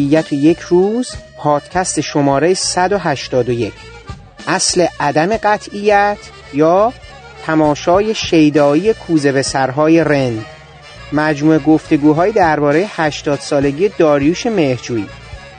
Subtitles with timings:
[0.00, 3.72] ابدیت یک روز پادکست شماره 181
[4.46, 6.18] اصل عدم قطعیت
[6.54, 6.92] یا
[7.46, 10.44] تماشای شیدایی کوزه به سرهای رند
[11.12, 15.06] مجموعه گفتگوهای درباره 80 سالگی داریوش مهرجویی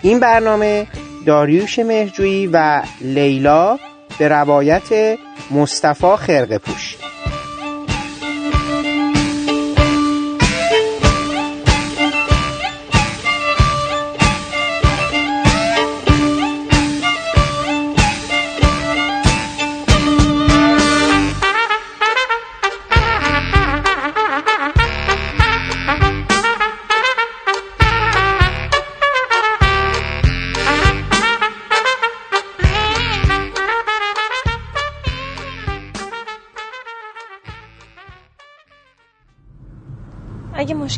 [0.01, 0.87] این برنامه
[1.25, 3.79] داریوش مهرجویی و لیلا
[4.19, 5.17] به روایت
[5.51, 6.95] مصطفی خرقه پوش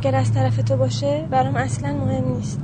[0.03, 2.59] مشکل از طرف تو باشه برام اصلا مهم نیست.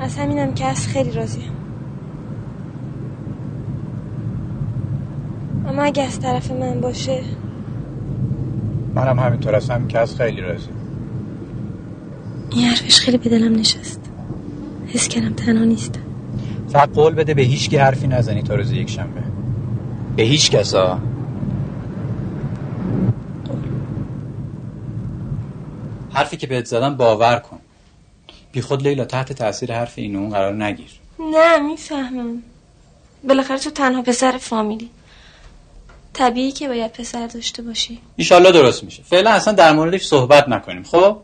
[0.00, 1.50] از همینم که از خیلی راضیم.
[5.66, 7.20] اما اگه از طرف من باشه
[8.94, 10.74] منم همینطور هستم که از خیلی راضیم.
[12.50, 14.00] این حرفش خیلی به دلم نشست.
[14.86, 16.00] حس کردم تنها نیستم.
[16.68, 19.22] فقط قول بده به هیچ حرفی نزنی تا روز یک شنبه.
[20.16, 20.98] به هیچ کسا
[26.28, 27.58] حرفی که بهت زدم باور کن.
[28.52, 30.90] بی خود لیلا تحت تاثیر حرف اینو قرار نگیر.
[31.18, 32.42] نه می‌فهمم.
[33.28, 34.90] بالاخره تو تنها پسر فامیلی.
[36.12, 38.00] طبیعی که باید پسر داشته باشی.
[38.16, 39.02] ایشالله درست میشه.
[39.02, 40.82] فعلا اصلا در موردش صحبت نکنیم.
[40.82, 41.16] خب؟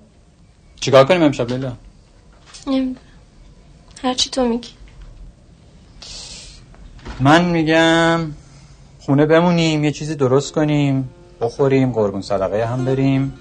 [0.81, 1.73] چیکار کنیم امشب لیلا؟
[2.67, 2.97] نمی‌دونم.
[4.03, 4.69] هرچی تو میگی.
[7.21, 8.31] من میگم
[9.01, 13.39] خونه بمونیم یه چیزی درست کنیم بخوریم قربون صدقه هم بریم.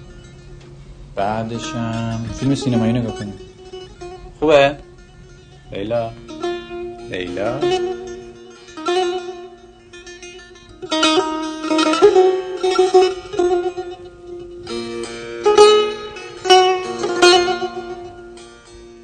[1.14, 3.34] بعدشم فیلم سینمایی نگاه کنیم.
[4.40, 4.76] خوبه؟
[5.72, 6.10] لیلا؟
[7.10, 7.60] لیلا؟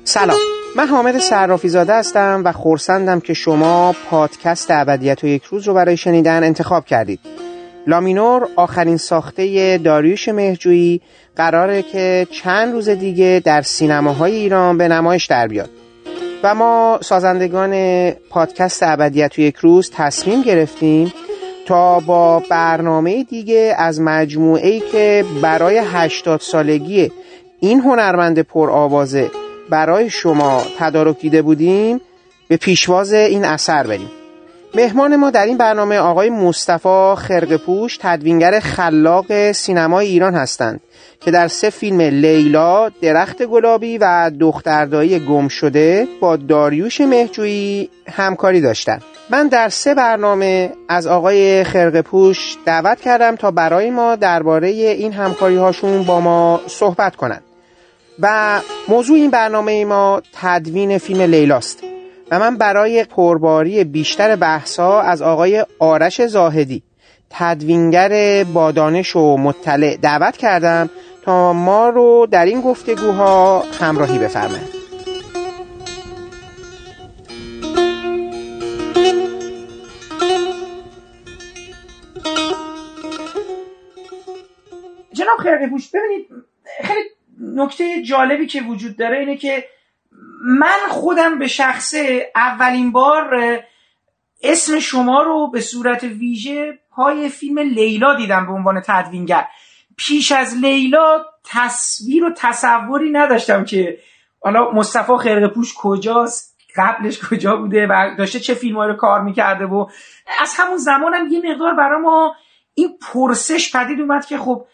[0.04, 0.38] سلام.
[0.76, 5.74] من حامد صرافی زاده هستم و خورسندم که شما پادکست ابدیت و یک روز رو
[5.74, 7.20] برای شنیدن انتخاب کردید.
[7.86, 11.00] لامینور آخرین ساخته داریوش مهجویی
[11.40, 15.70] قراره که چند روز دیگه در سینماهای ایران به نمایش در بیاد.
[16.42, 21.12] و ما سازندگان پادکست ابدیت و یک روز تصمیم گرفتیم
[21.66, 27.12] تا با برنامه دیگه از مجموعه ای که برای 80 سالگی
[27.60, 29.30] این هنرمند پرآوازه
[29.70, 32.00] برای شما تدارک دیده بودیم
[32.48, 34.19] به پیشواز این اثر بریم.
[34.74, 40.80] مهمان ما در این برنامه آقای مصطفی خرقپوش تدوینگر خلاق سینمای ایران هستند
[41.20, 48.60] که در سه فیلم لیلا، درخت گلابی و دختردایی گم شده با داریوش مهجویی همکاری
[48.60, 49.02] داشتند.
[49.30, 55.56] من در سه برنامه از آقای خرقپوش دعوت کردم تا برای ما درباره این همکاری
[55.56, 57.42] هاشون با ما صحبت کنند.
[58.18, 61.89] و موضوع این برنامه ما تدوین فیلم لیلاست
[62.30, 66.82] و من برای پرباری بیشتر بحثا از آقای آرش زاهدی
[67.30, 70.90] تدوینگر بادانش و مطلع دعوت کردم
[71.22, 74.60] تا ما رو در این گفتگوها همراهی بفرمه
[85.12, 86.26] جناب خیرقی پوش ببینید
[86.82, 87.08] خیلی
[87.40, 89.64] نکته جالبی که وجود داره اینه که
[90.40, 93.60] من خودم به شخصه اولین بار
[94.42, 99.46] اسم شما رو به صورت ویژه پای فیلم لیلا دیدم به عنوان تدوینگر.
[99.96, 103.98] پیش از لیلا تصویر و تصوری نداشتم که
[104.40, 109.64] حالا مصطفی خرقه پوش کجاست قبلش کجا بوده و داشته چه فیلم رو کار می‌کرده
[109.64, 109.86] و
[110.40, 112.34] از همون زمانم یه مقدار برای ما
[112.74, 114.66] این پرسش پدید اومد که خب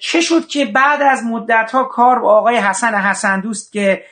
[0.00, 4.04] چه شد که بعد از مدت ها کار با آقای حسن حسن دوست که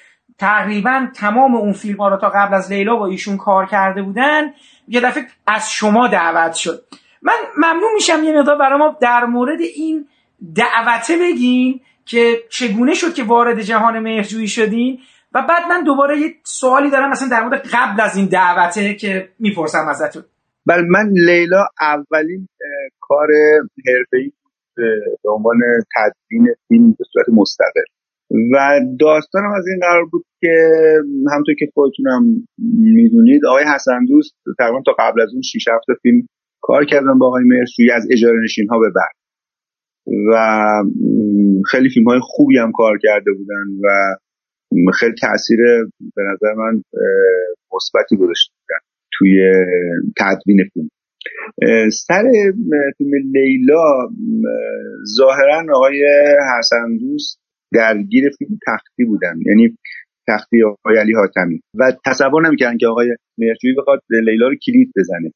[0.43, 4.43] تقریبا تمام اون فیلم ها رو تا قبل از لیلا با ایشون کار کرده بودن
[4.89, 6.85] یه دفعه از شما دعوت شد.
[7.23, 10.09] من ممنون میشم یه مقدار برای ما در مورد این
[10.57, 14.99] دعوته بگین که چگونه شد که وارد جهان مهرجویی شدین.
[15.35, 19.29] و بعد من دوباره یه سوالی دارم مثلا در مورد قبل از این دعوته که
[19.39, 20.23] می‌پرسم ازتون.
[20.67, 22.49] بله من لیلا اولین
[23.01, 23.29] کار
[23.87, 24.33] حرفه‌ای
[25.23, 25.59] به عنوان
[25.97, 27.83] تدوین فیلم به صورت مستقل.
[28.53, 30.57] و داستانم از این قرار بود که
[31.33, 32.23] همطور که خودتونم
[32.79, 36.27] می‌دونید آقای حسن دوست تقریبا تا قبل از اون 6 هفته فیلم
[36.61, 39.15] کار کردن با آقای مرسوی از اجاره نشین ها به بعد.
[40.33, 40.67] و
[41.71, 43.89] خیلی فیلم های خوبی هم کار کرده بودن و
[44.93, 45.59] خیلی تاثیر
[46.17, 46.83] به نظر من
[47.73, 48.81] مثبتی گذاشته بودن
[49.13, 49.53] توی
[50.19, 50.89] تدوین فیلم.
[51.91, 52.23] سر
[52.99, 54.09] فیلم لیلا
[55.17, 56.05] ظاهرا آقای
[56.59, 57.42] حسن دوست
[57.75, 59.77] درگیر فیلم تختی بودن یعنی
[60.29, 61.61] تختی آقای علی حاتمی.
[61.75, 65.33] و تصور نمی‌کردن که آقای مرجوی بخواد لیلا رو کلید بزنه.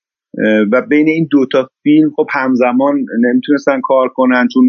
[0.73, 4.69] و بین این دوتا فیلم خب همزمان نمی‌تونستن کار کنن چون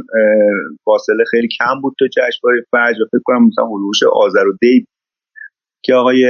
[0.86, 3.06] فاصله خیلی کم بود تا جشنواره فجر.
[3.12, 4.86] فکر کنم مثلا هلوش آذر و دی
[5.84, 6.24] که آقای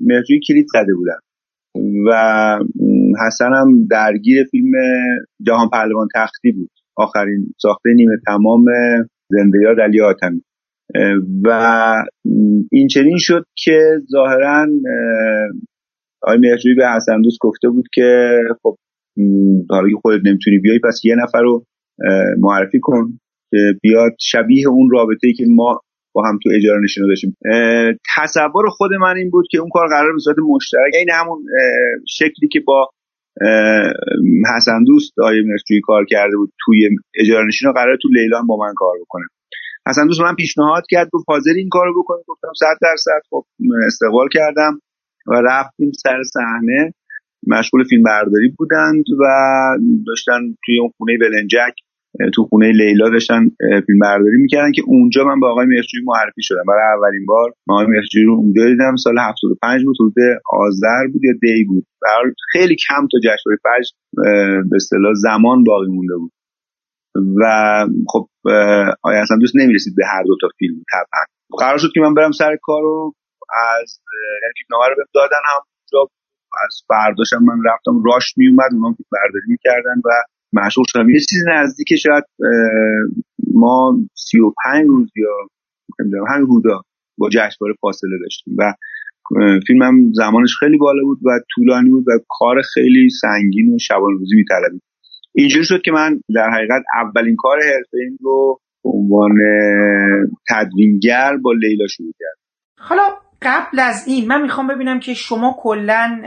[0.00, 1.18] مرجوی کلید زده بودن.
[2.06, 2.58] و
[3.26, 4.72] حسن هم درگیر فیلم
[5.42, 6.70] جهان پهلوان تختی بود.
[6.96, 8.64] آخرین ساخته نیمه تمام
[9.30, 10.42] زنده یاد علی آتمی
[11.44, 11.50] و
[12.72, 13.80] این چنین شد که
[14.10, 14.66] ظاهرا
[16.22, 18.76] آقای مهرجویی به حسن دوست گفته بود که خب
[19.70, 21.64] حالا خودت نمی‌تونی بیای پس یه نفر رو
[22.38, 23.18] معرفی کن
[23.50, 25.80] که بیاد شبیه اون رابطه ای که ما
[26.14, 27.36] با هم تو اجاره نشینو داشتیم.
[28.16, 31.44] تصور خود من این بود که اون کار قرار به صورت مشترک این همون
[32.08, 32.90] شکلی که با
[34.56, 36.88] حسن دوست آقای مرسجویی کار کرده بود توی
[37.20, 39.24] اجاره نشین قرار تو لیلان با من کار بکنه.
[39.88, 43.20] حسن دوست من پیشنهاد کرد گفت حاضر این کارو بکنیم گفتم 100 درصد.
[43.30, 43.44] خب
[43.86, 44.80] استقبال کردم
[45.26, 46.94] و رفتیم سر صحنه.
[47.46, 49.24] مشغول فیلم برداری بودند و
[50.06, 51.74] داشتن توی اون خونه بلنجک
[52.34, 53.50] تو خونه لیلا داشتن
[53.86, 56.62] فیلم برداری می‌کردن که اونجا من با آقای مرچوی معرفی شدم.
[56.68, 58.96] برای اولین بار آقای مرچوی رو اونجا دیدم.
[58.96, 60.14] سال 75 بود حدود
[60.46, 61.86] آذر بود یا دی بود.
[62.52, 63.90] خیلی کم تا جشنواره فجر
[64.70, 66.32] به اصطلاح زمان باقی مونده بود.
[67.40, 67.44] و
[68.08, 68.28] خب
[69.02, 71.22] آیا اصلا دوست نمی‌رسید به هر دو تا فیلم طبعا
[71.58, 73.14] قرار شد که من برم سر کار رو
[73.80, 74.00] از
[74.58, 75.62] فیلمنامه رو دادن هم
[76.64, 80.10] از فرداشم من رفتم راش میومد اونا برداری می‌کردن و
[80.52, 81.10] مشغول شدم.
[81.10, 82.24] یه چیزی نزدیک شاید
[83.54, 85.28] ما سی و پنج روز یا
[86.00, 86.82] نمی‌دونم همین رودا
[87.18, 88.72] با جشنواره فاصله داشتیم و
[89.66, 94.36] فیلمم زمانش خیلی بالا بود و طولانی بود و کار خیلی سنگین و شبان روزی
[94.36, 94.82] میطلبید.
[95.36, 99.38] اینجوری شد که من در حقیقت اولین کار حرفه رو به عنوان
[100.48, 102.42] تدوینگر با لیلا شروع کردم.
[102.78, 103.02] حالا
[103.42, 106.22] قبل از این من می‌خوام ببینم که شما کلا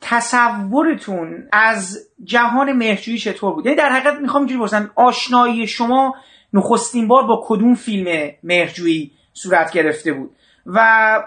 [0.00, 6.14] تصورتون از جهان مهرجویی چطور بود؟ یعنی در حقیقت می‌خوام اینجوری بپرسم آشنایی شما
[6.52, 10.30] نخستین بار با کدوم فیلم مهرجویی صورت گرفته بود؟
[10.66, 10.78] و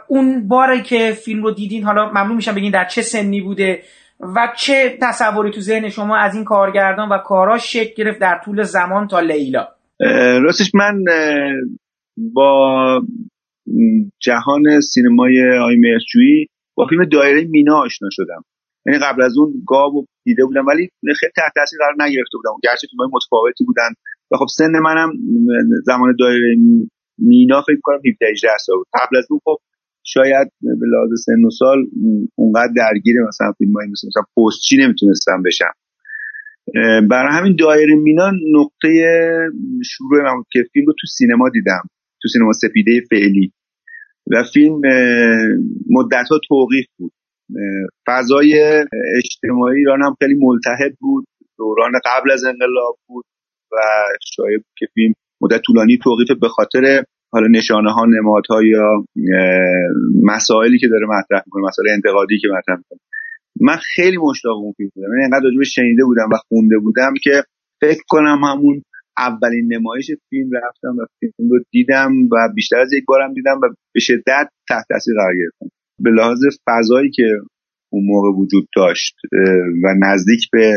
[0.07, 3.83] اون باری که فیلم رو دیدین حالا ممنون میشم بگین در چه سنی بوده؟
[4.36, 8.64] و چه تصوری تو ذهن شما از این کارگردان و کاراش شکل گرفت در طول
[8.64, 9.68] زمان تا لیلا؟
[10.44, 11.04] راستش من
[12.18, 13.02] با
[14.20, 18.44] جهان سینمای آی مرچویی با فیلم دایره مینا آشنا شدم.
[18.86, 22.52] یعنی قبل از اون گاب و دیده بودم ولی خیلی تحت تاثیر قرار نگرفته بودم.
[22.64, 23.90] گرچه فیلمای متفاوتی بودن.
[24.31, 25.10] و خب سن منم
[25.84, 26.56] زمان دایره
[27.18, 28.88] مینا فکر کنم 17 18 سال بود.
[28.94, 29.57] قبل از اون خب
[30.04, 31.86] شاید به لحاظ سن و سال
[32.36, 35.74] اونقدر درگیر مثلا فیلم های مثل مثلا پستچی نمی‌تونستم بشم.
[37.10, 38.90] برای همین دایره مینا نقطه
[39.86, 41.81] شروع من که فیلم رو تو سینما دیدم
[42.22, 43.54] تو سینما سپیده فعلی.
[44.31, 44.81] و فیلم
[45.90, 47.12] مدت ها توقیف بود.
[48.07, 48.83] فضای
[49.18, 51.26] اجتماعی ایران هم خیلی ملتحد بود
[51.57, 53.26] دوران قبل از انقلاب بود
[53.72, 53.76] و
[54.36, 59.06] شاید که فیلم مدت طولانی توقیف به خاطر حالا نشانه ها نمادها یا
[60.23, 62.99] مسائلی که داره مطرح می‌کنه مسائل انتقادی که مطرح می‌کنه.
[63.61, 65.07] من خیلی مشتاق اون فیلم بودم.
[65.13, 67.44] یعنی انقدر راجبش شنیده بودم و خونده بودم که
[67.81, 68.81] فکر کنم همون
[69.18, 73.69] اولین نمایش فیلم رفتم و فیلم رو دیدم و بیشتر از یک بارم دیدم و
[73.94, 75.68] به شدت تحت تاثیر قرار گرفتم.
[75.99, 77.23] به لحاظ فضایی که
[77.94, 79.16] اون موقع وجود داشت
[79.83, 80.75] و نزدیک به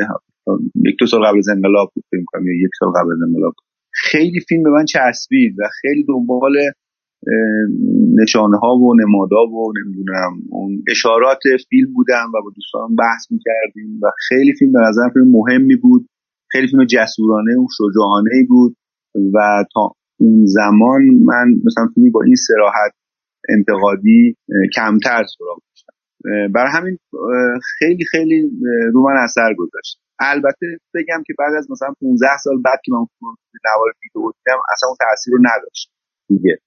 [0.84, 3.54] یک دو سال قبل از انقلاب بود کنم یک سال قبل از انقلاب.
[3.96, 6.52] خیلی فیلم به من چسبید و خیلی دنبال
[8.22, 14.00] نشانه ها و نمادا و نمی‌دونم اون اشارات فیلم بودم و با دوستان بحث می‌کردیم
[14.02, 16.08] و خیلی فیلم به نظر فیلم مهمی بود.
[16.50, 18.76] خیلی فیلم جسورانه و شجاعانه بود
[19.34, 22.92] و تا اون زمان من مثلا فیلمی با این سراحت
[23.48, 24.36] انتقادی
[24.74, 25.92] کمتر سراغ داشتم.
[26.52, 26.98] برای همین
[27.78, 28.50] خیلی خیلی
[28.94, 30.00] رو من اثر گذاشت.
[30.20, 33.06] البته بگم که بعد از مثلا 15 سال بعد که من
[33.64, 35.90] نوار ویدیو دیدم اصلا اون تاثیر رو نداشت
[36.28, 36.58] دیگه.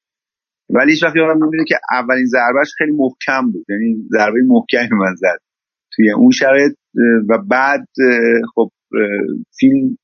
[0.70, 3.66] ولی هیچ وقت یادم نمیاد که اولین ضربهش خیلی محکم بود.
[3.70, 5.40] یعنی ضربه محکمی من زد
[5.94, 6.74] توی اون شرایط
[7.30, 7.88] و بعد
[8.56, 8.72] خب
[9.60, 9.98] فیلم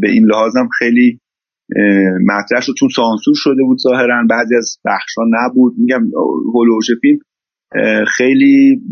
[0.00, 1.20] به این لحاظم خیلی
[2.26, 4.26] مطرح شد چون سانسور شده بود ظاهرا.
[4.30, 5.74] بعضی از بخشا نبود.
[5.78, 6.02] میگم
[6.54, 7.18] هولوش فیلم
[8.16, 8.82] خیلی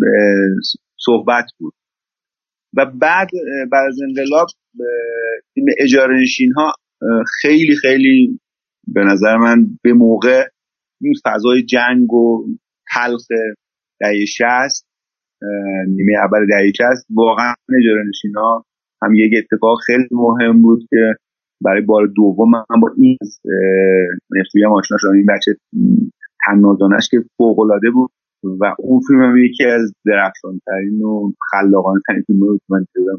[0.97, 1.75] صحبت بود.
[2.77, 3.29] و بعد
[3.73, 4.47] بعد از انقلاب
[5.55, 6.73] فیلم اجاره نشین ها
[7.41, 8.41] خیلی خیلی
[8.95, 10.45] به نظر من به موقع
[11.01, 12.47] این فضای جنگ و
[12.95, 13.27] تلخ
[14.01, 14.87] دهه شست
[15.89, 18.65] نیمه اول دهه شست واقعا اجاره نشین ها
[19.03, 21.15] هم یک اتفاق خیلی مهم بود که
[21.65, 23.17] برای بار دوم من با این
[24.65, 25.13] هم آشنا شدم.
[25.13, 25.57] این بچه
[26.47, 28.11] تنازانش که فوق العاده بود.
[28.61, 33.19] و اون فیلم هم یکی از درخشانترین و خلاقانه ترین فیلم بود من دیدم.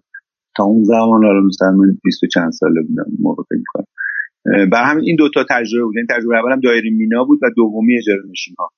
[0.58, 3.86] تا اون زمان رو مثلا من 20 چند ساله بودم موقع فکر
[4.72, 5.98] برای همین این دوتا تجربه بود.
[5.98, 8.70] این یعنی تجربه اولم دایره مینا بود و دومی اجاره نشین ها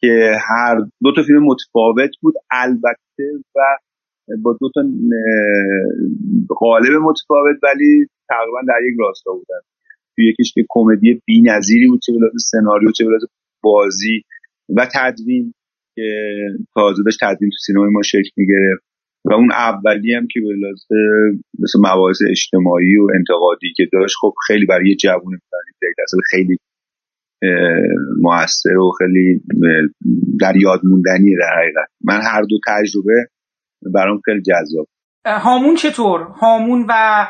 [0.00, 2.34] که هر دو تا فیلم متفاوت بود.
[2.50, 3.24] البته
[3.56, 3.60] و
[4.42, 4.82] با دو تا
[6.48, 9.60] قالب متفاوت ولی تقریبا در یک راستا بودن.
[10.16, 12.12] توی یکیش که کمدی بی‌نظیری بود چه
[12.50, 13.04] سناریو چه
[13.62, 14.22] بازی
[14.76, 15.54] و تدوین.
[16.00, 18.84] که تازه داشت تدوین تو سینمای ما شکل می‌گرفت
[19.24, 20.48] و اون اولی هم که به
[21.58, 25.38] مثل مباحث اجتماعی و انتقادی که داشت خب خیلی برای یه جوون
[26.04, 26.58] اصلا خیلی
[28.20, 29.42] موثر و خیلی
[30.40, 31.88] در یاد موندنی در حقیقت.
[32.04, 33.26] من هر دو تجربه
[33.94, 34.86] برام خیلی جذاب.
[35.26, 37.26] هامون چطور؟ هامون و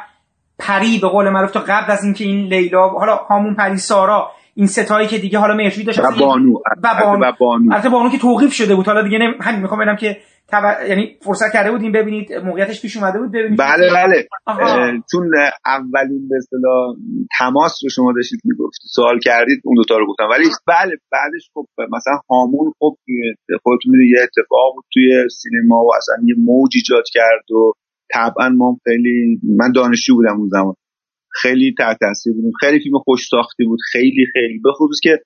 [0.58, 4.66] پری به قول معروف تا قبل از اینکه این لیلا حالا هامون پری سارا این
[4.66, 6.54] ستایی که دیگه حالا مهرجویی داشت و بانو.
[6.82, 7.90] و بانو, بانو.
[7.90, 8.86] بانو که توقیف شده بود.
[8.86, 10.16] حالا دیگه همین می‌خوام بگم که
[10.88, 12.32] یعنی فرصت کرده بودیم ببینید.
[12.32, 13.58] موقعیتش پیش اومده بود ببینید.
[13.58, 14.26] بله بله.
[15.12, 15.30] چون
[15.66, 16.96] اولین به اصطلاح
[17.38, 20.28] تماس رو شما داشتید می‌گفتید سوال کردید اون دوتا رو گفتم.
[20.30, 22.96] ولی بله بعدش خب مثلا هامون خب
[23.62, 27.72] خودتون می‌دونید یه اتفاق بود توی سینما و اصلا یه موج ایجاد کرد و
[28.14, 30.74] طبعا ما خیلی من دانشجو بودم اون زمان.
[31.32, 33.78] خیلی تحت تاثیر بودیم خیلی فیلم خوش ساختی بود.
[33.92, 34.58] خیلی خیلی.
[34.64, 35.18] به خصوص که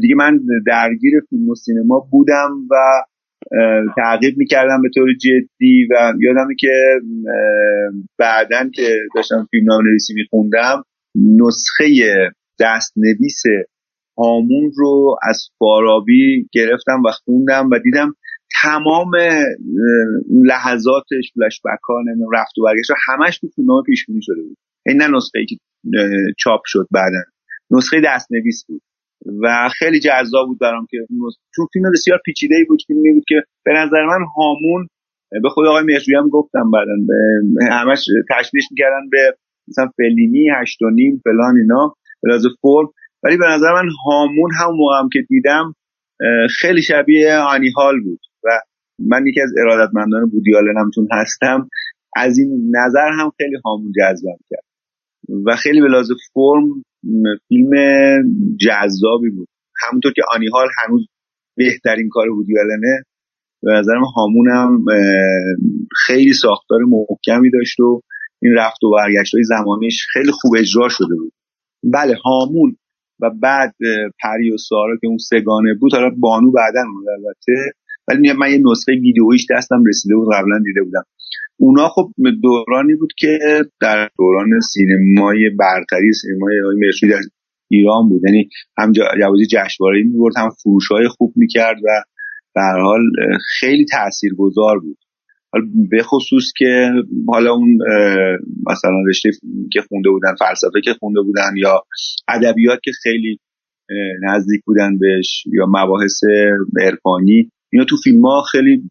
[0.00, 2.74] دیگه من درگیر فیلم و سینما بودم و
[3.96, 7.00] تعقیب می‌کردم به طور جدی و یادمه که
[8.18, 10.82] بعدا که داشتم فیلم نام نویسی میخوندم
[11.16, 11.86] نسخه
[12.60, 13.42] دست نویس
[14.18, 18.14] هامون رو از فارابی گرفتم و خوندم و دیدم
[18.62, 19.10] تمام
[20.30, 21.60] لحظاتش فلش
[22.34, 24.56] رفت و برگشت همش تو فیلم پیش شده بود.
[24.86, 25.56] این نه نسخه ای که
[26.38, 27.22] چاپ شد بعدا.
[27.70, 28.82] نسخه دست نویس بود.
[29.42, 30.96] و خیلی جذاب بود برام که
[31.56, 34.88] چون فیلم بسیار پیچیده ای بود فیلمی بود که به نظر من هامون
[35.42, 36.92] به خود آقای مهرجویی هم گفتم بعدا
[37.70, 39.36] همش تشبیهش می‌کردن به
[39.68, 42.88] مثلا فلینی هشت و نیم فلان اینا لازم فرم
[43.22, 45.74] ولی به نظر من هامون هم موقع هم که دیدم
[46.60, 48.20] خیلی شبیه آنی هال بود.
[48.44, 48.48] و
[48.98, 51.68] من یکی از ارادتمندان بودیالن هم چون هستم
[52.16, 54.63] از این نظر هم خیلی هامون جذبم کرد.
[55.46, 56.82] و خیلی به لحاظ فرم
[57.48, 57.70] فیلم
[58.60, 59.48] جذابی بود.
[59.82, 61.06] همونطور که آنیهال هنوز
[61.56, 63.02] بهترین کار بودی ولنه
[63.62, 64.48] به نظرم هامون
[66.06, 68.00] خیلی ساختار محکمی داشت و
[68.42, 71.32] این رفت و برگشت های زمانیش خیلی خوب اجرا شده بود.
[71.92, 72.76] بله هامون
[73.20, 73.74] و بعد
[74.22, 76.80] پری و سارا که اون سگانه بود حالا بانو بعدا
[77.16, 77.72] البته.
[78.08, 81.02] ولی من یه نسخه ویدیویش دستم رسیده بود قبلا دیده بودم.
[81.56, 82.10] اونا خب
[82.42, 83.38] دورانی بود که
[83.80, 87.20] در دوران سینمای برتری سینمای مرشوی در
[87.70, 88.22] ایران بود.
[88.26, 92.02] یعنی هم جوازی جشنواره می‌برد هم فروش های خوب می‌کرد و
[92.54, 93.00] در حال
[93.60, 94.98] خیلی تاثیرگذار بود.
[95.52, 96.90] حالا به خصوص که
[97.28, 97.78] حالا اون
[98.66, 99.30] مثلا رشته
[99.72, 101.82] که خونده بودن فلسفه که خونده بودن یا
[102.28, 103.38] ادبیات که خیلی
[104.22, 106.20] نزدیک بودن بهش یا مباحث
[106.80, 108.82] عرفانی اینا تو فیلم ها خیلی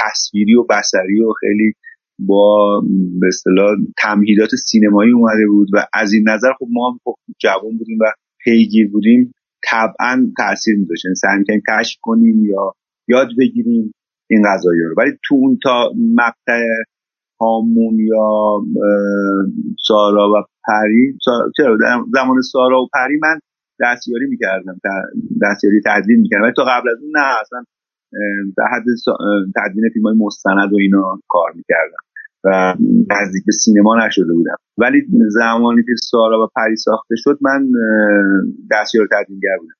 [0.00, 1.72] تصویری و بسری و خیلی
[2.18, 2.82] با
[3.20, 7.78] به اصطلاح تمهیدات سینمایی اومده بود و از این نظر خب ما هم خب جوان
[7.78, 8.04] بودیم و
[8.44, 9.32] پیگیر بودیم
[9.70, 11.04] طبعا تاثیر میذاشت.
[11.04, 12.72] یعنی سعی می‌کنیم کشف کنیم یا
[13.08, 13.92] یاد بگیریم
[14.30, 14.94] این قضایی رو.
[14.98, 16.62] ولی تو اون تا مقطع
[17.40, 18.60] هامون یا
[19.86, 21.18] سارا و پری
[21.56, 21.78] چرا؟
[22.14, 23.38] زمان سارا و پری من
[23.80, 24.78] دستیاری می‌کردم
[25.42, 26.42] دستیاری تدوین می‌کردم.
[26.42, 27.64] ولی تا قبل از اون نه اصلا
[28.56, 28.84] در حد
[29.56, 32.02] تدوین فیلم های مستند و اینا کار می‌کردم.
[32.44, 32.74] و
[33.10, 34.56] نزدیک به سینما نشده بودم.
[34.78, 37.68] ولی زمانی که سارا و پری ساخته شد من
[38.70, 39.74] دستیار تدوینگر بودم.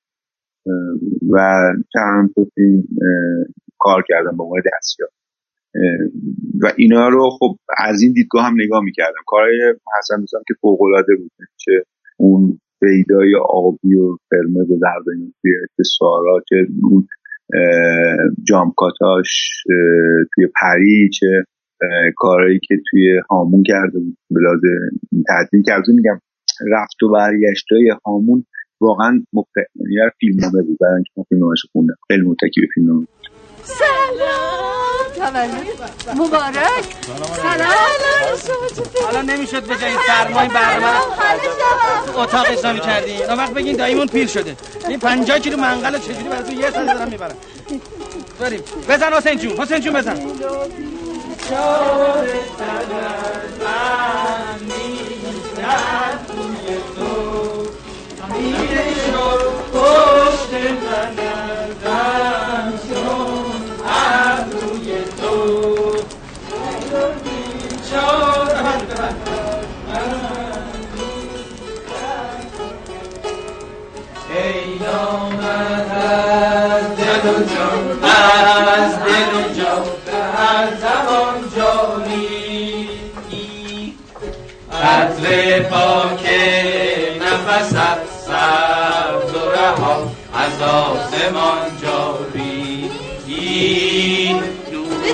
[1.30, 1.38] و
[1.92, 2.82] چند تا فیلم
[3.78, 5.08] کار کردم به عنوان دستیار.
[6.62, 9.22] و اینا رو خب از این دیدگاه هم نگاه می‌کردم.
[9.26, 11.72] کارهای حسن دوستان که فوق العاده بود چه
[12.16, 15.04] اون پیدای آبی و قرمز و زرد
[15.42, 15.52] توی
[15.98, 17.06] سارا چه اون
[18.48, 19.62] جامکاتاش
[20.34, 21.44] توی پری چه
[22.16, 24.16] کارهایی که توی هامون کرده بود.
[24.30, 24.60] بلاد
[25.28, 26.20] تدوین کرده میگم
[26.72, 28.44] رفت و برگشت های هامون
[28.80, 29.52] واقعا مفت...
[29.76, 30.78] یعنی فیلم نامه بود.
[30.80, 33.06] برای اینکه فیلم نامه خوندم خیلی متکی به فیلم نامه
[33.62, 34.68] سلام.
[36.16, 36.84] مبارک.
[37.32, 37.70] سلام.
[39.04, 40.98] حالا نمی‌شد به جای سرمای برنامه
[42.18, 44.56] اتاق اسلامی کردین اون وقت بگین داییمون پیر شده.
[44.88, 47.36] این 50 کیلو منقل چجوری براتون یه سال دارم می‌برم؟
[48.40, 48.60] بریم.
[48.88, 49.52] بزن حسین جون.
[49.52, 50.16] حسین جون بزن.
[78.78, 79.84] از دل و جان
[80.36, 81.27] از زمان
[85.70, 86.30] پاک
[87.20, 87.76] نفست
[88.26, 92.90] سبز و رها از آسمان جاری.
[94.72, 95.04] نور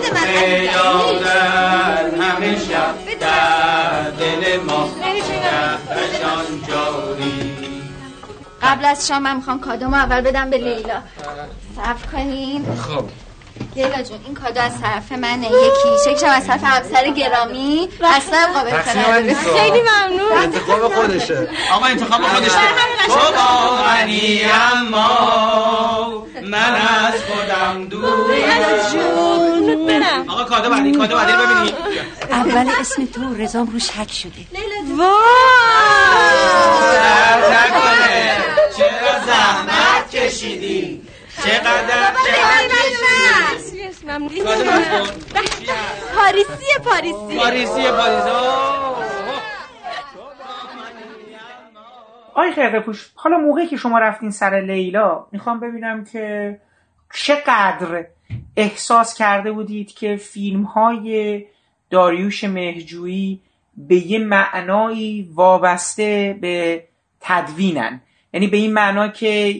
[0.62, 7.54] یادن همه شب در دل ما کهکشان جاری.
[8.62, 11.00] قبل از شام من می‌خوام کادومو اول بدم به لیلا.
[11.76, 12.64] صف کنین.
[12.76, 13.23] خب.
[13.76, 16.10] لیلا جون این کادو از طرف منه یکی.
[16.10, 17.88] یکیشم از طرف همسر گرامی.
[18.04, 20.38] اصلا قابل قدره خیلی ممنون.
[20.38, 21.48] انتخاب خودشه.
[21.72, 22.50] آقا انتخاب خودشه.
[23.06, 28.34] تو با منی اما من از خودم دور.
[30.28, 31.74] آقا کادو بعدی کادو بعدی رو ببینید
[32.30, 34.32] اول اسم تو رزام روش حک شده.
[36.92, 38.36] درد نکنه
[38.76, 41.02] چرا زحمت کشیدی؟
[41.44, 43.63] چقدر باز
[44.06, 44.28] کن
[46.16, 47.38] پاریسی پاریسی.
[47.38, 49.04] پاریسی پاریس آه.
[52.34, 56.60] آی خیرقه پوش حالا موقعی که شما رفتین سر لیلا می‌خوام ببینم که
[57.14, 58.06] چقدر
[58.56, 61.44] احساس کرده بودید که فیلم های
[61.90, 63.40] داریوش مهجویی
[63.76, 66.84] به یه معنایی وابسته به
[67.20, 68.00] تدوینن.
[68.34, 69.54] یعنی به این معنا که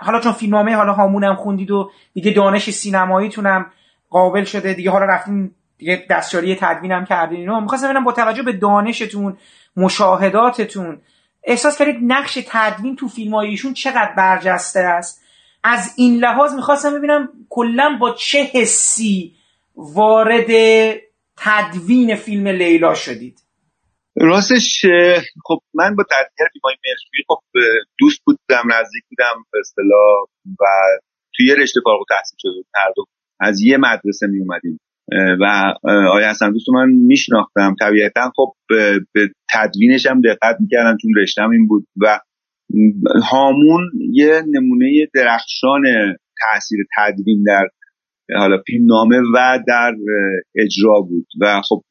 [0.00, 3.70] حالا چون فیلمنامه حالا هامونم خوندید و دیگه دانش سینماییتونم
[4.10, 8.52] قابل شده دیگه حالا رفتین دیگه دستیاری تدوینم کردین اینو می‌خواستم ببینم با توجه به
[8.52, 9.36] دانشتون
[9.76, 11.00] مشاهداتتون
[11.44, 15.22] احساس کردید نقش تدوین تو فیلم ایشون چقدر برجسته است؟
[15.62, 19.34] از این لحاظ می‌خواستم ببینم کلا با چه حسی
[19.76, 20.50] وارد
[21.36, 23.43] تدوین فیلم لیلا شدید.
[24.20, 24.80] راستش
[25.44, 27.40] خب من با تدوین فیلم های مهرجویی خب
[27.98, 30.22] دوست بودم نزدیک بودم به اصطلاح
[30.60, 30.64] و
[31.36, 32.64] توی رشته فارغ التحصیل شده.
[32.74, 33.04] هر دو
[33.40, 34.80] از یه مدرسه می اومدیم
[35.40, 35.74] و
[36.08, 37.74] آقای حسن دوست من میشناختم.
[37.80, 39.00] طبیعتا خب به-
[39.52, 41.86] تدوینش هم دقت می‌کردم چون رشتم این بود.
[42.02, 42.20] و
[43.30, 45.82] هامون یه نمونه درخشان
[46.40, 47.68] تاثیر تدوین در
[48.38, 49.94] حالا فیلم نامه و در
[50.54, 51.82] اجرا بود و خب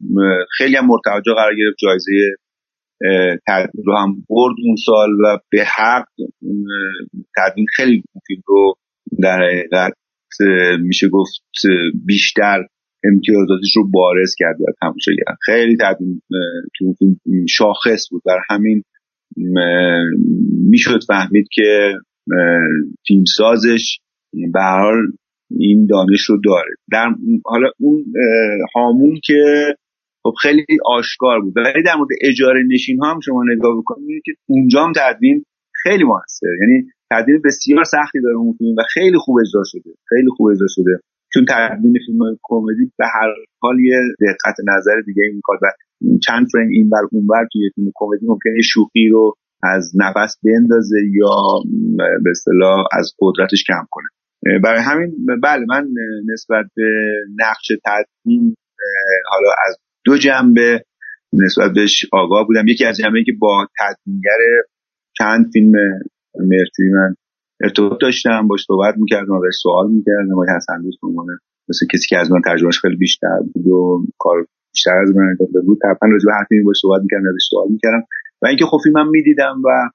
[0.58, 2.12] خیلی هم مرتجع قرار گرفت جایزه
[3.48, 6.06] تدوین رو هم برد اون سال و به حق
[7.38, 8.76] تدوین خیلی فیلم رو
[9.24, 9.94] در حقیقت
[10.80, 11.42] میشه گفت
[12.06, 12.68] بیشتر
[13.04, 16.22] امتیازاتش رو بارز کرد و تماشاگر خیلی تدوین
[16.78, 18.22] تو فیلم شاخص بود.
[18.26, 18.84] در همین
[20.70, 21.94] می‌شد فهمید که
[22.32, 22.38] اه،
[23.08, 24.00] فیلمسازش
[24.54, 24.96] به هر حال
[25.52, 26.72] این دانش رو داره.
[26.92, 27.08] در
[27.46, 28.06] حالا اون
[28.76, 29.66] هامون که
[30.24, 31.54] خب خیلی آشکار بود.
[31.58, 35.46] ولی در مورد اجاره نشین ها هم شما نگاه بکنید که اونجا هم تدوین
[35.84, 39.92] خیلی موثر یعنی تدوین بسیار سختی داره اون فیلم و خیلی خوب اجرا شده.
[40.10, 41.00] خیلی خوب اجرا شده.
[41.34, 43.30] چون تدوین فیلم کمدی به هر
[43.62, 45.66] حال یه دقت نظر دیگه می‌خواد و
[46.26, 50.98] چند فریم این بر اون بر توی فیلم کمدی ممکنه شوخی رو از نفس بندازه
[51.14, 51.36] یا
[52.24, 54.08] به اصطلاح از قدرتش کم کنه.
[54.64, 55.88] برای همین بله من
[56.34, 58.56] نسبت به نقش تدوین
[59.32, 60.84] حالا از دو جنبه
[61.34, 62.68] نسبت بهش آگاه بودم.
[62.68, 64.38] یکی از جنبه که با تدوینگر
[65.18, 65.72] چند فیلم
[66.40, 67.16] مرچوی من
[67.64, 70.98] ارتباط داشتم باش صحبت می‌کردم و بهش سوال می‌کردم و حسن دوست
[71.70, 75.66] مثل کسی که از من ترجمهش خیلی بیشتر بود و کار بیشتر از من انجام
[75.66, 75.80] بود.
[75.82, 78.04] طبعا راجع به هر فیلمی باش صحبت می‌کردم بهش سوال می‌کردم.
[78.42, 79.90] و اینکه خب فیلمم می‌دیدم و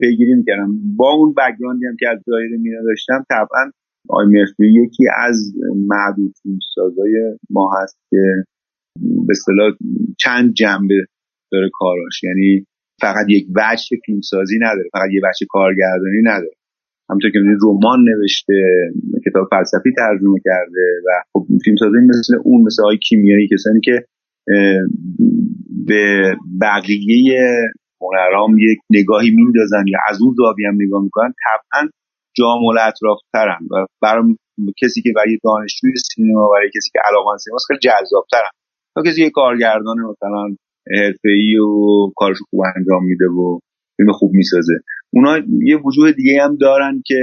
[0.00, 0.70] پیگیری می‌کردم.
[0.96, 3.70] با اون بکگراندی هم که از دایره مینا داشتم طبعا
[4.08, 4.26] آی
[4.58, 8.44] یکی از معدود فیلمسازای ما هست که
[8.96, 9.72] به اصطلاح
[10.18, 11.06] چند جنبه
[11.52, 12.22] داره کاراش.
[12.22, 12.66] یعنی
[13.00, 16.56] فقط یک وجه فیلمسازی نداره فقط یه وجه کارگردانی نداره.
[17.10, 18.54] همونطور که رمان نوشته
[19.26, 24.04] کتاب فلسفی ترجمه کرده و خب فیلمسازی مثل اون مثل آقای کیمیایی کسانی که
[25.86, 31.88] به بقیه هنرام یک نگاهی میندازن یا از اون زاویه هم نگاه می‌کنن طبعا
[32.34, 34.36] جامل اطراف ترن و برای
[34.82, 38.50] کسی که برای دانشجوی سینما برای کسی که علاقه سینما خیلی جذاب ترن
[38.94, 40.56] تا کسی که کارگردان مثلا
[41.24, 43.58] ای و کارش خوب انجام میده و
[43.96, 44.74] فیلم خوب می‌سازه.
[45.12, 47.20] اونا یه وجود دیگه هم دارن که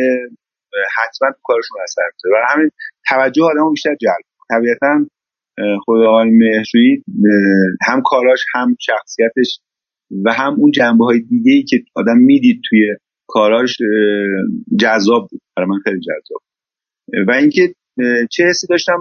[0.98, 2.34] حتما تو کارشون اثر می‌ذاره.
[2.34, 2.70] برای همین
[3.10, 5.06] توجه آدم بیشتر جلب طبیعتا
[5.86, 7.04] خود آقای مهرجویی
[7.88, 9.60] هم کاراش هم شخصیتش
[10.26, 12.96] و هم اون جنبه های دیگه ای که آدم می‌دید توی
[13.30, 13.78] کاراش
[14.80, 15.42] جذاب بود.
[15.58, 16.42] برای من خیلی جذاب
[17.28, 17.74] و اینکه
[18.32, 19.00] چه حسی داشتم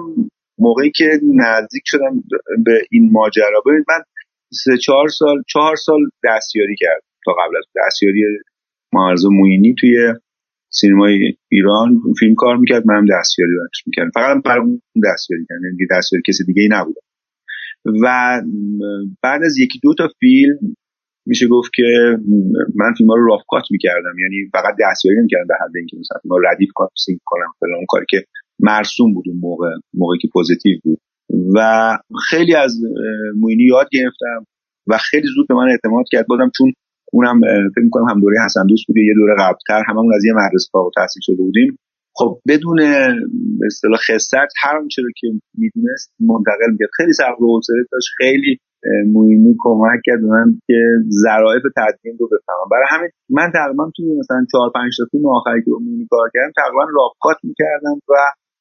[0.59, 2.23] موقعی که نزدیک شدم
[2.65, 3.63] به این ماجرا.
[3.67, 4.03] ببینید من
[4.53, 7.07] سه چهار سال چهار سال دستیاری کردم.
[7.25, 8.23] تا قبل از دستیاری
[8.93, 10.15] مهرزاد مینویی توی
[10.71, 12.87] سینمای ایران فیلم کار می‌کرد.
[12.87, 14.11] منم دستیاری برش می‌کردم.
[14.15, 15.65] فقط برای اون دستیاری کردم.
[15.65, 17.01] یعنی دستیاری کسی دیگه ای نبودم.
[18.03, 18.43] و
[19.23, 20.59] بعد از یکی دو تا فیلم
[21.29, 22.19] میشه گفت که
[22.75, 24.15] من فیلم رو rough cut می‌کردم.
[24.23, 28.07] یعنی فقط دستیاری نمی‌کردم به حد اینکه مثلا فیلم ردیف کات sync کنم فلان کاری
[28.09, 28.25] که
[28.61, 30.99] مرسوم بود اون موقع موقعی که پوزیتیو بود.
[31.55, 31.59] و
[32.29, 32.81] خیلی از
[33.41, 34.47] موینی یاد گرفتم
[34.87, 36.27] و خیلی زود به من اعتماد کرد.
[36.27, 36.73] بودم چون
[37.13, 37.41] اونم
[37.75, 40.87] فکر می‌کنم هم دوره حسن دوست بود یه دوره قبلتر هممون از یه مدرسه فارغ
[40.87, 41.79] التحصیل شده بودیم.
[42.17, 42.81] خب بدون
[43.67, 45.27] اصطلاح خصت هر آنچه رو که
[45.59, 46.89] می‌دونست منتقل می‌کرد.
[46.97, 47.37] خیلی صبر
[47.93, 48.59] داشت خیلی
[49.13, 50.79] موینی کمک کرد من که
[51.25, 52.69] ظرافت تدوین رو بفهمم.
[52.71, 56.53] برای همین من تقریبا توی مثلا چهار پنج تا فیلم آخری که موینی کار کردم
[56.57, 58.15] تقریبا راکات می‌کردم و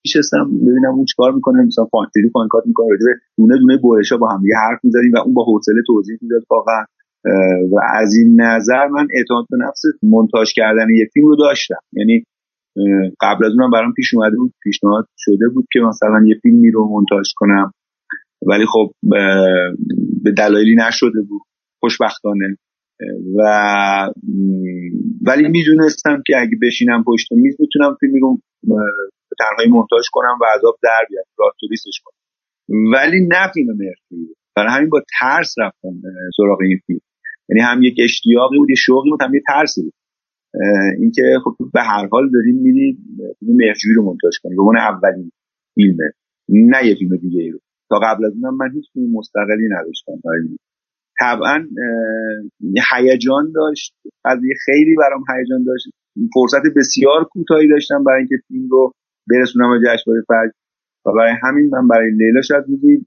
[0.05, 4.41] میشستم ببینم اون چیکار می‌کنه مثلا فانتری فانکات می‌کنه راجع دونه دونه برشا با هم
[4.45, 6.83] یه حرف می‌زدیم و اون با حوصله توضیح می‌داد واقعا.
[7.71, 11.81] و از این نظر من اعتماد به نفس مونتاژ کردن یک فیلم رو داشتم.
[11.93, 12.23] یعنی
[13.21, 16.87] قبل از اونم برام پیش اومده بود پیشنهاد شده بود که مثلا یه فیلمی رو
[16.87, 17.71] مونتاژ کنم.
[18.41, 18.91] ولی خب
[20.23, 21.41] به دلایلی نشده بود.
[21.79, 22.57] خوشبختانه.
[23.37, 23.41] و
[25.25, 28.39] ولی می‌دونستم که اگه بشینم پشت میز می‌تونم فیلمی رو
[29.29, 32.17] به تنهایی مونتاژ کنم و عذاب در بیارم راه توریستش کنم.
[32.93, 36.01] ولی نه فیلم مرسی برای همین با ترس رفتم
[36.37, 36.99] سراغ این فیلم.
[37.49, 39.93] یعنی هم یک اشتیاقی بود یه شوقی بود هم یه ترسی بود.
[40.99, 42.97] اینکه خب به هر حال داریم میرید
[43.39, 45.31] فیلم مرجوی رو مونتاژ کنید به عنوان اولین
[45.75, 46.11] فیلمه
[46.49, 47.59] نه یه فیلم دیگه ای رو.
[47.89, 50.13] تا قبل از اونم من هیچ فیلم مستقلی نداشتم
[51.19, 51.65] طبعا
[52.91, 53.95] هیجان داشت.
[54.25, 55.85] از خیلی برام هیجان داشت.
[56.33, 58.91] فرصت بسیار کوتاهی داشتم برای اینکه فیلم رو
[59.29, 60.51] برسونم به جشنواره فجر
[61.05, 63.05] و برای همین من برای لیلا شاید روزی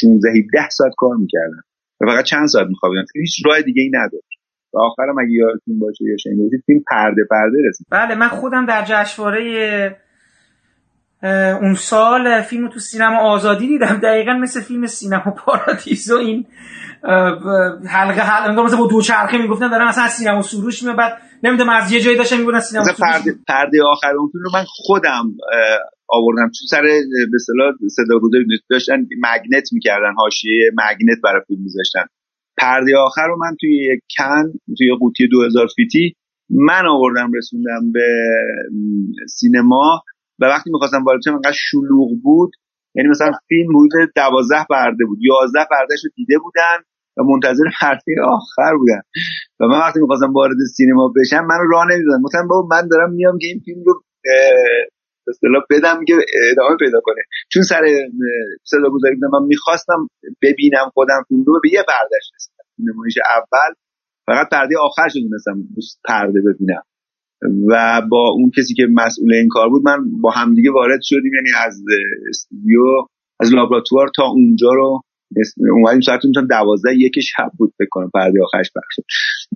[0.00, 1.62] 16 17 ساعت کار می‌کردم.
[2.00, 3.04] و فقط چند ساعت میخوابیدم.
[3.14, 4.38] هیچ راه دیگه ای نداشت.
[4.74, 7.86] و آخرم اگه یادتون باشه یا شنیده باشید فیلم پرده پرده رسید.
[7.90, 9.96] بله من خودم در جشنواره
[11.22, 14.00] اون سال فیلم تو سینما آزادی دیدم.
[14.02, 16.46] دقیقا مثل فیلم سینما پارادیزو این
[17.88, 22.00] حلقه حلقه مثلا با دوچرخه می‌گفتن دارن مثلا سینما سروش میاد بعد نمی‌دونم از یه
[22.00, 22.98] جایی داشتن می‌گفتن سینما سروش.
[23.00, 25.32] پرده, پرده آخر اون فیلم رو من خودم
[26.08, 26.50] آوردم.
[26.50, 32.06] چون سر به اصطلاح صدا گذاری داشتن مگنت می‌کردن حاشیه مگنت برای فیلم میذاشتن.
[32.58, 36.16] پرده آخر رو من توی یک کن توی قوطی 2000 فیتی
[36.50, 38.06] من آوردم رسوندم به
[39.28, 40.02] سینما.
[40.40, 42.50] و وقتی می‌خواستم وارد شم انقدر شلوغ بود
[42.94, 46.78] یعنی مثلا فیلم حدود دوازده پرده بود یازده پردهش رو دیده بودن
[47.16, 49.02] و منتظر پرده آخر بودن.
[49.60, 52.22] و من وقتی می‌خواستم وارد سینما بشم منو راه نمی‌دادن.
[52.24, 54.02] مثلا بابا من دارم میام که این فیلم رو
[55.28, 56.14] اصطلاح بدم که
[56.52, 57.22] ادامه پیدا کنه.
[57.52, 57.82] چون سر
[58.64, 60.08] صدا گذاری من می‌خواستم
[60.42, 62.64] ببینم خودم فیلم رو به یه پردهش رسیدم.
[62.78, 63.74] نمایش اول
[64.26, 65.56] فقط پرده آخرش رو دونستم
[66.04, 66.82] پرده ببینم.
[67.68, 71.66] و با اون کسی که مسئول این کار بود من با همدیگه وارد شدیم یعنی
[71.66, 71.82] از
[72.28, 72.80] استودیو
[73.40, 75.02] از لابراتوار تا اونجا رو
[75.74, 79.04] اومدیم ساعت می‌تونم دوازده یک شب بود فکر کنم پرده آخرش پخش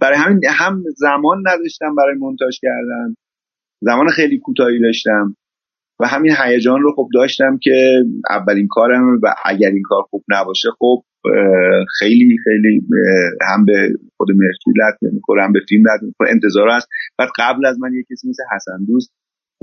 [0.01, 3.15] برای همین هم زمان نداشتم برای مونتاژ کردن
[3.83, 5.37] زمان خیلی کوتاهی داشتم
[6.01, 10.69] و همین هیجان رو خب داشتم که اولین کارم و اگر این کار خوب نباشه
[10.79, 11.03] خب
[11.99, 12.87] خیلی خیلی
[13.51, 17.67] هم به خود مرچی لط می‌کنه هم به فیلم لط می‌کنه انتظار هست بعد قبل
[17.67, 19.13] از من یه کسی مثل حسن دوست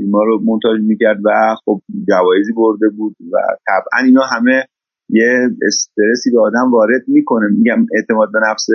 [0.09, 4.65] ما رو منتاج می‌کرد و خب جوایزی برده بود و طبعا اینا همه
[5.09, 7.47] یه استرسی به آدم وارد می‌کنه.
[7.57, 8.67] میگم اعتماد به نفس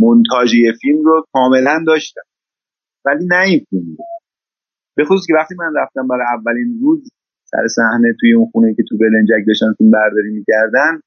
[0.00, 2.22] منتاجی فیلم رو کاملا داشتم.
[3.06, 3.96] ولی نه این فیلم
[4.96, 7.08] به خصوص که وقتی من رفتم برای اولین روز
[7.50, 11.00] سر صحنه توی اون خونه که تو بلنجک داشتن فیلم برداری می‌کردن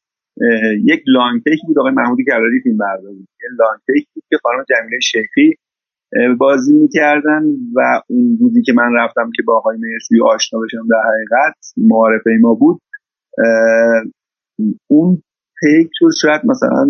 [0.84, 1.80] یک لانگ بود.
[1.80, 3.28] آقای محمودی کراری فیلم برداری بود.
[3.96, 5.54] یک بود که خانم جمیله شیخی
[6.38, 7.44] بازی می‌کردن
[7.76, 12.30] و اون روزی که من رفتم که با آقای مرشوی آشنا بشم در حقیقت معارفه
[12.42, 12.82] ما بود.
[14.88, 15.22] اون
[15.62, 16.88] پیک رو شاید مثلا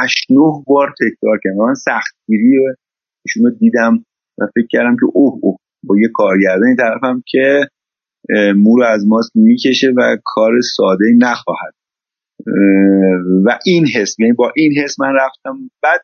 [0.00, 1.56] هشت نه بار تکرار کردم.
[1.56, 2.58] من سختگیری
[3.26, 4.04] ایشون رو دیدم
[4.38, 7.68] و فکر کردم که اوه اوه با یه کارگردان طرفم که
[8.56, 11.74] مو از ماست می‌کشه و کار ساده نخواهد
[13.44, 15.70] و این حس یعنی با این حس من رفتم.
[15.82, 16.00] بعد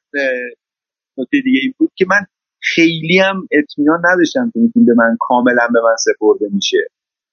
[1.18, 2.26] نکته دیگه این بود که من
[2.62, 6.78] خیلی هم اطمینان نداشتم که این به من کاملا به من سپرده میشه.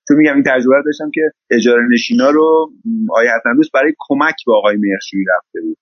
[0.08, 2.72] چون میگم این تجربه داشتم که اجاره نشینا رو
[3.10, 5.78] آقای روز برای کمک به آقای مرشوی رفته بود.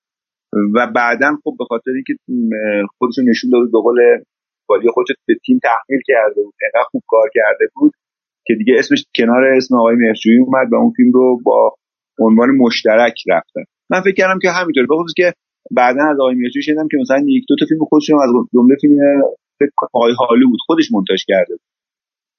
[0.76, 2.14] و بعدا خب به خاطر اینکه
[2.98, 4.00] خودشون نشون داد به قول
[4.68, 6.54] بالی خودش به تیم تحمیل کرده بود
[6.92, 7.94] خوب کار کرده بود
[8.46, 11.76] که دیگه اسمش کنار اسم آقای مرشوی اومد و اون فیلم رو با
[12.20, 15.34] عنوان مشترک رفتن من فکر کردم که همینطور بخصوص که
[15.72, 18.98] بعدا از آقای مرشوی شنیدم که مثلا یک دو تا فیلم خودشون از جمله فیلم
[19.94, 21.62] آقای هالی بود خودش مونتاژ کرده بود.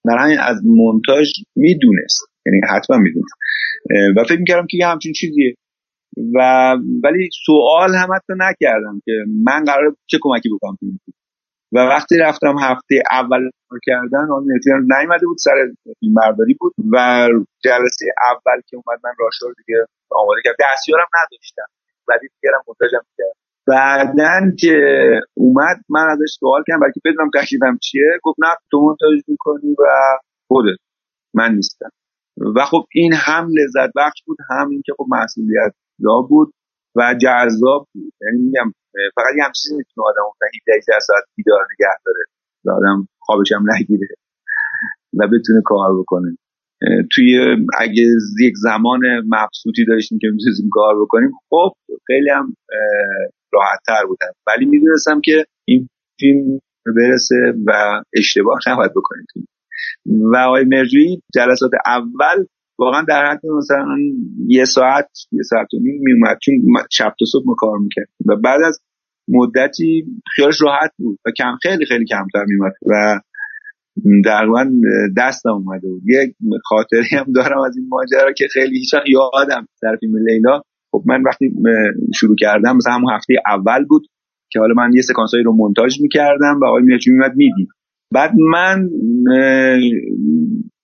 [0.05, 2.27] در همین از مونتاژ می‌دونست.
[2.47, 3.35] یعنی حتما می‌دونست.
[4.17, 5.55] و فکر می‌کردم که یه همچین چیزیه.
[6.35, 6.41] و
[7.05, 9.13] ولی سوال هم حتی نکردم که
[9.45, 10.79] من قرار چه کمکی بکنم
[11.73, 13.51] و وقتی رفتم هفته اول
[13.87, 15.55] کردن آن نتیجه نیومده بود سر
[16.01, 17.29] این برداری بود و
[17.65, 21.67] جلسه اول که اومد من راشور دیگه آماده کرد دستیارم نداشتم
[22.09, 24.77] ولی دیگرم منتجم کرد بعدن که
[25.35, 29.85] اومد من ازش سوال کردم بلکه بدونم تکلیفم چیه گفت نه تو منتاج می‌کنی و
[30.49, 30.79] خودت.
[31.35, 31.91] من نیستم.
[32.57, 35.75] و خب این هم لذت بخش بود هم اینکه خب مسئولیت
[36.05, 36.53] دا بود
[36.97, 38.13] و جذاب بود.
[38.21, 38.73] یعنی میگم
[39.17, 40.23] فقط یه همچیزی می‌تونه آدم
[40.67, 42.25] 17 ساعت بیدار نگه داره.
[42.65, 44.09] و آدم خوابش هم نگیره
[45.19, 46.37] و بتونه کار بکنه.
[47.13, 48.03] توی اگه
[48.41, 51.73] یک زمان مبسوطی داشتیم که می‌تونیم کار بکنیم خب
[52.07, 52.57] خیلی هم
[53.53, 55.89] راحت تر بودم ولی می‌دونستم که این
[56.21, 56.61] فیلم
[56.97, 59.27] برسه و اشتباه نباید بکنیم.
[60.33, 62.47] و آقای مرجوی جلسات اول
[62.79, 63.97] واقعا در حد مثلا
[64.47, 66.55] یه ساعت یه ساعت و نیم میومد چون
[66.91, 68.81] شب تا صبح کار می‌کرد و بعد از
[69.29, 73.21] مدتی خیالش راحت بود و کم خیلی خیلی کمتر میومد و
[74.25, 74.81] در من
[75.17, 76.03] دستم اومده بود.
[76.07, 76.35] یک
[76.65, 80.63] خاطری هم دارم از این ماجرا که خیلی هیچ یادم در فیلم لیلا.
[80.91, 81.51] خب من وقتی
[82.15, 84.07] شروع کردم مثلا همون هفته اول بود
[84.53, 87.69] که حالا من یه سکانسایی رو مونتاژ می‌کردم و آقای میرچی میمد می‌دید.
[88.15, 88.89] بعد من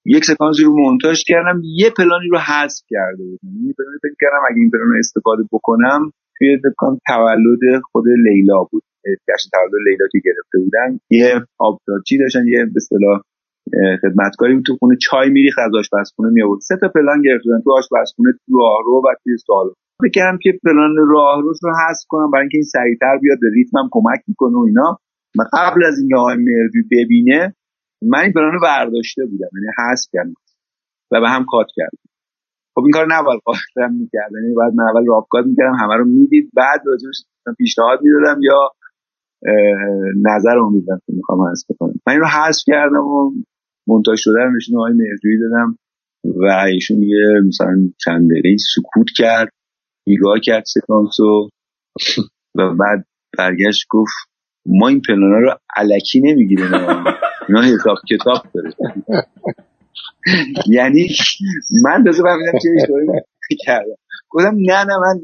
[0.04, 3.48] یک سکانسی رو مونتاژ کردم یه پلانی رو حذف کرده بودم.
[3.56, 6.00] یعنی پلانی فکر کردم اگه این پلان رو استفاده بکنم
[6.38, 8.82] توی دکان تولد خود لیلا بود.
[9.28, 10.88] جشن تولد لیلا که گرفته بودن.
[11.10, 13.20] یه آبدارچی داشتن یه به اصطلاح
[14.02, 18.32] خدمتکاری تو خونه چای میریخت از آشپزخونه می آورد سه تا پلان بودن تو آشپزخونه
[18.32, 19.74] تو راهرو و توی سالن.
[20.02, 24.20] فکر که پلان راهروش رو حذف کنم برای اینکه این سریعتر بیاد به ریتمم کمک
[24.28, 24.98] می‌کنه و اینا.
[25.38, 27.54] من قبل از اینکه آقای مردوی ببینه
[28.02, 30.34] من این پلان رو برداشته بودم یعنی حذف کردم
[31.12, 32.02] و به هم کات کردم.
[32.74, 36.50] خب این کار نباید قاطعا می‌کرد یعنی بعد من اول راپکات می‌کردم همه رو می‌دید
[36.54, 37.24] بعد راجعش
[37.58, 38.70] پیشنهاد می‌دادم یا
[40.22, 43.32] نظر رو می‌دادم که می‌خوام حذف کنم من این رو حذف کردم و
[43.86, 45.78] منتاج شده رو نشون آقای مرجوی دادم
[46.24, 49.48] و ایشون یه مثلا چند دقیقه سکوت کرد
[50.06, 51.48] نگاه کرد سکانسو
[52.56, 53.06] و بعد
[53.38, 54.14] برگشت گفت
[54.66, 56.70] ما این پلانا رو علکی نمی‌گیریم.
[57.54, 58.72] اینا حساب کتاب داره.
[60.76, 61.08] یعنی
[61.84, 63.06] من تازه فهمیدم چه اشتباهی
[63.66, 63.96] کردم.
[64.30, 65.20] گفتم نه نه من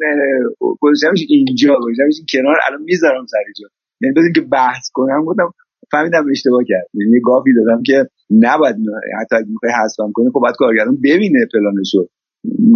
[0.80, 3.68] گذاشتمش اینجا گذاشتمش کنار الان می‌ذارم سر جا
[4.00, 5.52] یعنی بدون که بحث کنم گفتم
[5.90, 8.76] فهمیدم اشتباه کرد یعنی گافی دادم که نباید
[9.20, 12.08] حتی اگه می‌خوای حذفم کنی خب باید کارگردان ببینه پلانشو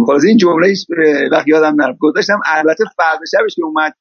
[0.07, 0.73] خلاص این جمله
[1.31, 1.97] وقت یادم نرفت.
[1.99, 3.93] گذاشتم البته فردا شبش که اومد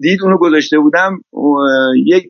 [0.00, 1.20] دید اونو گذاشته بودم
[2.06, 2.28] یک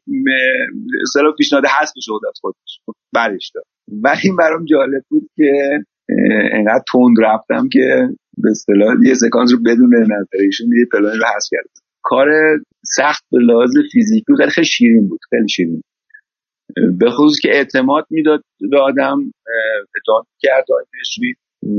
[1.02, 2.80] اصطلاح پیشنهاد حذف شد از خودش
[3.14, 3.64] برش داد.
[4.02, 5.52] ولی این برام جالب بود که
[6.52, 11.48] انقدر تند رفتم که به اصطلاح یه سکانس رو بدون نظریشون یه پلان رو حذف
[11.50, 11.70] کرد
[12.02, 12.28] کار
[12.84, 15.82] سخت به لحاظ فیزیکی بود خیلی شیرین بود خیلی شیرین.
[16.98, 19.18] به خصوص که اعتماد می‌داد به آدم
[19.96, 20.64] اعتماد کرد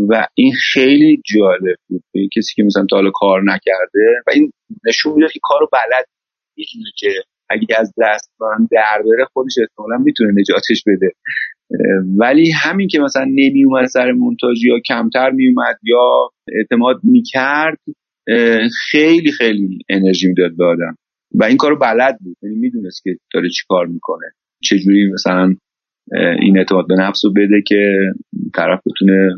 [0.09, 2.03] و این خیلی جالب بود.
[2.13, 4.51] به کسی که مثلا تا حالا کار نکرده و این
[4.87, 6.05] نشون میده که کارو بلد
[6.57, 7.09] می‌دونه که
[7.49, 11.11] اگه از دست من در بره خودش احتمالا می‌تونه نجاتش بده.
[12.17, 17.77] ولی همین که مثلا نمی اومد سر مونتاژ یا کمتر می اومد یا اعتماد می‌کرد
[18.91, 20.95] خیلی خیلی انرژی می‌داد به آدم.
[21.35, 22.37] و این کارو بلد بود.
[22.43, 24.25] یعنی می‌دونست که داره چی کار می‌کنه.
[24.63, 25.55] چجوری مثلا
[26.41, 27.99] این اعتماد به نفس رو بده که
[28.55, 29.29] طرف بتونه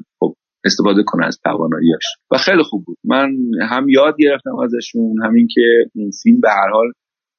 [0.65, 2.03] استفاده کنه از تواناییاش.
[2.31, 2.97] و خیلی خوب بود.
[3.03, 3.35] من
[3.69, 5.61] هم یاد گرفتم ازشون همین که
[5.95, 6.91] این فیلم به هر حال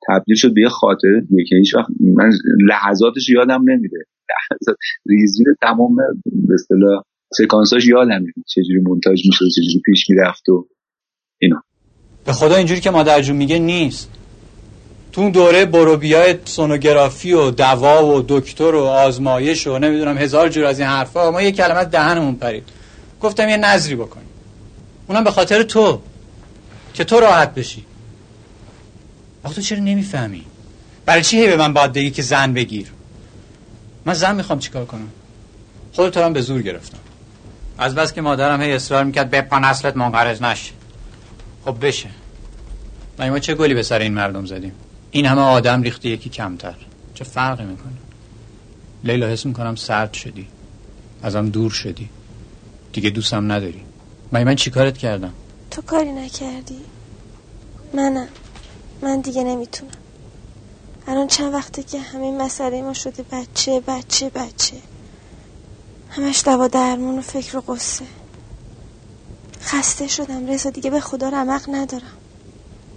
[0.09, 2.30] تبدیل شد به یه خاطره دیگه که هیچ وقت من
[2.68, 3.96] لحظاتش یادم نمیده
[4.30, 7.02] لحظات ریزین تمام به اصطلاح
[7.33, 10.68] سکانساش یادم نمیده چجوری مونتاژ می‌شد چجوری پیش می‌رفت و
[11.38, 11.62] اینا.
[12.26, 14.11] به خدا اینجوری که مادر جون میگه نیست.
[15.12, 20.64] تو اون دوره بروبیای سونوگرافی و دوا و دکتر و آزمایش و نمی‌دونم هزار جور
[20.64, 21.30] از این حرفا.
[21.30, 22.62] ما یه کلمه دهنمون پرید.
[23.20, 24.28] گفتم یه نظری بکنیم
[25.06, 26.02] اونم به خاطر تو
[26.94, 27.85] که تو راحت بشی.
[29.42, 30.44] آخه تو چرا نمی‌فهمی؟
[31.06, 32.87] برای چی هی به من باید بگی که زن بگیر؟
[34.04, 35.09] من زن می‌خوام چیکار کنم؟
[35.92, 36.98] خودت هم به زور گرفتم.
[37.78, 40.72] از بس که مادرم هی اصرار می‌کرد به نسلت منقرض نشه
[41.64, 42.09] خب بشه.
[43.18, 44.72] ما چه گلی به سر این مردم زدیم؟
[45.11, 46.74] این همه آدم ریخته یکی کمتر.
[47.14, 47.92] چه فرقی می‌کنه؟
[49.04, 50.46] لیلا حس می‌کنم سرد شدی.
[51.22, 52.09] ازم دور شدی.
[52.92, 53.85] دیگه دوستم نداری.
[54.33, 55.33] من من چیکارت کردم؟
[55.70, 56.81] تو کاری نکردی.
[57.94, 58.29] منم.
[59.03, 59.92] من دیگه نمی‌تونم.
[61.07, 64.76] الان چند وقته که همین مسئله ما شده بچه بچه بچه.
[66.11, 68.05] همش دوا درمون و فکر و قصه
[69.62, 70.46] خسته شدم.
[70.46, 72.12] رضا دیگه به خدا رمق ندارم.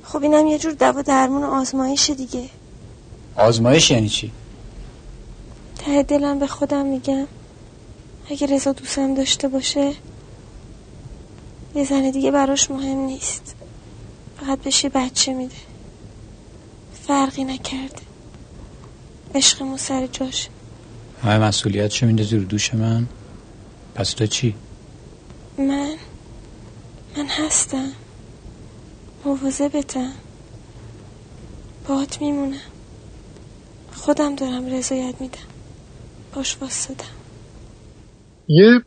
[0.03, 2.49] خب اینم یه جور دوا درمون و آزمایش دیگه.
[3.36, 4.32] آزمایش یعنی چی؟
[5.75, 7.27] ته دلم به خودم میگم.
[8.29, 9.93] اگه رضا دوستم داشته باشه
[11.75, 13.55] یه زن دیگه براش مهم نیست.
[14.39, 15.55] فقط بشه بچه میده.
[17.07, 18.01] فرقی نکرده.
[19.36, 20.49] عشقمون سر جاش.
[21.23, 23.07] همه مسئولیت شو میده زیر دوش من؟
[23.95, 24.55] پس تو چی؟
[25.57, 25.95] من؟
[27.17, 27.91] من هستم.
[29.73, 30.12] بتم.
[31.88, 32.62] باهات میمونم.
[33.93, 35.38] خودم دارم رضایت میدم.
[36.33, 37.22] باش واسدم
[38.47, 38.82] یه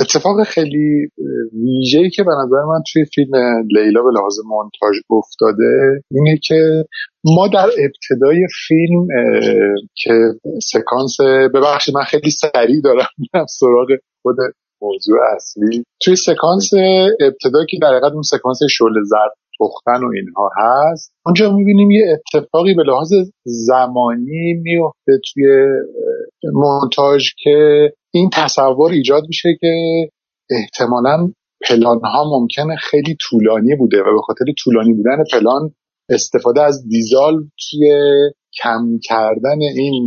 [0.00, 1.08] اتفاق خیلی
[1.52, 3.34] ویژه‌ای که به نظر من توی فیلم
[3.68, 6.84] لیلا به لحاظ مونتاژ افتاده اینه که
[7.24, 9.06] ما در ابتدای فیلم
[9.94, 10.12] که
[10.62, 11.20] سکانس
[11.54, 13.88] ببخشید من خیلی سریع دارم میرم سراغ
[14.22, 14.36] خود
[14.82, 15.84] موضوع اصلی.
[16.02, 16.70] توی سکانس
[17.20, 22.18] ابتدا که در حقیقت اون سکانس شل زرد پختن و اینها هست اونجا می‌بینیم یه
[22.36, 23.12] اتفاقی به لحاظ
[23.44, 25.44] زمانی میفته توی
[26.52, 29.68] مونتاژ که این تصور ایجاد میشه که
[30.50, 31.32] احتمالا
[31.68, 35.74] پلان ها ممکنه خیلی طولانی بوده و به خاطر طولانی بودن پلان
[36.08, 38.10] استفاده از دیزال توی
[38.62, 40.06] کم کردن این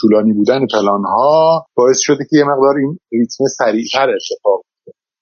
[0.00, 4.62] طولانی بودن پلان ها باعث شده که یه مقدار این ریتم سریعتر اتفاق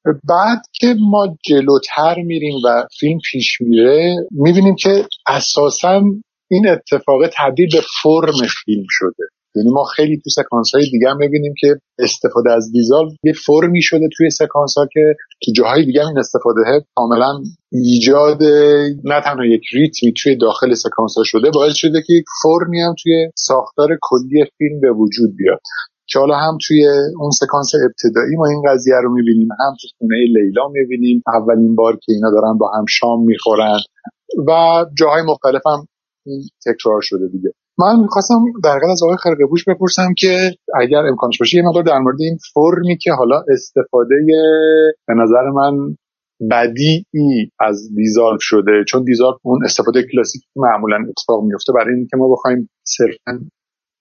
[0.05, 6.03] بعد که ما جلوتر میریم و فیلم پیش میره می‌بینیم که اساسا
[6.51, 9.25] این اتفاق تبدیل به فرم فیلم شده.
[9.55, 13.83] یعنی ما خیلی تو سکانس های دیگه هم می‌بینیم که استفاده از دیزال یه فرمی
[13.83, 15.15] شده توی سکانس ها که
[15.45, 16.61] تو جاهای دیگه هم این استفاده
[16.95, 17.33] کاملا
[17.73, 18.43] ایجاد
[19.05, 22.95] نه تنها یک ریتمی توی داخل سکانس ها شده باعث شده که یک فرمی هم
[23.03, 25.61] توی ساختار کلی فیلم به وجود بیاد.
[26.07, 26.89] که حالا هم توی
[27.21, 31.93] اون سکانس ابتدایی ما این قضیه رو می‌بینیم هم تو خونه لیلا می‌بینیم اولین بار
[31.93, 33.79] که اینا دارن با هم شام می‌خورن
[34.49, 35.87] و جاهای مختلف هم
[36.67, 37.53] تکرار شده دیگه.
[37.79, 42.17] من می‌خواستم در از آقای خرقبوش بپرسم که اگر امکانش باشه یه مقدار در مورد
[42.21, 44.15] این فرمی که حالا استفاده
[45.07, 45.97] به نظر من
[46.51, 52.33] بدیعی از دیزالف شده چون دیزالف اون استفاده کلاسیک معمولا اتفاق میفته برای اینکه ما
[52.33, 53.41] بخوایم صرفا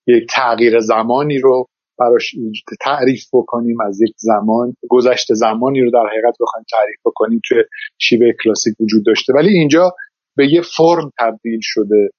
[0.08, 1.66] یک تغییر زمانی رو
[2.00, 2.36] براش
[2.82, 7.58] تعریف بکنیم از یک زمان گذشته زمانی رو در حقیقت بخوایم تعریف بکنیم توی
[8.00, 9.34] شیوه کلاسیک وجود داشته.
[9.34, 9.92] ولی اینجا
[10.38, 12.10] به یه فرم تبدیل شده.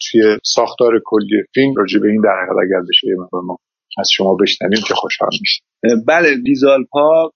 [0.00, 3.58] توی ساختار کلی فیلم راجع به این در حقیقت اگر بشه ما
[3.98, 5.62] از شما بشنویم که خوشحال میشه
[6.06, 7.32] بله دیزال پا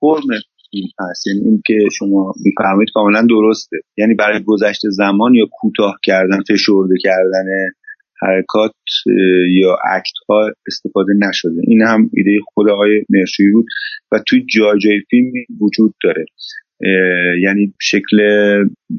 [0.00, 0.28] فرم
[0.70, 1.26] فیلم هست.
[1.26, 3.76] یعنی این که شما میفرمایید کاملا درسته.
[3.96, 7.46] یعنی برای گذشت زمان یا کوتاه کردن فشرده کردن
[8.22, 8.74] حرکات
[9.50, 11.62] یا اکت ها استفاده نشده.
[11.64, 13.66] این هم ایده خود آقای مرشوی بود
[14.12, 16.24] و توی جای جای فیلم وجود داره.
[17.42, 18.16] یعنی شکل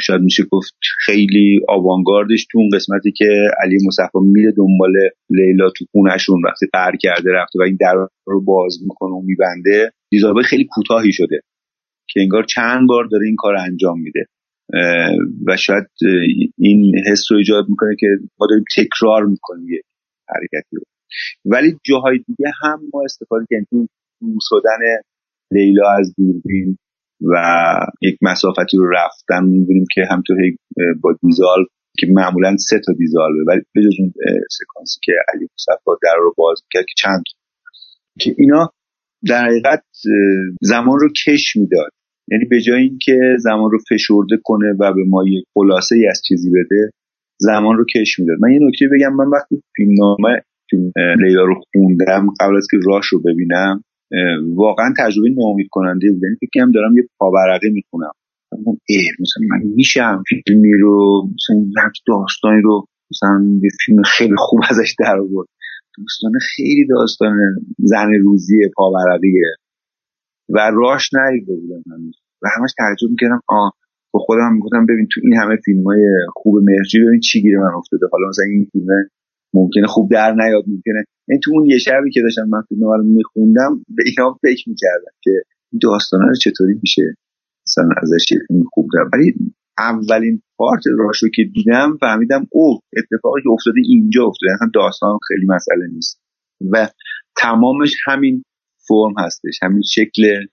[0.01, 0.73] شاید میشه گفت
[1.05, 3.25] خیلی آوانگاردش تو اون قسمتی که
[3.63, 4.93] علی مصفا میره دنبال
[5.30, 9.91] لیلا تو خونهشون وقتی قهر کرده رفته و این در رو باز می‌کنه و میبنده.
[10.11, 11.41] دیزابای خیلی کوتاهی شده
[12.09, 14.25] که انگار چند بار داره این کار انجام میده.
[15.47, 15.88] و شاید
[16.57, 18.07] این حس رو ایجاد می‌کنه که
[18.39, 19.82] ما داریم تکرار می‌کنیم یه
[20.30, 20.82] حرکتی رو.
[21.45, 23.89] ولی جاهای دیگه هم ما استفاده کردیم
[24.49, 25.01] شدن
[25.51, 26.77] لیلا از دوربین.
[27.22, 27.36] و
[28.01, 30.38] یک مسافتی رو رفتن می‌بینیم که همطور
[31.01, 31.65] با دیزال
[31.99, 34.13] که معمولا سه تا دیزالوه ولی بجز اون
[34.49, 37.24] سکانسی که علی مصطفی در رو باز کرد که چند
[38.20, 38.70] که اینا
[39.28, 39.84] در حقیقت
[40.61, 41.91] زمان رو کش می‌داد.
[42.32, 46.22] یعنی به جای اینکه زمان رو فشرده کنه و به ما یه خلاصه ای از
[46.28, 46.91] چیزی بده
[47.38, 48.38] زمان رو کش می‌داد.
[48.41, 50.41] من یه نکته بگم من وقتی فیلم نامه
[51.17, 53.84] لیلا رو خوندم قبل از که راش رو ببینم
[54.55, 56.24] واقعا تجربه ناامید کننده بود.
[56.24, 58.12] یعنی فکر دارم یه پاورقی می‌خونم.
[59.20, 65.18] مثلا من میشم فیلمی رو مثلا داستانی رو مثلا یه فیلم خیلی خوب ازش در
[65.20, 65.47] آورد.
[65.97, 67.38] داستان خیلی داستان
[67.78, 69.55] زن روزی پاورقیه
[70.49, 71.84] و راش ندیده بودم
[72.41, 73.74] و همش تعجب می‌کردم آه
[74.14, 76.01] با خودم می‌گفتم ببین تو این همه فیلم های
[76.34, 78.05] خوب مرجی ببین چی گیره من افتاده.
[78.12, 78.86] حالا مثلا این فیلم
[79.53, 81.03] ممکنه خوب در نیاد ممکنه.
[81.29, 85.11] این تو اون یه شبی که داشتم من فیلم رو میخوندم به اینا فکر می‌کردم
[85.21, 85.31] که
[85.81, 87.15] داستانه رو چطوری میشه
[87.67, 89.33] مثلا ازش فیلم خوب در ولی
[89.77, 94.53] اولین پارت راشو که دیدم فهمیدم او اتفاقی که افتاده اینجا افتاده.
[94.53, 96.21] اصلا داستان خیلی مسئله نیست.
[96.71, 96.87] و
[97.37, 98.43] تمامش همین
[98.87, 100.45] فرم هستش همین شکل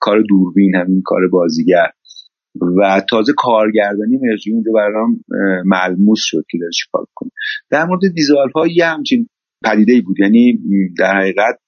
[0.00, 1.90] کار دوربین همین کار بازیگر.
[2.78, 5.24] و تازه کارگردانی مرجی اونجا برام
[5.64, 7.30] ملموس شد که داره چیکار کنه.
[7.70, 9.28] در مورد دیزالفا یه همچین
[9.64, 10.20] پدیده بود.
[10.20, 10.58] یعنی
[10.98, 11.58] در حقیقت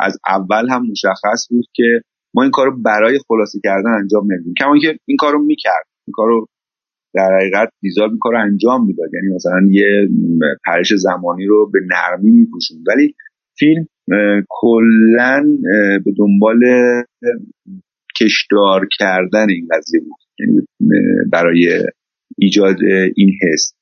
[0.00, 2.00] از اول هم مشخص بود که
[2.34, 5.86] ما این کارو برای خلاصه کردن انجام نمیدیم کما که این کارو می‌کرد.
[6.06, 6.46] این کارو
[7.14, 9.08] در حقیقت دیزال این کارو انجام می‌داد.
[9.14, 10.08] یعنی مثلا یه
[10.66, 13.14] پرش زمانی رو به نرمی میپوشون ولی
[13.58, 13.86] فیلم
[14.48, 15.44] کلا
[16.04, 16.60] به دنبال
[18.20, 20.18] کشدار کردن این قضیه بود.
[20.38, 20.66] یعنی
[21.32, 21.82] برای
[22.38, 22.76] ایجاد
[23.16, 23.74] این حس.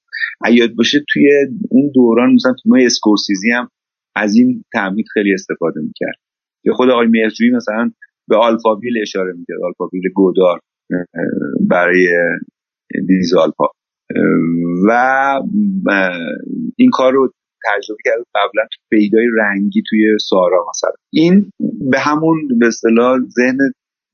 [0.51, 1.31] یاد باشه توی
[1.71, 3.69] اون دوران مثلا فیلم اسکورسیزی هم
[4.17, 6.17] از این تعمید خیلی استفاده می‌کرد.
[6.65, 7.91] یا خود آقای مرجوی مثلا
[8.29, 9.59] به آلفابیل اشاره می‌کرد.
[9.65, 10.61] آلفابیل گودار
[11.69, 12.09] برای
[13.09, 13.71] dissolve ها
[14.89, 15.21] و
[16.77, 17.33] این کار رو
[17.65, 18.27] تجربه کرد.
[18.35, 20.93] قبلا fade ای رنگی توی سارا مثلا.
[21.13, 21.51] این
[21.91, 23.59] به همون به اصطلاح ذهن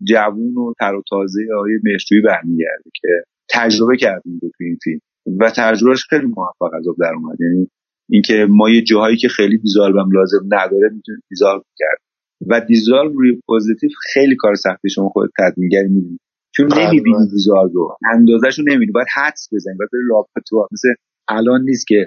[0.04, 3.08] جوون و تر و تازه آقای مهرجویی برمیگرده که
[3.50, 5.00] تجربه کردیم تو این فیلم.
[5.40, 7.40] و تجربهش خیلی موفق از در اومد.
[7.40, 7.70] یعنی
[8.10, 11.98] اینکه ما یه جاهایی که خیلی dissolve لازم نداره می‌تونیم dissolve کرد
[12.46, 16.20] و dissolve روی پوزیتیو خیلی کار سختی شما خود تدوینگری می‌دونید
[16.54, 17.30] چون بله، نمی‌بینی بله.
[17.30, 17.96] دیزال رو.
[18.14, 18.92] اندازهشو نمی‌بینی.
[18.92, 19.74] باید حدس بزنی.
[19.78, 20.88] باید لاپتو مثل
[21.28, 22.06] الان نیست که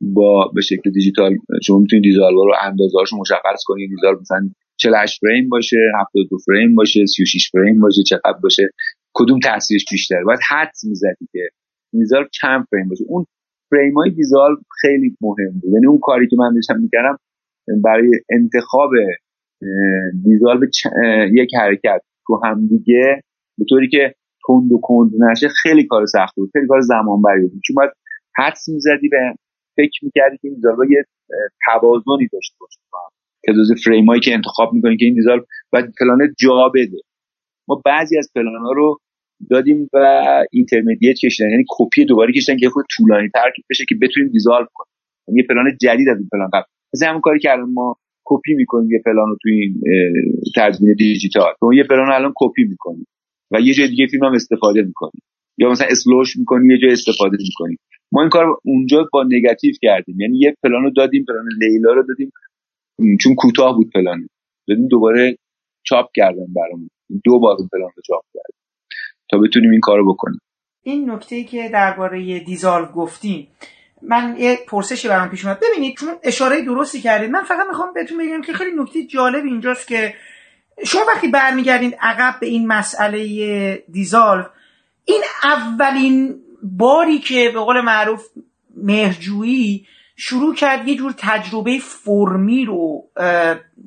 [0.00, 4.50] با به شکل دیجیتال شما می‌تونید دیزال رو اندازه‌هاشو مشخص کنید دیزال مثلا
[4.82, 8.70] 48 فریم باشه 72 فریم باشه 36 فریم باشه چقدر باشه
[9.14, 11.48] کدوم تاثیرش بیشتره؟ باید حدس می‌زدی که
[11.92, 13.04] دیزال چند فریم باشه.
[13.08, 13.26] اون
[13.70, 15.72] فریم های دیزال خیلی مهم بود.
[15.72, 17.16] یعنی اون کاری که من داشتم می‌کردم
[17.84, 18.90] برای انتخاب
[20.24, 20.66] dissolve به
[21.32, 23.22] یک حرکت تو همدیگه
[23.58, 24.14] به طوری که
[24.46, 26.50] تند و کند نشه خیلی کار سخت بود.
[26.52, 27.60] خیلی کار زمان بری بود.
[27.66, 27.90] چون باید
[28.38, 29.34] حدس می‌زدی به
[29.76, 30.60] فکر می‌کردی که این
[30.90, 31.04] یه
[31.66, 32.80] توازنی داشته باشه.
[33.46, 36.98] تعداد فریم هایی که انتخاب می‌کنیم که این dissolve باید پلان جا بده.
[37.68, 38.98] ما بعضی از پلان ها رو
[39.50, 40.22] دادیم و
[40.52, 41.50] intermediate کشیدن.
[41.50, 44.92] یعنی کپی دوباره کشیدن که خود طولانی تر بشه که بتونیم dissolve کنیم.
[45.28, 46.64] یعنی یه پلان جدید از این پلان قبل.
[46.94, 49.80] مثل همون کاری که الان ما کپی می‌کنیم یه پلان رو توی این
[50.56, 51.52] تدوین دیجیتال.
[51.60, 53.06] تو یه پلان الان کپی می‌کنیم
[53.52, 55.22] و یه جای دیگه فیلم هم استفاده می‌کنیم.
[55.58, 57.78] یا مثلا slow ش می‌کنیم یه جای استفاده می‌کنیم.
[58.12, 60.20] ما این کار اونجا با نگاتیو کردیم.
[60.20, 62.30] یعنی یه پلان دادیم پلان لیلا رو دادیم.
[63.20, 64.28] چون کوتاه بود پلان
[64.68, 65.36] بدیم دوباره
[65.82, 66.90] چاپ کردن برامون.
[67.24, 68.60] دو بار اون رو چاپ کردیم
[69.30, 70.38] تا بتونیم این کارو بکنیم.
[70.82, 73.48] این نکته که درباره دیزالو گفتیم
[74.02, 75.60] من یه پرسشی برام پیش اومد.
[75.60, 79.88] ببینید چون اشاره درستی کردید من فقط می‌خوام بهتون بگم که خیلی نکته جالب اینجاست
[79.88, 80.14] که
[80.86, 84.44] شما وقتی برمیگردین عقب به این مسئله دیزالو
[85.04, 88.28] این اولین باری که به قول معروف
[88.76, 89.86] مهرجویی
[90.24, 93.04] شروع کرد یه جور تجربه فرمی رو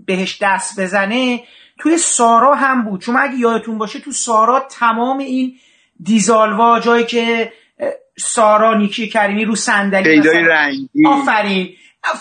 [0.06, 1.44] بهش دست بزنه.
[1.80, 3.02] توی سارا هم بود.
[3.02, 5.54] چون اگه یادتون باشه تو سارا تمام این
[6.04, 7.54] دیزالوا جایی که
[8.20, 11.08] سارا نیکی کریمی رو صندلی فیدای رنگی.
[11.08, 11.70] آفرین.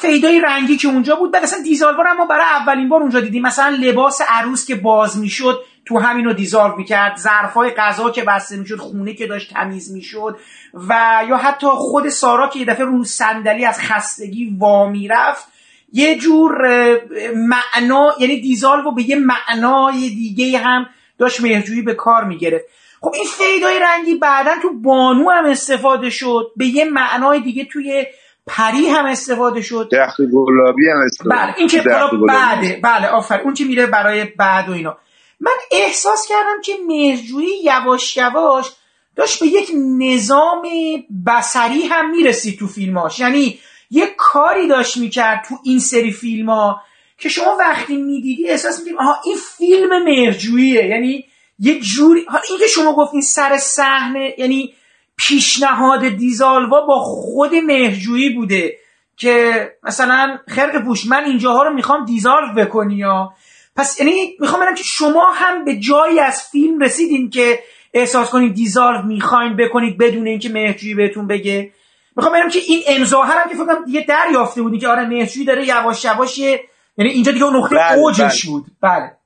[0.00, 1.32] فیدای رنگی که اونجا بود.
[1.32, 3.42] بعد اصلا دیزالوا رو ما برای اولین بار اونجا دیدیم.
[3.42, 7.16] مثلا لباس عروس که باز می‌شد تو همین رو دیزالو می‌کرد.
[7.16, 10.38] ظرفای غذا که بسته می‌شد خونه که داشت تمیز می‌شد
[10.88, 15.48] و یا حتی خود سارا که یه دفعه رو صندلی از خستگی وا می‌رفت
[15.92, 16.68] یه جور
[17.34, 20.86] معنا یعنی دیزال رو به یه معنای دیگه هم
[21.18, 22.64] داشت مهرجویی به کار می‌گرفت.
[23.00, 26.52] خب این فیدای رنگی بعدا تو بانو هم استفاده شد.
[26.56, 28.06] به یه معنای دیگه توی
[28.46, 29.88] پری هم استفاده شد.
[29.92, 31.82] درخت گلابی هم استفاده بله این که
[32.28, 33.40] بعده بله آفر.
[33.40, 34.96] اون که میره برای بعد و اینا.
[35.44, 38.66] من احساس کردم که مهرجویی یواش یواش
[39.16, 40.62] داشت به یک نظام
[41.26, 43.18] بسری هم می‌رسید تو فیلماش.
[43.18, 43.58] یعنی
[43.90, 46.80] یک کاری داشت می‌کرد تو این سری فیلم ها
[47.18, 51.24] که شما وقتی می‌دیدی احساس می‌کنید آها این فیلم مرجوییه یعنی
[51.58, 54.74] یه جوری حالا اینکه شما گفتین سر صحنه یعنی
[55.16, 58.76] پیشنهاد دیزالوا با خود مهرجویی بوده
[59.16, 63.32] که مثلا خرق پوش من اینجاها رو می‌خوام دیزالو بکنی یا
[63.76, 67.58] پس یعنی می‌خوام بگم که شما هم به جایی از فیلم رسیدین که
[67.94, 71.72] احساس کنید دیزالو می‌خواین بکنید بدون اینکه مهرجویی بهتون بگه.
[72.16, 75.66] می‌خوام بگم که این امضا هم که فکر دیگه دریافته بودی که آره مهرجویی داره
[75.66, 78.52] یواش یواش یعنی اینجا دیگه اون نقطه بله، اوجش بله.
[78.52, 78.66] بود.
[78.82, 79.16] بله.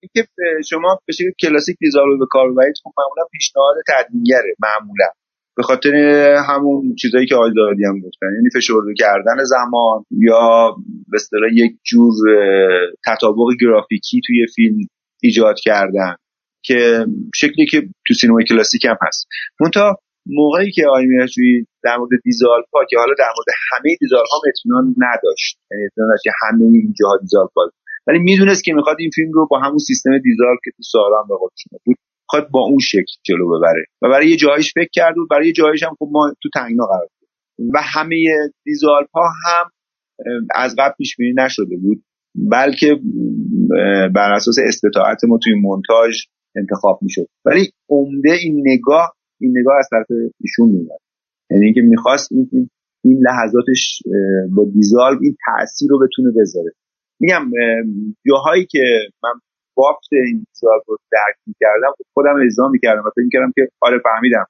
[0.00, 0.30] اینکه
[0.68, 5.06] شما به شکل کلاسیک دیزالو به کار ببرید خب معمولا پیشنهاد تدوینگره معمولا.
[5.58, 5.94] به خاطر
[6.48, 10.74] همون چیزایی که آقای زاهدی هم گفتن یعنی فشرده کردن زمان یا
[11.08, 12.14] به اصطلاح یک جور
[13.06, 14.78] تطابق گرافیکی توی فیلم
[15.22, 16.14] ایجاد کردن
[16.64, 19.28] که شکلی که تو سینمای کلاسیک هم هست.
[19.60, 24.94] منتها موقعی که آقای میرجویی در مورد دیزالپا که حالا در مورد همه دیزالپا اطمینان
[24.98, 25.58] نداشت.
[25.70, 27.62] یعنی اطمینان که همه اینجاها دیزالپا
[28.06, 31.28] ولی می‌دونست که می‌خواد این فیلم رو با همون سیستم دیزال که تو سارا هم
[31.84, 31.96] بود
[32.32, 33.84] می‌خواد با اون شکل جلو ببره.
[34.02, 36.86] و برای یه جایش فکر کرد بود برای یه جایش هم خب ما تو تنگنا
[36.86, 37.28] قرار بود
[37.74, 38.16] و همه
[38.64, 39.64] دیزالپا هم
[40.18, 42.02] اه، از قبل پیش بینی نشده بود.
[42.34, 42.96] بلکه
[44.14, 46.16] بر اساس استطاعت ما توی مونتاژ
[46.56, 47.26] انتخاب می‌شد.
[47.44, 50.06] ولی عمده این نگاه این نگاه از طرف
[50.40, 51.00] ایشون میاد
[51.50, 52.70] یعنی اینکه می‌خواست این این-
[53.22, 54.02] لحظاتش
[54.56, 56.70] با دیزالو این تاثیر رو بتونه بذاره.
[57.20, 57.82] میگم اه،
[58.28, 58.78] جاهایی که
[59.22, 59.30] من
[59.78, 61.92] بافت این دیزالو رو درک می‌کردم.
[62.14, 64.46] خودم اجرا می‌کردم و فکر می‌کردم که آره فهمیدم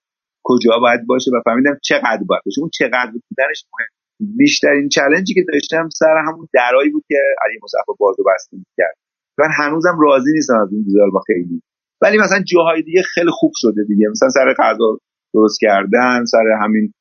[0.49, 2.61] کجا باید باشه و فهمیدم چقدر باید باشه.
[2.61, 3.93] اون چقدر بودنش مهم.
[4.37, 8.97] بیشترین چلنجی که داشتم سر همون درایی بود که علی مصطفی بازو بسته می‌کرد.
[9.39, 11.62] من هنوزم راضی نیستم از این دیزال با خیلی.
[12.03, 14.09] ولی مثلا جاهای دیگه خیلی خوب شده دیگه.
[14.11, 14.99] مثلا سر غذا
[15.35, 16.93] درست کردن سر همین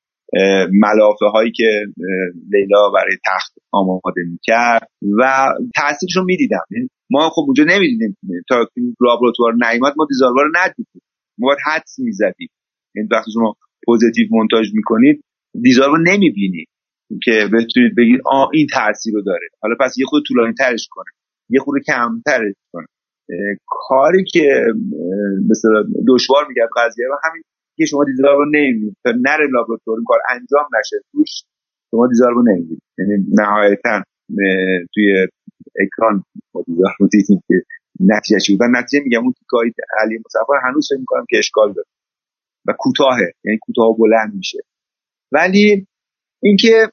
[0.71, 1.85] ملافه هایی که
[2.51, 4.87] لیلا برای تخت آماده می‌کرد
[5.19, 6.65] و تاثیرش رو می‌دیدم.
[6.71, 8.17] یعنی ما خب اونجا نمی‌دیدیم.
[8.49, 11.01] تا این لابراتوار نیامد ما دیزالوا رو ندیدیم.
[11.37, 12.49] ما باید حدس می‌زدیم.
[12.95, 13.55] یعنی وقتی شما
[13.85, 15.21] پوزیتیو مونتاژ می‌کنید
[15.77, 16.67] رو نمی‌بینید
[17.23, 19.47] که بتونید بگید آ این تاثیر رو داره.
[19.61, 21.11] حالا پس یه خود طولانی ترش کنه.
[21.49, 22.87] یه خورده کمترش کنه.
[23.67, 24.63] کاری که
[25.49, 27.43] مثلا دشوار می‌کرد قضیه و همین
[27.77, 28.95] که شما دیزال رو نمی‌بینید.
[29.03, 31.29] تا نره لابراتوار این کار انجام نشه توش
[31.91, 32.81] شما دیزال رو نمی‌بینید.
[32.97, 34.03] یعنی نهایتا
[34.93, 35.27] توی
[35.79, 37.53] اکران ما دیزال رو دیدیم که
[37.99, 38.61] نتیجه بود.
[38.61, 41.87] و نتیجه میگم اون تیکای علی مصطفی هنوز فکر می‌کنم که اشکال داره.
[42.67, 43.33] و کوتاهه.
[43.45, 44.59] یعنی کوتاه بلند میشه.
[45.31, 45.87] ولی
[46.43, 46.91] اینکه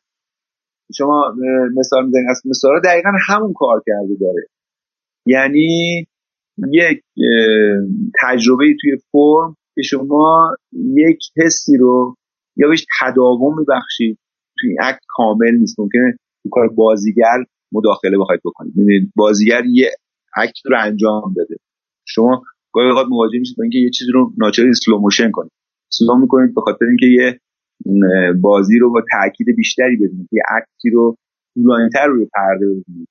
[0.95, 1.35] شما
[1.77, 4.47] مثال می‌زنید از مثال دقیقا همون کار کرده داره.
[5.27, 6.07] یعنی
[6.73, 7.03] یک
[8.23, 10.57] تجربه توی فرم که شما
[10.95, 12.17] یک حسی رو
[12.57, 14.19] یا بهش تداوم میبخشید
[14.59, 15.81] توی act کامل نیست.
[15.81, 16.19] ممکنه
[16.51, 17.45] کار بازیگر
[17.75, 18.73] مداخله بخواید بکنید.
[18.77, 19.91] می‌دونید بازیگر یه
[20.37, 21.57] act رو انجام بده.
[22.09, 25.53] شما گاهی اوقات مواجه میشید با اینکه یه چیزی رو ناچاری slow motion کنید.
[25.93, 27.41] slow می‌کنید به خاطر اینکه یه
[28.41, 31.17] بازی رو با تاکید بیشتری ببینید یه اکتی رو
[31.55, 33.09] طولانی‌تر روی پرده ببینید.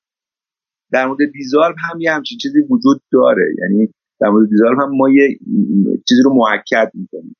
[0.92, 3.56] در مورد دیزالو هم یه همچین چیزی وجود داره.
[3.62, 3.88] یعنی
[4.22, 5.38] در مورد دیزالو هم ما یه
[6.10, 7.36] چیزی رو موکد می‌کنیم.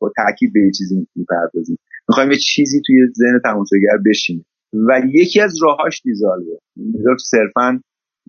[0.00, 1.78] با تاکید به یه چیزی می‌پردازیم.
[2.08, 4.44] می‌خوایم یه چیزی توی ذهن تماشاگر بشینه.
[4.72, 7.80] و یکی از راهاش دیزالوه دیزالو صرفا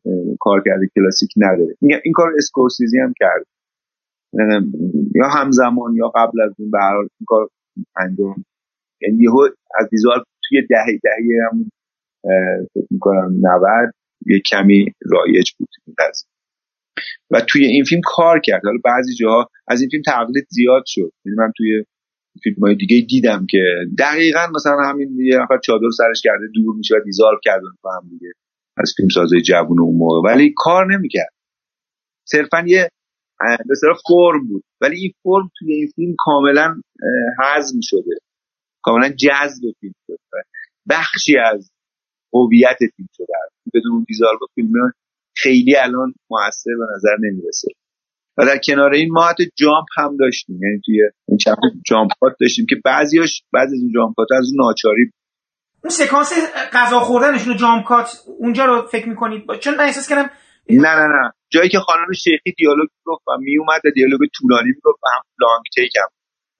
[0.06, 1.76] اه، کار کرده کلاسیک نداره.
[1.82, 3.46] این کار اسکورسیزی هم کرد.
[5.16, 7.50] یا همزمان یا قبل از اون به حال این کار
[8.00, 8.46] انجام.
[9.02, 9.48] یعنی یهو
[9.80, 11.70] از دیزال توی دهه دهه هم
[12.74, 13.94] فکر می‌کنم 90
[14.26, 15.96] یه کمی رایج بود این
[17.32, 18.62] و توی این فیلم کار کرد.
[18.66, 21.12] حالا بعضی جاها از این فیلم تقلید زیاد شد.
[21.26, 21.84] یعنی من توی
[22.44, 23.64] فیلم های دیگه دیدم که
[24.00, 28.10] دقیقا مثلا همین یه نفر چادر سرش کرده دور میشه و دیزالو کردن با هم
[28.10, 28.32] دیگه
[28.78, 30.34] از فیلم سازای جوون اون موقع.
[30.34, 31.34] ولی کار نمی‌کرد.
[32.28, 32.90] صرفا یه
[33.40, 34.64] به اصطلاح فرم بود.
[34.82, 36.82] ولی این فرم توی این فیلم کاملا
[37.40, 38.18] هضم شده
[38.84, 40.18] کاملا جذب فیلم شده.
[40.90, 41.72] بخشی از
[42.34, 43.34] هویت فیلم شده.
[43.74, 44.72] بدون دیزالو فیلم
[45.36, 47.72] خیلی الان موثر به نظر نمی‌رسه.
[48.40, 50.60] و در کنار این ما حتی جامپ هم داشتیم.
[50.64, 55.12] یعنی توی این چند جامپ داشتیم که بعضیاش بعضی از اون جامپ از اون ناچاری
[55.84, 56.34] اون سکانس
[56.74, 58.10] غذا خوردنشون جام کات
[58.40, 60.30] اونجا رو فکر می‌کنید؟ چون من احساس کردم
[60.70, 61.32] نه نه نه.
[61.50, 65.22] جایی که خانم شیخی دیالوگ گفت و می اومد و دیالوگ طولانی می‌گفت و هم
[65.42, 66.08] لانگ تیک هم.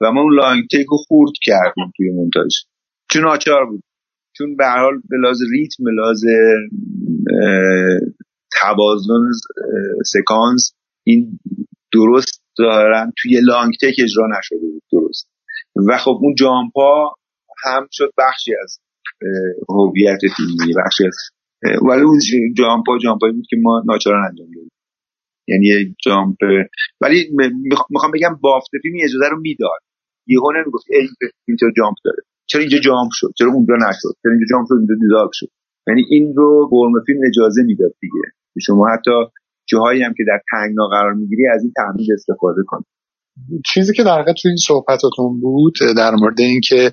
[0.02, 2.54] و ما اون لانگ تیک رو خورد کردیم توی مونتاژ.
[3.12, 3.84] چون ناچار بود.
[4.38, 6.24] چون به هر حال به لحاظ ریتم به لحاظ
[8.62, 9.32] توازن
[10.06, 10.74] سکانس
[11.08, 11.40] این
[11.94, 15.30] درست دارن توی لانگ تک اجرا نشده بود درست.
[15.88, 17.16] و خب اون جامپا
[17.64, 18.80] هم شد بخشی از
[19.70, 21.18] هویت فیلمی بخشی از
[21.90, 22.20] ولی اون
[22.58, 24.72] جامپا جامپایی بود که ما ناچاران انجام دادیم.
[25.48, 26.38] یعنی جامپ
[27.02, 27.30] ولی
[27.90, 29.82] می‌خوام بگم بافت فیلم اجازه رو می‌داد.
[30.28, 31.08] یهو نمی‌گفت ای
[31.48, 32.24] اینجا جامپ داره.
[32.46, 35.48] چرا اینجا جامپ شد؟ چرا اونجا نشد؟ چرا اینجا جامپ شد؟ اینجا دیزالو شد.
[35.88, 38.22] یعنی این رو قرم فیلم اجازه می‌داد دیگه.
[38.62, 39.12] شما حتی
[39.70, 42.86] جاهایی هم که در تنگنا قرار می‌گیری از این تحمیل استفاده کنید
[43.74, 46.92] چیزی که در واقع توی این صحبتاتون بود در مورد اینکه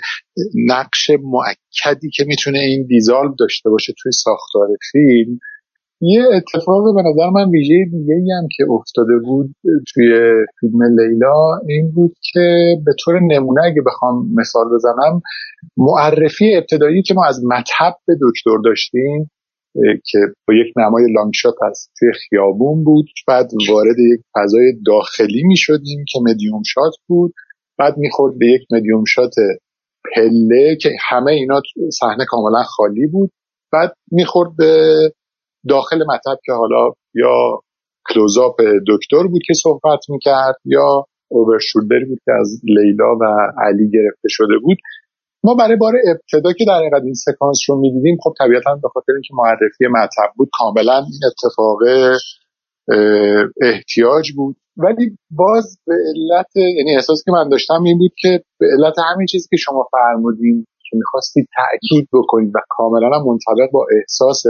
[0.66, 5.38] نقش معکدی که می‌تونه این دیزالو داشته باشه توی ساختار فیلم
[6.00, 9.54] یه اتفاق به نظر من ویژه دیگه ای هم که افتاده بود
[9.94, 15.22] توی فیلم لیلا این بود که به طور نمونه اگه بخوام مثال بزنم
[15.76, 19.30] معرفی ابتدایی که ما از مطب به دکتر داشتیم
[20.04, 20.18] که
[20.48, 23.06] با یک نمای لانگشات از توی خیابون بود.
[23.28, 27.32] بعد وارد یک فضای داخلی می شدیم که مدیوم شات بود.
[27.78, 29.34] بعد می‌خورد به یک مدیوم شات
[30.14, 31.60] پله که همه اینا
[31.92, 33.30] صحنه کاملا خالی بود.
[33.72, 34.96] بعد می‌خورد به
[35.68, 37.60] داخل مطب که حالا یا
[38.08, 38.56] کلوزاپ
[38.88, 43.24] دکتر بود که صحبت می‌کرد یا اوورشولدری بود که از لیلا و
[43.66, 44.76] علی گرفته شده بود.
[45.46, 49.12] ما برای بار ابتدا که در حقیقت این سکانس رو می‌دیدیم خب طبیعتا به خاطر
[49.12, 51.78] اینکه معرفی مطب بود کاملا این اتفاق
[53.62, 54.56] احتیاج بود.
[54.76, 59.26] ولی باز به علت یعنی احساس که من داشتم این بود که به علت همین
[59.26, 64.42] چیزی که شما فرمودین که می‌خواستید تاکید بکنید و کاملا منطبق با احساس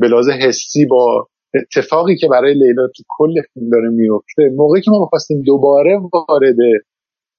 [0.00, 5.00] بلازه حسی با اتفاقی که برای لیلا تو کل فیلم داره میفته موقعی که ما
[5.00, 6.56] می‌خواستیم دوباره وارد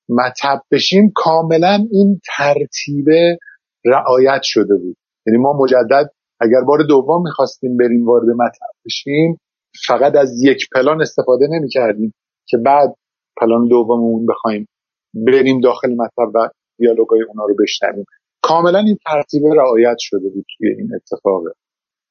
[0.09, 3.37] مطب بشیم کاملا این ترتیبه
[3.85, 4.97] رعایت شده بود.
[5.27, 9.39] یعنی ما مجدد اگر بار دوم می‌خواستیم بریم وارد مطب بشیم
[9.87, 12.13] فقط از یک پلان استفاده نمی کردیم
[12.47, 12.95] که بعد
[13.41, 14.67] پلان دوممون بخوایم
[15.13, 18.05] بریم داخل مطب و دیالوگای اونا رو بشنویم.
[18.41, 21.49] کاملا این ترتیبه رعایت شده بود توی این اتفاقه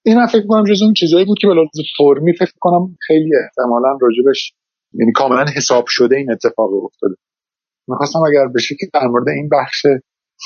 [0.07, 1.55] این من فکر کنم جز اون چیزایی بود که به
[1.99, 4.53] فرمی فکر کنم خیلی احتمالا راجبش
[4.93, 7.15] یعنی کاملا حساب شده این اتفاق افتاده.
[7.89, 9.87] می‌خواستم اگر بشه که در مورد این بخش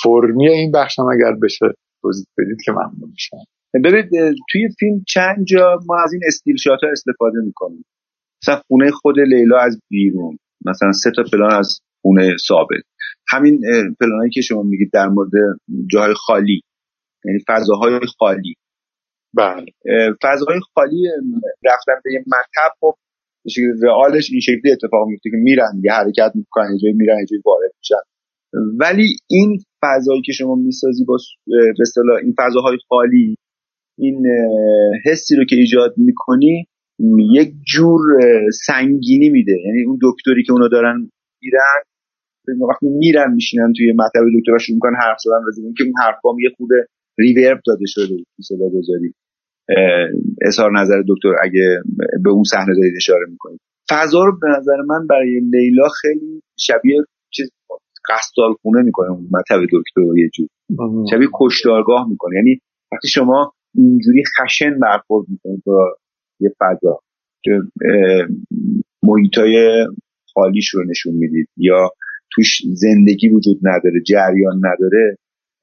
[0.02, 1.66] فرمی این بخش هم اگر بشه
[2.02, 3.36] توضیح بدید که ممنون میشم.
[3.74, 7.84] ببینید توی فیلم چند جا ما از این استیل شات ها استفاده می‌کنیم.
[8.42, 12.82] مثلا خونه خود لیلا از بیرون مثلا سه تا پلان از خونه ثابت.
[13.28, 13.60] همین
[14.00, 15.30] پلانایی که شما میگید در مورد
[15.90, 16.60] جاهای خالی
[17.24, 18.54] یعنی فضاهای خالی.
[19.34, 19.66] بله.
[20.22, 21.08] فضاهای خالی
[21.64, 22.94] رفتن به یه مطب خب
[23.82, 28.02] رئالش این شکلی اتفاق میفته که میرن یه حرکت می‌کنن یه میرن یه وارد میشن.
[28.78, 31.16] ولی این فضایی که شما می‌سازی با
[31.46, 31.84] به
[32.22, 33.36] این فضاهای خالی
[33.98, 34.22] این
[35.04, 36.66] حسی رو که ایجاد می‌کنی
[37.34, 38.00] یک جور
[38.66, 39.56] سنگینی میده.
[39.66, 41.10] یعنی اون دکتری که اونا دارن
[41.42, 41.82] میرن
[42.68, 46.50] وقتی میرن میشینن توی مطب دکتر شروع می‌کنن حرف زدن راجع که اون حرفام یه
[46.56, 46.68] خود
[47.18, 49.14] ریورب داده شده تو صدا گذاری
[50.42, 51.82] اظهار نظر دکتر اگه
[52.24, 53.60] به اون صحنه دارید اشاره می‌کنید.
[53.90, 57.50] فضا رو به نظر من برای لیلا خیلی شبیه چیز
[58.08, 60.48] قصدال خونه می‌کنه اون مطب دکتر یه جور.
[61.10, 62.36] شبیه کشتارگاه می‌کنه.
[62.36, 62.60] یعنی
[62.92, 65.96] وقتی شما اینجوری خشن برخورد می‌کنید با
[66.40, 67.00] یه فضا
[67.44, 67.60] که
[69.02, 69.86] محیطای
[70.34, 71.90] خالیش رو نشون می‌دید یا
[72.34, 75.16] توش زندگی وجود نداره جریان نداره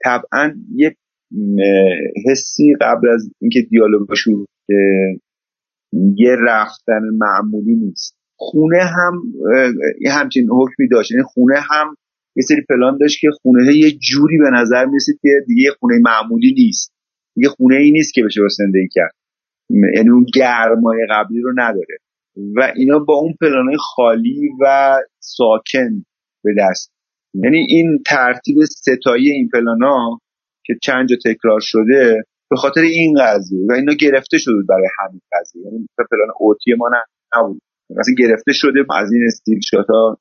[0.03, 0.95] طبعا یه
[2.25, 4.47] حسی قبل از اینکه دیالوگ شروع
[6.17, 8.17] یه رفتن معمولی نیست.
[8.37, 9.21] خونه هم
[10.01, 11.11] یه همچین حکمی داشت.
[11.11, 11.95] یعنی خونه هم
[12.35, 16.53] یه سری پلان داشت که خونه یه جوری به نظر می‌رسید که دیگه خونه معمولی
[16.53, 16.93] نیست.
[17.35, 19.11] یه خونه ای نیست که بشه با زندگی کرد.
[19.69, 21.97] یعنی اون گرمای قبلی رو نداره.
[22.55, 26.05] و اینا با اون پلانهای خالی و ساکن
[26.43, 26.91] به دست.
[27.33, 30.19] یعنی این ترتیب ستایی این پلانا
[30.65, 35.21] که چند جا تکرار شده به خاطر این قضیه و اینا گرفته شده برای همین
[35.33, 35.61] قضیه.
[35.65, 36.89] یعنی پلان اوتی ما
[37.37, 37.61] نبود.
[37.89, 40.17] مثلا گرفته شده از این استیل شاتا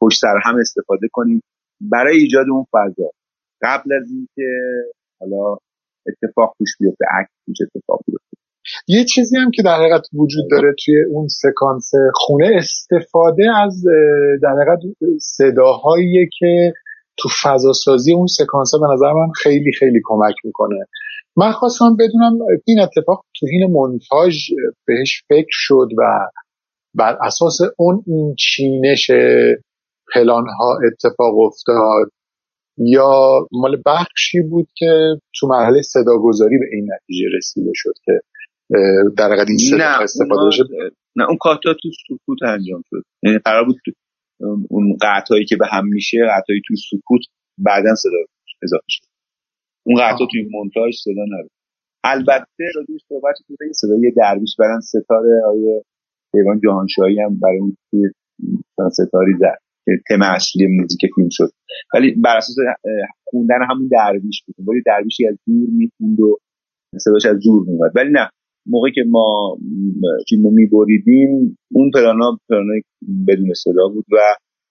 [0.00, 1.40] پشت سر هم استفاده کنیم
[1.80, 3.10] برای ایجاد اون فضا.
[3.62, 4.50] قبل از اینکه
[5.20, 5.56] حالا
[6.08, 8.36] اتفاق توش بیفته عکس توش اتفاق بیفته.
[8.88, 13.84] یه چیزی هم که در حقیقت وجود داره توی اون سکانس خونه استفاده از
[14.42, 14.78] در حقیقت
[15.20, 16.72] صداهایی که
[17.18, 20.86] تو فضا سازی اون سکانس به نظر من خیلی خیلی کمک می‌کنه.
[21.36, 24.36] من خواستم بدونم این اتفاق تو حین مونتاژ
[24.86, 26.02] بهش فکر شد و
[26.94, 29.10] بر اساس اون این چینش
[30.14, 32.10] پلان ها اتفاق افتاد
[32.78, 38.20] یا مال بخشی بود که تو مرحله صداگذاری به این نتیجه رسیده شد که
[39.16, 40.62] در حقیقت این صدا استفاده بشه
[41.16, 43.02] نه اون کاتا تو سکوت انجام شد.
[43.22, 43.76] یعنی قرار بود
[44.70, 47.20] اون قطعایی که به هم میشه قطعایی تو سکوت
[47.58, 48.10] بعدا صدا
[48.62, 49.04] اضافه شد.
[49.86, 51.50] اون قطعا توی مونتاژ صدا نبود.
[52.04, 55.82] البته راجعش صحبت شده صدای درویش برن ستاره آیه
[56.32, 58.02] دیوان جهانشاهی هم برای اون توی
[58.92, 61.50] ستاری زد که تم اصلی موزیک فیلم شد.
[61.94, 62.56] ولی بر اساس
[63.24, 64.68] خوندن همون درویش بود.
[64.68, 66.38] ولی درویشی از دور می‌خوند و
[66.98, 68.30] صداش از دور میومد ولی نه.
[68.68, 69.58] موقعی که ما
[70.28, 72.72] فیلم رو میبریدیم اون پلانا پلانا
[73.28, 74.16] بدون صدا بود و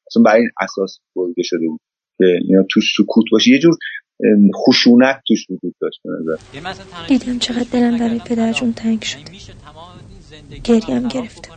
[0.08, 1.80] اصلا برای این اساس بریده شده بود
[2.18, 3.52] که اینا تو سکوت باشه.
[3.52, 3.78] یه جور
[4.56, 6.02] خشونت توش وجود داشت
[7.08, 9.20] دیدم چقدر دلم برای پدرجون تنگ شد.
[10.64, 11.50] گریم گرفته.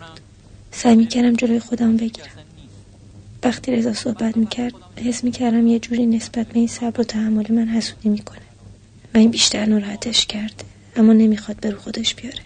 [0.70, 2.28] سعی می‌کردم جلوی خودم بگیرم.
[3.44, 7.68] وقتی رضا صحبت می‌کرد حس می‌کردم یه جوری نسبت به این صبر و تحمل من
[7.68, 8.40] حسودی می‌کنه.
[9.14, 12.40] و این بیشتر ناراحتش کرده اما نمی‌خواد به رو خودش بیاره.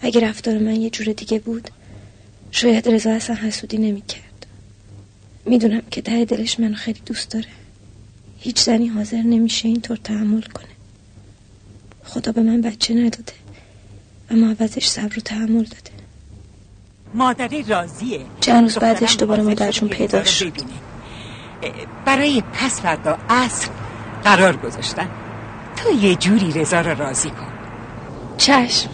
[0.00, 1.70] اگه رفتار من یه جور دیگه بود
[2.50, 4.46] شاید رضا اصلا حسودی نمی‌کرد.
[5.44, 7.48] می‌دونم که ته دلش منو خیلی دوست داره.
[8.38, 10.66] هیچ زنی حاضر نمیشه اینطور تحمل کنه.
[12.04, 13.32] خدا به من بچه نداده
[14.30, 15.92] اما عوضش صبر و تحمل داده.
[17.14, 18.20] مادری راضیه.
[18.40, 20.52] چند روز بعدش دوباره مادرشون پیدا شد.
[22.04, 23.68] برای پس فردا اصر
[24.24, 25.08] قرار گذاشتن.
[25.76, 27.51] تو یه جوری رضا رو راضی کن.
[28.42, 28.90] چشم.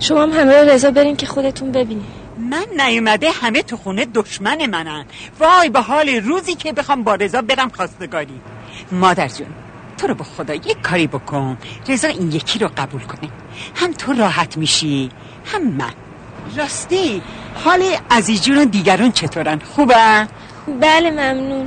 [0.00, 2.04] شما هم همه رضا برین که خودتون ببینی
[2.38, 5.04] من نیومده همه تو خونه دشمن منن.
[5.40, 8.40] وای به حال روزی که بخوام با رضا برم خواستگاری.
[8.92, 9.46] مادر جون
[9.98, 11.58] تو رو به خدا یک کاری بکن.
[11.88, 13.30] رضا این یکی رو قبول کنه.
[13.74, 15.10] هم تو راحت میشی
[15.44, 15.92] هم من.
[16.56, 17.22] راستی
[17.64, 20.28] حال عزیزجون و دیگران چطورن؟ خوبه؟
[20.80, 21.66] بله ممنون.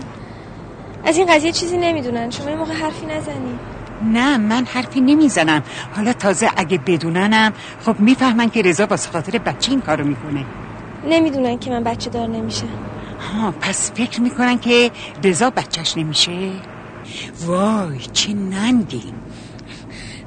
[1.06, 2.30] از این قضیه چیزی نمی‌دونن.
[2.30, 3.60] شما این موقع حرفی نزنی
[4.02, 5.64] نه من حرفی نمی‌زنم.
[5.96, 7.54] حالا تازه اگه بدوننم
[7.86, 10.46] خب می‌فهمن که رضا واسه خاطر بچه این کارو می‌کنه.
[11.10, 12.66] نمی‌دونن که من بچه دار نمیشه
[13.20, 14.92] ها پس فکر می‌کنن که
[15.24, 16.52] رضا بچهش نمیشه؟
[17.46, 19.14] وای چه ننگی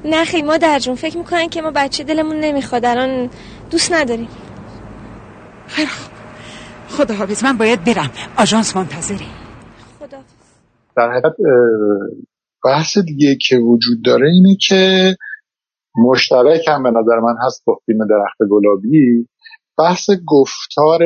[0.05, 2.85] نه خیلی ما در جون فکر می‌کنن که ما بچه دلمون نمی‌خواد.
[2.85, 3.29] الان
[3.71, 4.27] دوست نداریم.
[5.67, 5.89] خیلی
[6.89, 8.09] خدا حافظ من باید برم.
[8.37, 9.25] آژانس منتظره.
[9.99, 10.17] خدا
[10.97, 11.33] در حقیقت
[12.63, 15.15] بحث دیگه که وجود داره اینه که
[16.05, 19.27] مشترک هم به نظر من هست با فیلم درخت گلابی.
[19.77, 20.99] بحث گفتار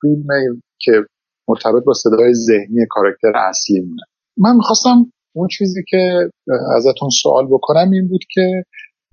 [0.00, 0.92] فیلم که
[1.48, 4.02] مرتبط با صدای ذهنی کارکتر اصلی مونه.
[4.38, 6.30] من می‌خواستم اون چیزی که
[6.76, 8.64] ازتون سوال بکنم این بود که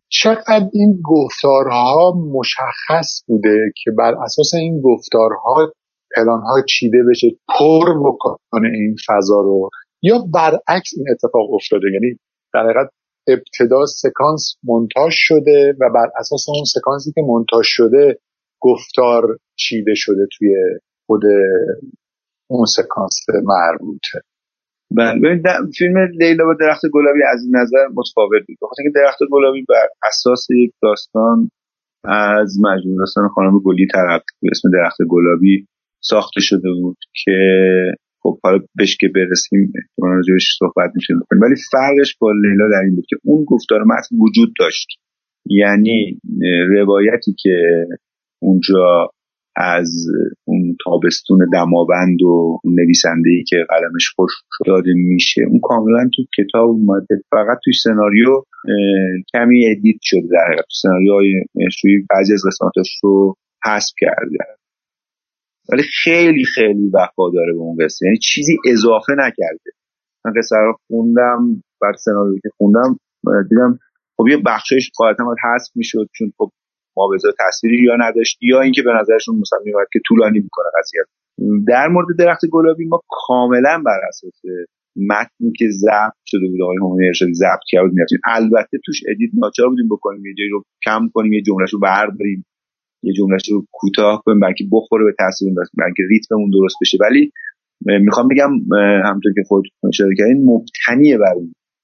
[0.09, 5.73] چقدر این گفتارها مشخص بوده که بر اساس این گفتارها
[6.15, 9.69] پلانها چیده بشه پر بکنه این فضا رو.
[10.03, 12.19] یا برعکس این اتفاق افتاده؟ یعنی
[12.53, 12.89] در حقیقت
[13.27, 18.19] ابتدا سکانس منتاج شده و بر اساس اون سکانسی که منتاج شده
[18.61, 20.55] گفتار چیده شده توی
[21.05, 21.21] خود
[22.49, 24.19] اون سکانس مربوطه
[24.97, 25.41] بله.
[25.77, 28.57] فیلم لیلا با درخت گلابی از این نظر متفاوت بود.
[28.61, 31.49] بخاطر اینکه درخت گلابی بر اساس یک داستان
[32.03, 35.67] از مجموع داستان خانم گلی طرف به اسم درخت گلابی
[36.01, 37.31] ساخته شده بود که
[38.23, 42.95] خب حالا بهش که برسیم احتمالا راجبش صحبت میشه ولی فرقش با لیلا در این
[42.95, 44.87] بود که اون گفتار متن وجود داشت.
[45.45, 46.19] یعنی
[46.69, 47.85] روایتی که
[48.41, 49.09] اونجا
[49.55, 50.05] از
[50.47, 54.31] اون تابستون دماوند و اون نویسنده ای که قلمش خوش
[54.65, 55.41] داده میشه.
[55.49, 57.21] اون کاملا تو کتاب اومده.
[57.31, 58.41] فقط توی سناریو
[59.33, 61.43] کمی ادیت شده در تو سناریوهای
[62.09, 64.37] بعضی از قسمتاش رو حذف کرده.
[65.69, 68.05] ولی خیلی خیلی داره به اون قصه.
[68.05, 69.71] یعنی چیزی اضافه نکرده.
[70.25, 72.99] من قصه رو خوندم بر سناریو که خوندم
[73.49, 73.79] دیدم
[74.17, 76.51] خب یه بخشش قاعدتا باید حذف می‌شد چون خب
[76.97, 81.01] مابزا تصویری یا نداشت یا اینکه به نظرشون مثلا میومد که طولانی می‌کنه قضیه.
[81.67, 84.41] در مورد درخت گلابی ما کاملا بر اساس
[85.09, 89.69] متنی که ضبط شده بود آقای همایون ارشادی ضبط کرده بود البته توش edit ناچار
[89.69, 92.45] بودیم بکنیم یه جایی رو کم کنیم یه جملهش رو برداریم.
[93.03, 96.97] یه جملهش رو کوتاه کنیم بلکه بخوره به تاثیر بلکه ریتممون درست بشه.
[97.01, 97.31] ولی
[97.85, 98.49] می‌خوام بگم
[99.05, 101.35] همونطور که خود اشاره کردین مبتنی بر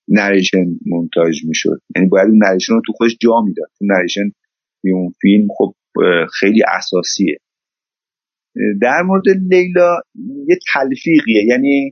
[0.08, 1.82] narration مونتاژ می‌شد.
[1.96, 3.70] یعنی باید اون narration رو تو خودش جا می‌داد.
[3.82, 4.32] اون narration
[4.84, 5.74] اون فیلم خب
[6.40, 7.38] خیلی اساسیه.
[8.82, 10.02] در مورد لیلا
[10.48, 11.46] یه تلفیقیه.
[11.48, 11.92] یعنی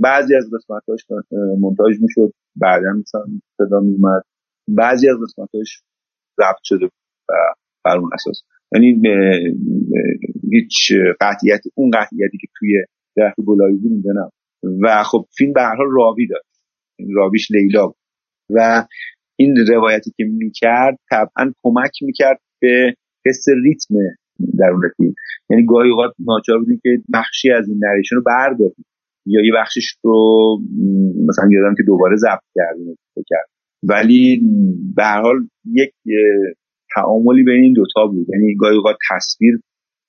[0.00, 1.06] بعضی از قسمتاش
[1.60, 3.24] مونتاژ می‌شد بعدا مثلا
[3.56, 4.22] صدا میومد
[4.68, 5.82] بعضی از قسمتاش
[6.36, 6.86] ضبط شده
[7.28, 7.32] و
[7.84, 8.42] بر اون اساس.
[8.72, 9.00] یعنی
[10.52, 12.84] هیچ قطعیت اون قطعیتی که توی
[13.16, 14.04] درخت گلابی بود
[14.82, 16.62] و خب فیلم به هر حال راوی داشت
[17.14, 17.96] راویش لیلا بود.
[18.50, 18.86] و
[19.36, 22.94] این روایتی که می‌کرد طبعا کمک می‌کرد به
[23.26, 23.94] حس ریتم
[24.58, 25.14] درون فیلم.
[25.50, 28.84] یعنی گاهی اوقات ناچار بودیم که بخشی از این نریشن رو برداریم.
[29.26, 30.58] یا یه بخشش رو
[31.28, 32.96] مثلا یادم که دوباره ضبط کردیم.
[33.26, 33.48] کرد
[33.82, 34.42] ولی
[34.96, 35.92] به حال یک
[36.94, 38.26] تعاملی بین این دوتا بود.
[38.32, 39.60] یعنی گاهی اوقات تصویر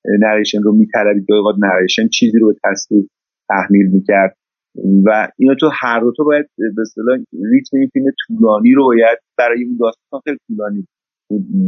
[0.06, 3.08] نریشن رو میطلبید گاهی اوقات نریشن چیزی رو به تصویر
[3.50, 4.36] تحمیل می‌کرد.
[5.06, 7.18] و اینو تو هر دو تو باید به اصطلاح
[7.52, 10.88] ریتم این فیلم طولانی رو باید برای اون داستان خیلی طولانی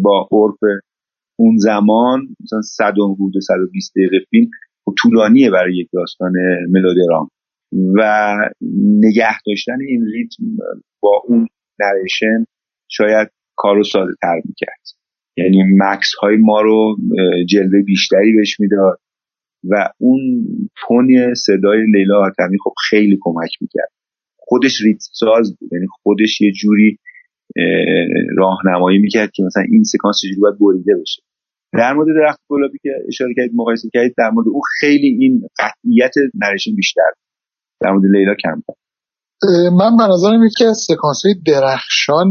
[0.02, 0.82] با عرف
[1.40, 4.50] اون زمان مثلا 100 حدود 120 دقیقه فیلم
[4.86, 6.34] خب طولانیه برای یک داستان
[6.70, 7.30] ملودرام
[7.96, 8.36] و
[9.00, 10.44] نگه داشتن این ریتم
[11.02, 11.48] با اون
[11.80, 12.46] نریشن
[12.92, 15.05] شاید کارو ساده تر می‌کرد.
[15.38, 16.98] یعنی مکس های ما رو
[17.50, 19.00] جلوه بیشتری بهش می‌داد
[19.70, 20.46] و اون
[20.88, 23.92] تون صدای لیلا حاتمی خب خیلی کمک می‌کرد.
[24.38, 27.00] خودش ریت ساز بود یعنی خودش یه جوری
[28.38, 31.22] راهنمایی می‌کرد که مثلا این سکانس چجوری باید بریده بشه.
[31.74, 36.14] در مورد درخت گلابی که اشاره کردید مقایسه کردید در مورد او خیلی این قطعیت
[36.34, 37.12] نریشن بیشتر
[37.82, 38.74] در مورد لیلا کمتر
[39.74, 42.30] من به نظرم یکی از سکانس های درخشان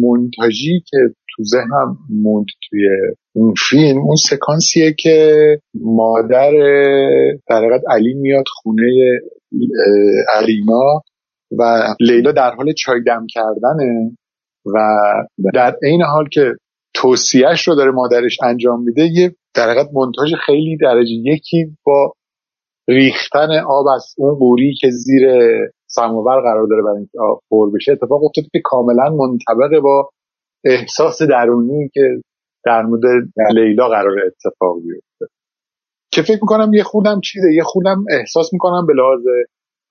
[0.00, 0.98] مونتاژی که
[1.36, 2.88] تو ذهنم موند توی
[3.34, 6.50] اون فیلم اون سکانسیه که مادر
[7.48, 8.86] در علی میاد خونه
[10.34, 11.02] علینا
[11.58, 14.16] و لیلا در حال چای دم کردنه
[14.74, 14.78] و
[15.54, 16.52] در عین حال که
[16.94, 22.12] توصیهش رو داره مادرش انجام میده یه در حقیقت منتاج خیلی درجه یکی با
[22.88, 25.28] ریختن آب از اون قوری که زیر
[25.86, 27.18] سماور قرار داره برای اینکه
[27.50, 30.10] پر بشه اتفاق افتاده که کاملا منطبق با
[30.64, 32.20] احساس درونی که
[32.64, 33.02] در مورد
[33.54, 35.34] لیلا قرار اتفاق بیفته.
[36.12, 39.24] که فکر می‌کنم یه خودم چیزه یه خودم احساس می‌کنم به لحاظ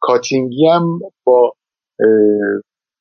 [0.02, 1.54] کاتینگی هم با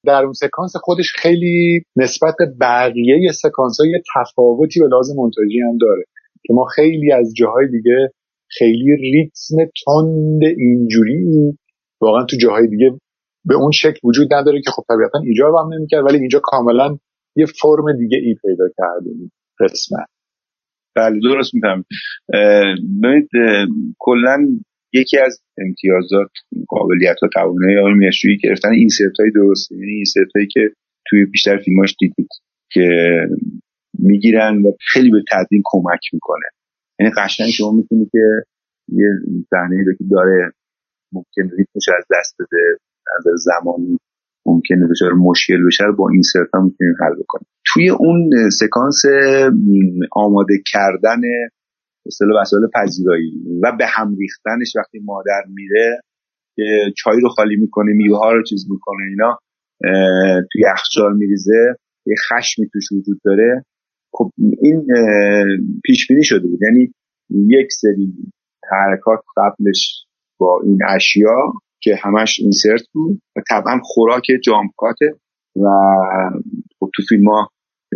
[0.07, 6.05] در اون سکانس خودش خیلی نسبت بقیه سکانس های تفاوتی به لحاظ منتاجی هم داره.
[6.47, 8.11] که ما خیلی از جاهای دیگه
[8.51, 11.59] خیلی ریتم تند اینجوری
[12.05, 12.91] واقعا تو جاهای دیگه
[13.45, 16.99] به اون شکل وجود نداره که خب طبیعتا ایجاب هم نمی‌کرد ولی اینجا کاملا
[17.37, 19.11] یه فرم دیگه ای پیدا کرده
[19.61, 20.09] قسمت.
[20.97, 21.85] بله درست میفهم
[23.03, 23.29] ببینید
[23.99, 24.47] کلا
[24.93, 26.31] یکی از امتیازات
[26.69, 28.89] قابلیت ها توانایی آقای میشویی گرفتن این
[29.19, 29.77] های درسته.
[29.77, 30.61] یعنی این هایی که
[31.09, 32.29] توی بیشتر فیلماش دیدید
[32.73, 32.89] که
[33.99, 36.47] می‌گیرن و خیلی به تدوین کمک می‌کنه.
[37.01, 38.43] یعنی قشنگ شما می‌تونید که
[38.89, 39.09] یه
[39.51, 40.53] صحنه رو که داره
[41.15, 42.79] ممکن ریتمش از دست بده.
[43.17, 43.99] از زمانی
[44.47, 46.23] ممکنه دچار مشکل بشه با این
[46.55, 47.47] ها می‌تونیم حل بکنیم.
[47.67, 49.03] توی اون سکانس
[50.13, 51.21] آماده کردن
[52.07, 56.01] اصطلاح وسایل پذیرایی و به هم ریختنش وقتی مادر میره
[56.57, 59.39] که چای رو خالی می‌کنه میوه رو چیز می‌کنه اینا
[60.53, 63.65] توی یخچال میریزه یه خشمی توش وجود داره.
[64.13, 64.87] خب این
[65.85, 66.61] پیش بینی شده بود.
[66.63, 66.95] یعنی
[67.31, 68.13] یک سری
[68.71, 70.04] حرکات قبلش
[70.39, 75.15] با این اشیا که همش اینسرت بود و طبعا خوراک جامکاته
[75.57, 75.69] و
[76.81, 77.49] خب تو فیلم ها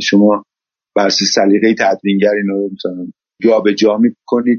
[0.02, 0.44] شما
[0.96, 2.70] برسی سلیقه تدوینگر اینا رو
[3.42, 4.58] جا به جا می‌کنید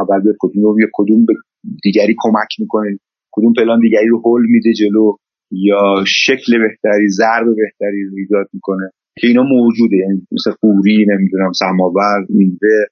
[0.00, 1.34] اول به کدوم یا کدوم به
[1.82, 3.00] دیگری کمک می‌کنید
[3.32, 5.16] کدوم پلان دیگری رو هول میده جلو
[5.52, 11.52] یا شکل بهتری ضرب بهتری رو ایجاد می‌کنه که اینا موجوده یعنی مثل قوری نمی‌دونم
[11.52, 12.86] سماور میوه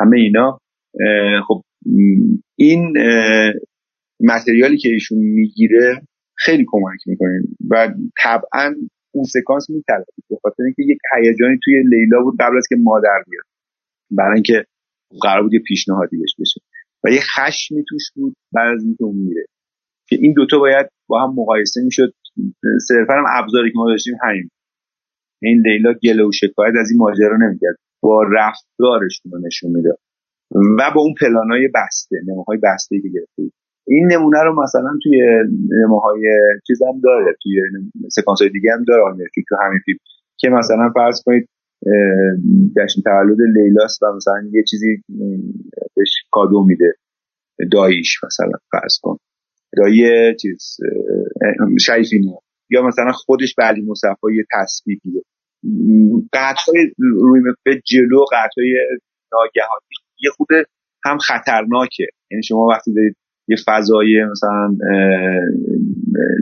[0.00, 0.58] همه اینا
[1.48, 1.62] خب
[2.56, 2.92] این
[4.20, 6.02] متریالی که ایشون می‌گیره
[6.36, 8.74] خیلی کمک می‌کنه و طبعا
[9.14, 13.24] اون سکانس میتره به خاطر اینکه یک هیجانی توی لیلا بود قبل از که مادر
[13.30, 13.44] بیاد.
[14.10, 14.64] برای اینکه
[15.22, 16.60] قرار بود یه پیشنهادی بهش بشه.
[17.04, 19.44] و یه خشمی توش بود بعد از اینکه میره.
[20.08, 22.14] که این دوتا باید با هم مقایسه می‌شد.
[22.88, 24.48] صرفا هم ابزاری که ما داشتیم همین.
[25.42, 27.76] این لیلا گله و شکایت از این ماجرا نمی‌کرد.
[28.02, 29.98] با رفتارشون رو نشون می‌داد.
[30.78, 33.42] و با اون پلانای بسته نموهای بسته که گرفته
[33.86, 35.22] این نمونه رو مثلا توی
[35.84, 36.22] نموهای
[36.66, 37.60] چیز هم داره توی
[38.08, 39.02] سکانس های دیگه هم داره
[39.48, 39.98] تو همین فیلم.
[40.38, 41.48] که مثلا فرض کنید
[42.76, 45.02] جشن تولد لیلاست و مثلا یه چیزی
[45.96, 46.94] بهش کادو میده.
[47.72, 49.16] داییش مثلا فرض کن.
[49.76, 50.76] دایی چیز
[51.80, 52.20] شریفی
[52.70, 54.44] یا مثلا خودش به علی مصفا یه
[55.04, 55.20] میده.
[56.98, 58.76] روی به جلو قطعای
[59.32, 60.48] ناگهانی یه خود
[61.04, 62.06] هم خطرناکه.
[62.30, 63.16] یعنی شما وقتی دارید
[63.48, 64.76] یه فضای مثلا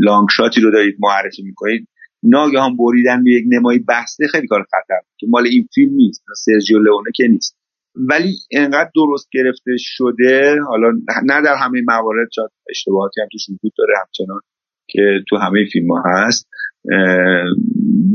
[0.00, 1.88] لانگ شاتی رو دارید معرفی می‌کنید
[2.22, 6.78] ناگهان بریدن به یک نمایی بسته خیلی کار خطر که مال این فیلم نیست سرجیو
[6.78, 7.58] لئونه که نیست.
[7.94, 10.90] ولی انقدر درست گرفته شده حالا
[11.24, 14.40] نه در همه موارد شاید اشتباهاتی هم توش وجود داره همچنان
[14.88, 16.48] که تو همه فیلم ها هست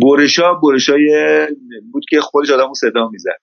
[0.01, 1.07] برشا برشای
[1.91, 3.37] بود که خودش آدمو صدا می‌زد.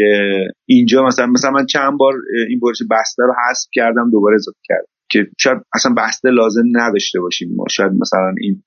[0.00, 2.14] که اینجا مثلا مثلا من چند بار
[2.48, 4.86] این برش بسته رو حذف کردم دوباره اضافه کردم.
[5.10, 7.64] که شاید اصلا بسته لازم نداشته باشیم ما.
[7.70, 8.62] شاید مثلا این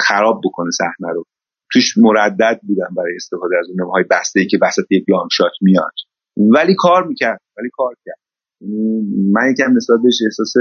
[0.00, 1.24] خراب بکنه صحنه رو.
[1.72, 5.92] توش مردد بودم برای استفاده از اون های بسته ای که وسط یک shot میاد.
[6.36, 8.18] ولی کار می‌کرد ولی کار کرد.
[9.32, 10.54] من یکم نسبت بهش احساس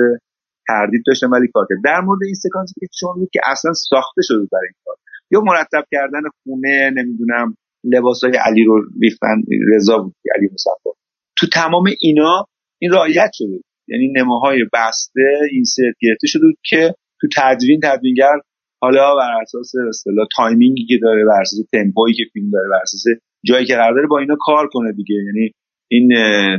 [0.68, 1.78] تردید داشتم ولی کار کرد.
[1.84, 4.96] در مورد این سکانسی که چون که اصلا ساخته شده برای این کار.
[5.32, 7.56] یا مرتب کردن خونه نمی‌دونم
[7.94, 9.42] لباس های علی رو ریختن
[9.76, 10.92] رضا علی مصفا
[11.40, 12.46] تو تمام اینا
[12.82, 15.64] این رعایت شده یعنی نماهای بسته این
[16.02, 18.40] گرفته شده که تو تدوین تدوینگر
[18.82, 22.80] حالا بر اساس اصطلاح timing ی که داره بر اساس تمپویی که فیلم داره بر
[22.82, 23.04] اساس
[23.46, 25.16] جایی که قرار داره با اینا کار کنه دیگه.
[25.16, 25.52] یعنی
[25.92, 26.08] این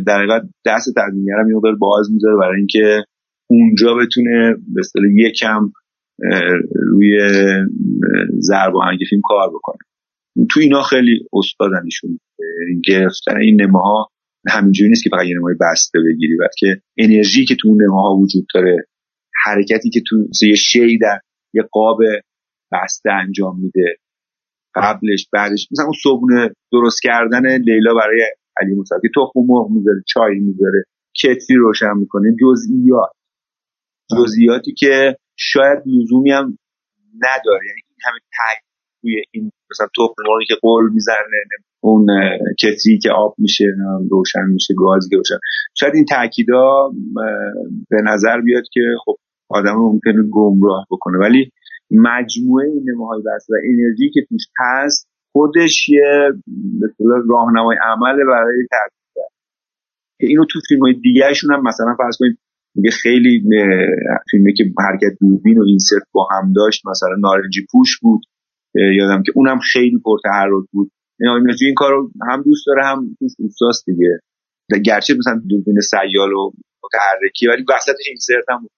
[0.07, 3.05] در حقیقت دست تدوینگر هم باز می‌ذاره برای اینکه
[3.51, 5.71] اونجا بتونه به اصطلاح یکم
[6.87, 7.19] روی
[8.41, 9.79] ضرب آهنگ فیلم کار بکنه.
[10.51, 12.21] تو اینا خیلی استادن ایشون
[12.85, 14.09] گرفتن این نماها
[14.49, 18.47] همینجوری نیست که فقط یه نمای بسته بگیری که انرژی که تو اون نماها وجود
[18.55, 18.77] داره
[19.45, 21.21] حرکتی که تو یه شی در
[21.55, 21.99] یه قاب
[22.73, 23.97] بسته انجام میده
[24.75, 28.23] قبلش بعدش مثلا اون صبونه درست کردن لیلا برای
[28.61, 30.85] علی که تخم مرغ می‌ذاره چای می‌ذاره
[31.23, 33.11] کتری روشن می‌کنه جزئیات.
[34.19, 36.59] جزئیاتی که شاید لزومی هم
[37.15, 37.67] نداره.
[37.67, 38.65] یعنی این همه تاکید
[39.01, 39.89] توی این مثلا
[40.29, 41.41] مرغی که قول می‌زنه
[41.81, 42.07] اون
[42.63, 43.65] کتری که آب میشه
[44.11, 45.39] روشن میشه گازی که روشن.
[45.75, 46.91] شاید این تاکیدا
[47.91, 49.17] به نظر بیاد که خب
[49.49, 51.19] آدم ممکنه گمراه بکنه.
[51.19, 51.53] ولی
[51.91, 52.85] مجموعه این
[53.27, 56.31] بس و انرژی که توش هست خودش یه
[57.29, 58.99] راهنمای عمل برای تدریس
[60.21, 60.95] که اینو تو فیلم های
[61.51, 62.39] هم مثلا فرض کنید
[62.75, 63.43] میگه خیلی
[64.31, 68.21] فیلمی که حرکت دوربین و اینسرت با هم داشت مثلا نارنجی پوش بود.
[68.75, 70.91] یادم که اونم خیلی پرتحرک بود.
[71.21, 74.21] این این کار رو هم دوست داره هم توش اوستاست دیگه.
[74.85, 76.51] گرچه مثلا دوربین سیال و
[76.85, 78.69] متحرکی ولی وسط اینسرت هم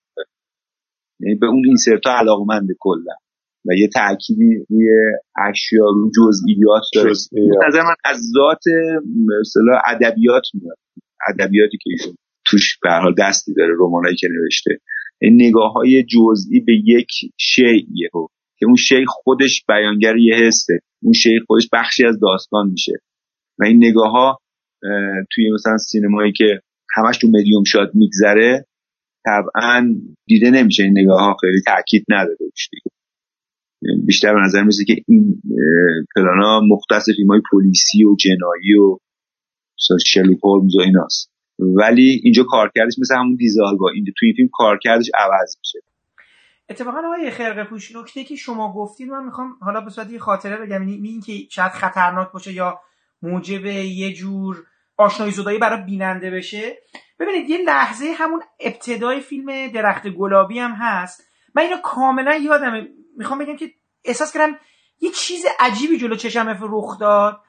[1.20, 3.14] یعنی به اون اینسرت ها علاقمند کلا.
[3.66, 4.88] و یه تأکیدی روی
[5.48, 7.10] اشیا رو جزئیات داره.
[7.68, 8.64] نظر من از ذات
[9.40, 10.78] مثلا ادبیات میاد.
[11.28, 12.14] ادبیاتی که ایشون
[12.46, 14.78] توش به حال دستی داره رمانایی که نوشته.
[15.20, 18.26] این نگاه های جزئی به یک شی یهو.
[18.60, 20.80] که اون شی خودش بیانگر یه حسه.
[21.02, 22.92] اون شی خودش بخشی از داستان میشه.
[23.58, 24.38] و این نگاه ها
[25.34, 26.60] توی مثلا سینمایی که
[26.96, 28.66] همش تو مدیوم شاد میگذره
[29.24, 29.94] طبعا
[30.26, 32.36] دیده نمیشه این نگاه ها خیلی تاکید نداره
[34.06, 35.42] بیشتر به نظر میسه که این
[36.16, 38.98] پلانا مختص فیلم های پلیسی و جنایی و
[40.06, 41.30] شرلوک هولمز و ایناست.
[41.58, 45.78] ولی اینجا کارکردش مثل همون دیزالگا اینجا توی این فیلم کارکردش عوض میشه.
[46.70, 50.86] اتفاقا آقای خرقه پوش نکته که شما گفتین من می‌خوام حالا به صورت خاطره بگم.
[50.86, 52.80] این, این که شاید خطرناک باشه یا
[53.22, 54.64] موجب یه جور
[54.96, 56.78] آشنایی زدایی برای بیننده بشه.
[57.18, 61.24] ببینید یه لحظه همون ابتدای فیلم درخت گلابی هم هست.
[61.54, 62.88] من اینو کاملا یادمه.
[63.16, 63.70] می‌خوام بگم که
[64.04, 64.58] احساس کردم
[65.00, 67.40] یه چیز عجیبی جلو چشم رخ داد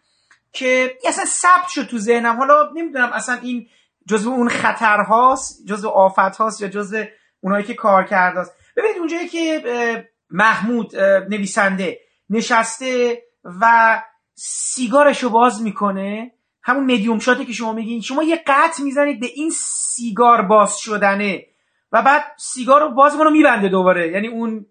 [0.51, 2.37] که اصلا ثبت شد تو ذهنم.
[2.37, 3.67] حالا نمی‌دونم اصلا این
[4.07, 7.03] جزو اون خطرهاست جزو آفت هاست یا جزو
[7.41, 8.60] اونایی که کار کرده است.
[8.81, 10.97] ببینید اونجایی که محمود
[11.29, 13.21] نویسنده نشسته
[13.61, 14.01] و
[14.35, 16.31] سیگارشو باز می‌کنه
[16.63, 21.45] همون مدیوم شاته که شما میگین شما یه قطع می‌زنید به این سیگار باز شدنه
[21.91, 24.11] و بعد سیگار رو باز رو میبنده دوباره.
[24.11, 24.65] یعنی اون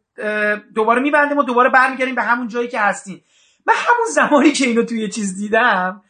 [0.74, 3.24] دوباره میبندیم و دوباره برمیگردیم به همون جایی که هستیم.
[3.66, 6.02] من همون زمانی که اینو توی چیز دیدم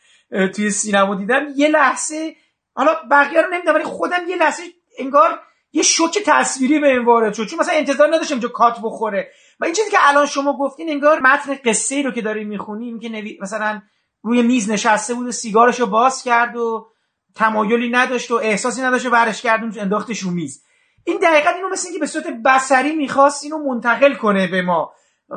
[0.55, 2.37] توی سینما دیدم یه لحظه
[2.75, 4.63] حالا بقیه رو نمی‌دونم ولی خودم یه لحظه
[4.99, 5.41] انگار
[5.73, 7.47] یه شوک تصویری به این وارد شد.
[7.47, 9.31] چون مثلا انتظار نداشتم اینجا کات بخوره.
[9.61, 13.09] و این چیزی که الان شما گفتین انگار متن قصه رو که داریم می‌خونیم که
[13.09, 13.39] نوی...
[13.43, 13.83] مثلا
[14.23, 16.87] روی میز نشسته بود و سیگارش رو باز کرد و
[17.35, 20.63] تمایلی نداشت و احساسی نداشت و برش کرد انداختش رو میز.
[21.05, 24.93] این دقیقا اینو مثل اینکه به صورت بسری می‌خواست اینو منتقل کنه به ما.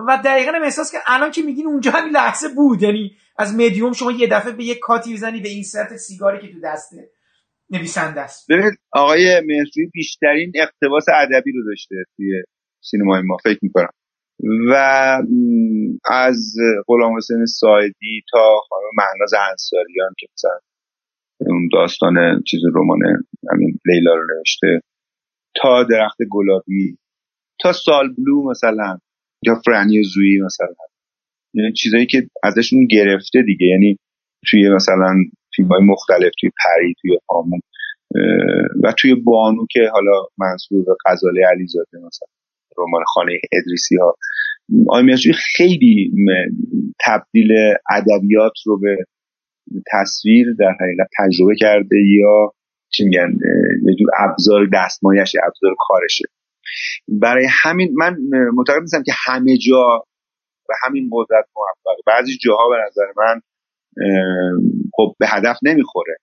[0.07, 2.81] و دقیقا هم احساس که الان که میگین اونجا همین لحظه بود.
[2.81, 6.53] یعنی از مدیوم شما یه دفعه به یه کاتی بزنی به این سرت سیگاری که
[6.53, 7.09] تو دسته.
[7.73, 8.51] نویسنده است.
[8.51, 12.43] ببینید آقای مهرجویی بیشترین اقتباس ادبی رو داشته توی
[12.83, 13.89] سینمای ما فکر می‌کنم.
[14.69, 14.73] و
[16.11, 16.55] از
[16.87, 20.59] غلام حسین سایدی تا خانم مهناز انصاریان که مثلا
[21.39, 22.99] اون داستان چیز رمان
[23.51, 24.81] همین لیلا رو نوشته
[25.55, 26.97] تا درخت گلابی
[27.61, 28.97] تا سال بلو مثلا
[29.45, 30.75] یا فرانی زویی مثلا.
[31.53, 33.67] یعنی چیزایی که ازشون گرفته دیگه.
[33.67, 33.97] یعنی
[34.49, 35.15] توی مثلا
[35.55, 37.59] فیلم های مختلف توی پری توی هامون
[38.83, 42.27] و توی بانو که حالا منصور به غزاله علیزاده مثلا
[42.77, 44.15] رمان خانه ادریسی ها.
[44.87, 45.17] آقای
[45.57, 46.11] خیلی
[47.05, 47.51] تبدیل
[47.91, 48.97] ادبیات رو به
[49.91, 52.53] تصویر در حقیقت تجربه کرده یا
[52.89, 53.37] چی میگن
[53.85, 56.25] یه جور ابزار دستمایش ابزار کارشه.
[57.07, 58.17] برای همین من
[58.53, 60.03] معتقد نیستم که همه جا
[60.67, 63.41] به همین قدرت موفق بعضی جاها به نظر من
[64.93, 66.15] خب به هدف نمی‌خوره.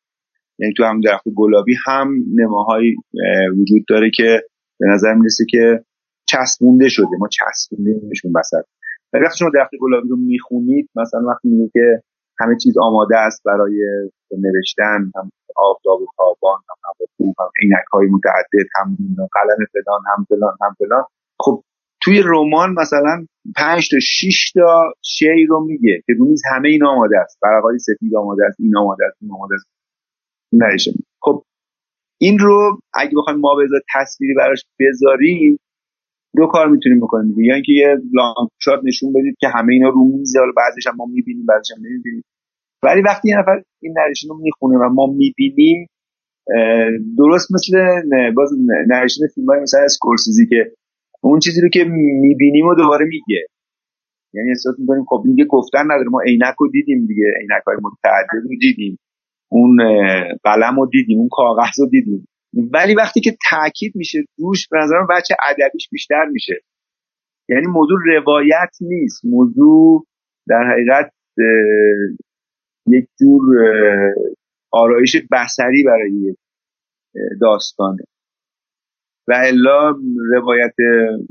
[0.58, 2.96] یعنی تو هم درخت گلابی هم نماهایی
[3.60, 4.42] وجود داره که
[4.80, 5.84] به نظر می‌رسه که
[6.28, 7.16] چسبونده شده.
[7.20, 8.64] ما چسبونده میشون بسد
[9.12, 12.02] ولی وقتی شما درخت گلابی رو می‌خونید مثلا وقتی میگه که
[12.40, 13.76] همه چیز آماده است برای
[14.38, 18.96] نوشتن هم آفتاب و تابان هم هواپوه هم عینک های متعدد هم
[19.32, 21.04] قلم فلان هم فلان هم فلان
[21.40, 21.62] خب
[22.02, 23.26] توی رمان مثلا
[23.56, 27.38] پنج تا شش تا شعر رو میگه که رومیز همه این آماده است.
[27.42, 29.66] برقای سفید آماده است این آماده است این آماده است.
[30.52, 30.92] نریشه
[31.22, 31.42] خب
[32.20, 35.58] این رو اگه بخوایم ما بذار تصویری براش بذاریم
[36.36, 40.04] دو کار می‌تونیم بکنیم یا اینکه یه لانگ شات نشون بدید که همه اینا رو
[40.04, 42.24] میزه حالا بعضیش هم ما می‌بینیم بعضیش هم نمی‌بینیم.
[42.82, 45.86] ولی وقتی یه نفر این نریشن رو می‌خونه و ما می‌بینیم
[47.18, 48.50] درست مثل باز
[48.88, 50.72] نریشن فیلم های مثلا اسکورسیزی که
[51.20, 53.46] اون چیزی رو که می‌بینیم و دوباره میگه.
[54.34, 56.08] یعنی احساس می‌کنیم خب میگه گفتن نداره.
[56.10, 57.24] ما عینک رو دیدیم دیگه.
[57.40, 58.98] عینک های متعدد رو دیدیم.
[59.52, 59.76] اون
[60.44, 61.18] قلم رو دیدیم.
[61.18, 62.28] اون کاغذ رو دیدیم.
[62.72, 66.60] ولی وقتی که تاکید میشه روش به نظرم بچه ادبیش بیشتر میشه.
[67.48, 69.24] یعنی موضوع روایت نیست.
[69.24, 70.06] موضوع
[70.48, 71.12] در حقیقت
[72.86, 73.42] یک جور
[74.72, 76.36] آرایش بسری برای
[77.40, 78.04] داستانه.
[79.28, 79.94] و الا
[80.32, 80.74] روایت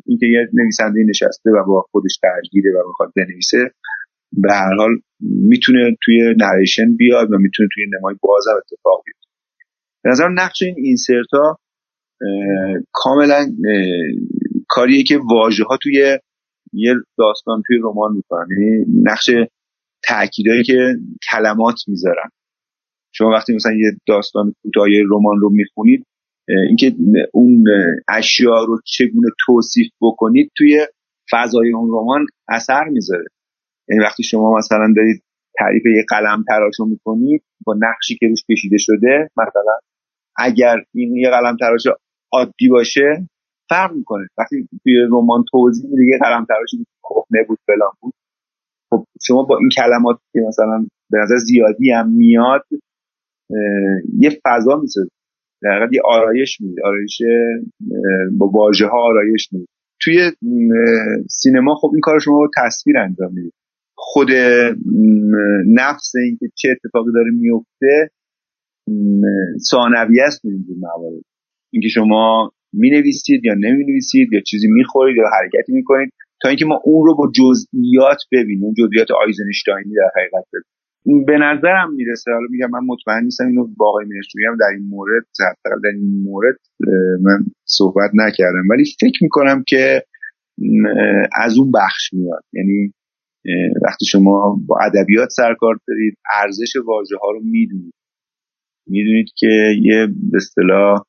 [0.06, 3.72] اینکه یه نویسنده نشسته و با خودش درگیره و می‌خواد بنویسه
[4.34, 9.16] به هر حال می‌تونه توی نریشن بیاد و می‌تونه توی نمای باز اتفاق بیاد
[10.04, 11.60] به نظر نقش این اینسرت ها
[12.92, 13.48] کاملا
[14.68, 16.20] کاریه که واژه ها توی
[16.74, 18.48] یه داستان توی رمان می‌کنن.
[18.52, 19.30] یعنی نقش
[20.04, 20.96] تاکیدایی که
[21.32, 22.30] کلمات می‌ذارن.
[23.12, 26.06] شما وقتی مثلا یه داستان کوتاه رمان رو می‌خونید
[26.68, 26.96] اینکه
[27.34, 27.64] اون
[28.10, 30.88] اشیا رو چگونه توصیف بکنید توی
[31.32, 33.26] فضای اون رمان اثر می‌ذاره.
[33.90, 35.24] یعنی وقتی شما مثلا دارید
[35.60, 39.80] تعریف یه قلم تراش رو می‌کنید با نقشی که روش کشیده شده مثلا
[40.38, 41.84] اگر این یه قلم تراش
[42.32, 43.28] عادی باشه
[43.70, 44.28] فرق می‌کنه.
[44.38, 46.70] وقتی توی رمان توضیح میده یه قلم تراش
[47.04, 48.14] کهنه بود فلان بود.
[48.90, 52.66] خب شما با این کلمات که مثلا به نظر زیادی هم میاد
[54.20, 55.19] یه فضا می‌سازید
[55.62, 57.22] در یه آرایش میده آرایش
[58.38, 59.66] با واژه ها آرایش میده.
[60.02, 60.32] توی
[61.30, 63.54] سینما خب این کار شما با تصویر انجام می‌دید.
[63.96, 64.28] خود
[65.68, 68.10] نفس اینکه چه اتفاقی داره میفته
[69.72, 71.24] ثانویه است این موارد.
[71.74, 76.14] اینکه شما می نویسید یا نمی نویسید یا چیزی می خورید یا حرکتی می کنید
[76.42, 78.74] تا اینکه ما اون رو با جزئیات ببینیم.
[78.74, 80.79] جزئیات آیزنشتاینی در حقیقت ببینیم
[81.28, 82.32] به نظرم می‌رسه.
[82.32, 84.06] حالا میگم من مطمئن نیستم اینو با آقای
[84.48, 85.24] هم در این مورد
[85.66, 86.56] در این مورد
[87.22, 88.64] من صحبت نکردم.
[88.70, 90.04] ولی فکر می‌کنم که
[91.36, 92.44] از اون بخش میاد.
[92.54, 92.94] یعنی
[93.86, 97.94] وقتی شما با ادبیات سرکار دارید ارزش واژه ها رو می‌دونید.
[98.88, 101.04] می‌دونید که یه به اصطلاح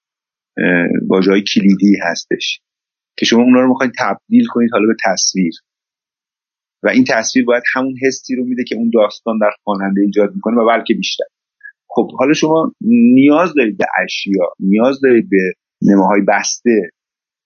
[1.08, 2.60] واژه های کلیدی هستش.
[3.18, 5.52] که شما اونا رو می‌خواید تبدیل کنید حالا به تصویر.
[6.82, 10.56] و این تصویر باید همون حسی رو میده که اون داستان در خواننده ایجاد می‌کنه
[10.56, 11.24] و بلکه بیشتر.
[11.88, 12.72] خب حالا شما
[13.14, 15.52] نیاز دارید به اشیا نیاز دارید به
[15.82, 16.90] نماهای بسته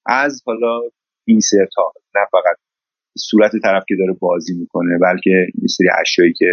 [0.07, 0.81] از حالا
[1.27, 1.41] این
[1.77, 2.57] ها نه فقط
[3.19, 6.47] صورت طرف که داره بازی می‌کنه بلکه یه سری اشیایی که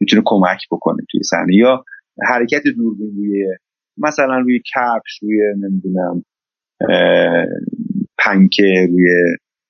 [0.00, 1.54] می‌تونه کمک بکنه توی صحنه.
[1.54, 1.84] یا
[2.28, 3.46] حرکت دوربین روی
[3.98, 6.24] مثلا روی کفش روی نمی‌دونم
[8.18, 9.08] پنکه روی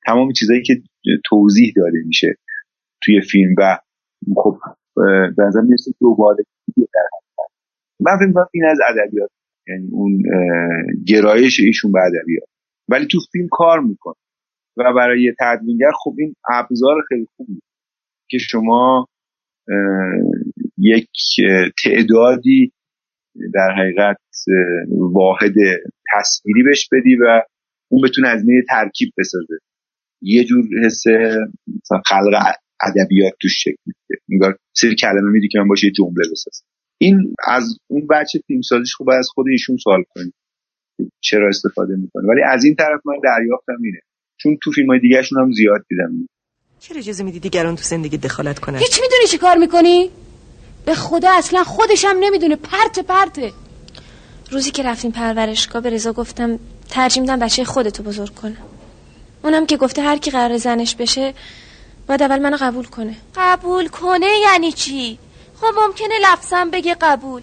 [0.07, 0.75] تمام چیزایی که
[1.25, 2.35] توضیح داده میشه.
[3.03, 3.79] توی فیلم و
[4.37, 4.59] خب
[5.37, 6.45] به نظر می‌رسه دوباره
[8.01, 9.31] من فکر این از ادبیات
[9.69, 10.23] یعنی اون
[11.07, 12.49] گرایش ایشون به ادبیات.
[12.89, 14.15] ولی تو فیلم کار می‌کنه.
[14.77, 17.61] و برای تدوینگر خب این ابزار خیلی خوبی
[18.31, 19.09] که شما
[20.79, 21.11] یک
[21.85, 22.73] تعدادی
[23.55, 24.17] در حقیقت
[25.13, 25.55] واحد
[26.15, 27.43] تصویری بهش بدی و
[27.91, 29.59] اون بتونه از ترکیب بسازه.
[30.23, 31.03] یه جور حس
[32.07, 32.35] خلق
[32.81, 36.65] ادبیات توش شکل می‌گیره انگار سری کلمه میدی که من باشه یه جمله بسازم.
[37.01, 40.35] این از اون بچه فیلم سازیش خوب از خود ایشون سوال کنید
[41.21, 42.29] چرا استفاده می‌کنه.
[42.29, 44.01] ولی از این طرف من دریافتم اینه.
[44.41, 46.29] چون تو فیلم های دیگهشون هم زیاد دیدم.
[46.81, 50.11] چرا اجازه میدی دیگران تو زندگی دخالت کنن؟ هیچ می‌دونی چی کار می‌کنی؟
[50.87, 52.57] به خدا اصلا خودشم نمی‌دونه.
[52.57, 53.53] پرت پرته
[54.51, 56.59] روزی که رفتیم پرورشگاه به رضا گفتم
[56.91, 58.57] ترجیح میدم بچه خودتو بزرگ کنم
[59.45, 61.35] اونم که گفته هر کی قرار زنش بشه
[62.09, 63.17] باید اول منو قبول کنه.
[63.37, 65.19] قبول کنه یعنی چی؟
[65.61, 67.43] خب ممکنه لفظم بگه قبول.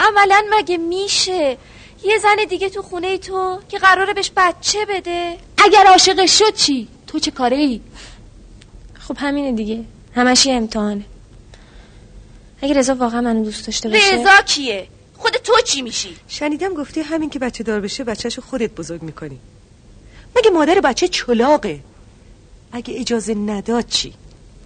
[0.00, 1.56] عملا مگه میشه؟
[2.04, 5.38] یه زن دیگه تو خونه تو که قراره بهش بچه بده.
[5.64, 7.80] اگر عاشقش شد چی؟ تو چه کاره ای؟
[9.00, 9.84] خب همینه دیگه.
[10.14, 11.04] همش یه امتحانه.
[12.62, 14.14] اگه رضا واقعا منو دوست داشته باشه.
[14.14, 18.70] رضا کیه؟ خود تو چی میشی؟ شنیدم گفتی همین که بچه دار بشه بچهشو خودت
[18.70, 19.38] بزرگ می‌کنی.
[20.36, 21.80] مگه مادر بچه چلاقه؟
[22.74, 24.12] اگه اجازه نداد چی؟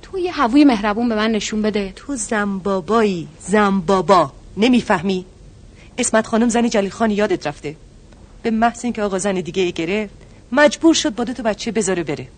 [0.02, 1.92] تو یه هووی مهربون به من نشون بده.
[1.96, 4.32] تو زنبابایی زنبابا.
[4.56, 5.24] نمی‌فهمی؟
[5.98, 7.76] اسمت خانم زن جلیل خان یادت رفته.
[8.42, 10.14] به محض اینکه آقا زن دیگه گرفت
[10.52, 12.28] مجبور شد با دو تا بچه بذاره بره.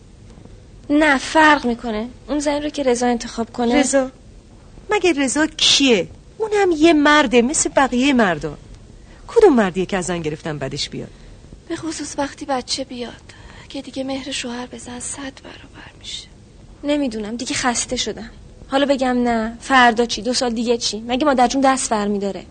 [0.90, 2.09] نه فرق می‌کنه.
[2.28, 3.80] اون زنی رو که رضا انتخاب کنه.
[3.80, 4.10] رضا؟
[4.90, 8.59] مگه رضا کیه؟ اونم یه مرده مثل بقیه مردا.
[9.28, 11.10] کدوم مردیه که از زن گرفتن بدش بیاد؟
[11.68, 13.39] به خصوص وقتی بچه بیاد.
[13.70, 16.28] که دیگه مهر شوهر بزن صد برابر میشه.
[16.84, 18.30] نمی‌دونم دیگه خسته شدم.
[18.68, 22.44] حالا بگم نه فردا چی؟ دو سال دیگه چی؟ مگه مادر جون دست فرمی داره؟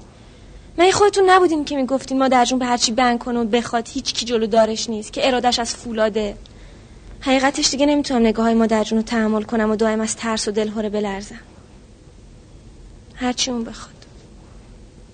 [0.78, 4.26] مگه خودتون نبودین که می‌گفتین مادر جون به هرچی بند کنه و بخواد هیچ کی
[4.26, 6.38] جلو دارش نیست که ارادش از فولاده.
[7.22, 10.52] حقیقتش دیگه نمی‌تونم نگاه های مادر جون رو تحمل کنم و دائم از ترس و
[10.52, 11.40] دلهوره بلرزم.
[13.16, 14.06] هرچی اون بخواد.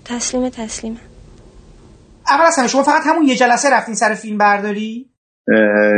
[0.05, 0.99] تسلیم تسلیمم.
[2.27, 5.14] اول از همه شما فقط همون یه جلسه رفتین سر فیلم برداری؟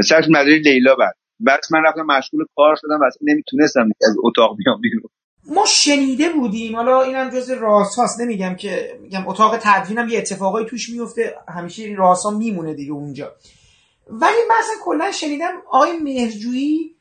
[0.04, 1.16] سر فیلم برداری لیلا بعد.
[1.40, 5.10] بعد من رفتم مشغول کار شدم و اصلا نمی‌تونستم از اتاق بیام بیرون.
[5.50, 6.76] ما شنیده بودیم.
[6.76, 11.84] حالا اینم جز راست هاست نمیگم که میگم اتاق تدوینم یه اتفاقایی توش میفته همیشه
[11.84, 13.32] این راست ها میمونه دیگه اونجا.
[14.10, 16.96] ولی من اصلا کلا شنیدم آقای مهرجویی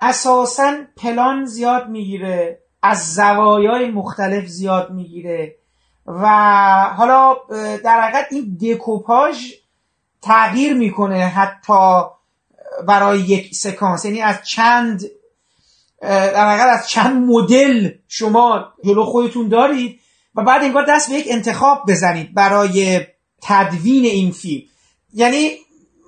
[0.00, 5.56] اساسا پلان زیاد می‌گیره از زوایای مختلف زیاد می‌گیره
[6.06, 6.26] و
[6.96, 7.36] حالا
[7.84, 9.52] در حقیقت این دکوپاژ
[10.22, 12.02] تغییر می‌کنه حتی
[12.88, 14.04] برای یک سکانس.
[14.04, 15.02] یعنی از چند
[16.02, 20.00] در از چند مدل شما جلو خودتون دارید
[20.34, 23.00] و بعد انگار دست به یک انتخاب بزنید برای
[23.42, 24.62] تدوین این فیلم.
[25.14, 25.50] یعنی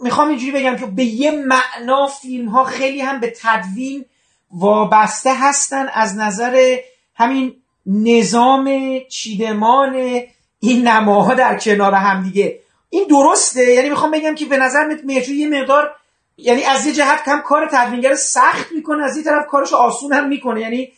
[0.03, 4.05] می‌خوام اینجوری بگم که به یه معنا فیلم ها خیلی هم به تدوین
[4.51, 6.77] وابسته هستن از نظر
[7.15, 7.55] همین
[7.86, 8.70] نظام
[9.11, 10.20] چیدمان
[10.61, 12.61] این نماها در کنار هم دیگه.
[12.95, 15.91] این درسته؟ یعنی می‌خوام بگم که به نظر مرجوی یه مقدار
[16.37, 20.29] یعنی از یه جهت کم کار تدوینگر سخت می‌کنه از یه طرف کارش آسون هم
[20.29, 20.61] می‌کنه.
[20.61, 20.93] یعنی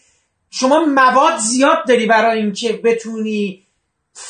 [0.50, 3.66] شما مواد زیاد داری برای اینکه بتونی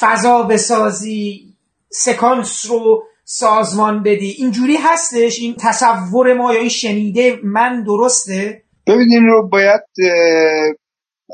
[0.01, 1.55] فضا بسازی
[1.90, 4.34] سکانس رو سازمان بدی.
[4.38, 9.80] اینجوری هستش؟ این تصور ما یا این شنیده من درسته؟ ببینید این رو باید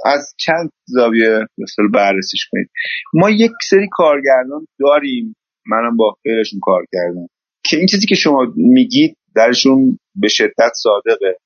[0.05, 2.71] از چند زاویه مثل بررسیش کنید.
[3.15, 5.37] ما یک سری کارگردان داریم
[5.67, 7.27] منم با خیرشون کار کردم.
[7.65, 11.37] که این چیزی که شما میگید درشون به شدت صادقه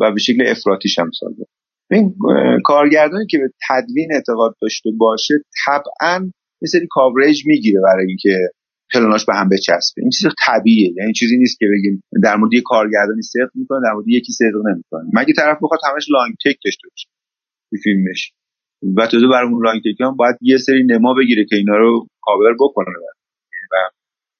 [0.00, 1.46] و به شکل افراتیش هم صادقه.
[1.90, 2.14] این
[2.64, 5.34] کارگردانی که به تدوین اعتقاد داشته باشه
[5.66, 6.30] طبعا
[6.62, 8.38] یه سری کاوریج می‌گیره برای اینکه
[8.92, 10.02] پلاناش به هم بچسبه.
[10.02, 10.94] این چیز طبیعیه.
[10.96, 14.72] یعنی چیزی نیست که بگیم در مورد یه کارگردانی صدق می‌کنه در مورد یکی صدق
[14.72, 15.10] نمی‌کنه.
[15.14, 17.08] مگه طرف بخواد همش لانگ تک داشته باشه
[17.82, 18.32] فیلمش؟
[18.96, 22.06] و تازه برای اون لانگ تک هم باید یه سری نما بگیره که اینا رو
[22.22, 22.96] کاور بکنه
[23.72, 23.90] و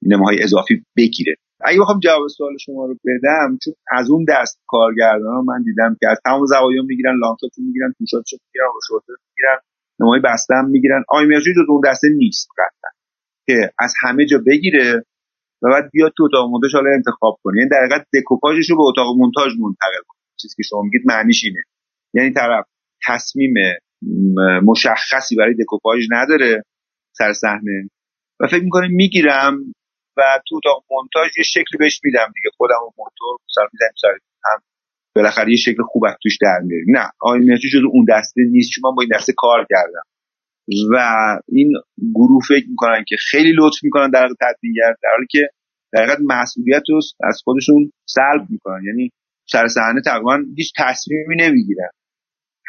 [0.02, 1.34] نماهای اضافی بگیره.
[1.60, 6.08] اگه بخوام جواب سوال شما رو بدم چون از اون دست کارگردان من دیدم که
[6.08, 9.58] از تمام زوایا می‌گیرن لانگ تک می‌گیرن توشاتشو می‌گیرن و می‌گیرن
[10.00, 12.90] نمای بسته هم می‌گیرن آی جز اون دسته نیست قطعا
[13.46, 15.04] که از همه جا بگیره
[15.62, 17.58] و بعد بیاد تو اتاق مونتاژ حالا انتخاب کنه.
[17.58, 20.20] یعنی در حقیقت دکوپاژش رو به اتاق مونتاژ منتقل کنه.
[20.40, 21.62] چیزی که شما میگید معنیش اینه.
[22.14, 22.64] یعنی طرف
[23.06, 23.54] تصمیم
[24.62, 26.62] مشخصی برای دکوپاژ نداره
[27.12, 27.90] سر صحنه.
[28.40, 29.74] و فکر می‌کنه می‌گیرم
[30.16, 32.50] و تو اتاق مونتاژ یه شکلی بهش میدم دیگه.
[32.56, 34.08] خودم و موتور سر میدم سر
[34.44, 34.62] هم.
[35.16, 36.86] بالاخره یه شکل خوب از توش در میاریم.
[36.88, 40.02] نه آقای مهرجو جز اون دسته نیست چون من با این دسته کار کردم.
[40.92, 40.96] و
[41.48, 41.72] این
[42.14, 45.48] گروه فکر می‌کنن که خیلی لطف می‌کنن در تدوینگر در حالی که
[45.92, 48.82] در حقیقت مسئولیت رو از خودشون سلب می‌کنن.
[48.86, 49.10] یعنی
[49.48, 51.90] سر صحنه تقریبا هیچ تصمیمی نمی‌گیرن.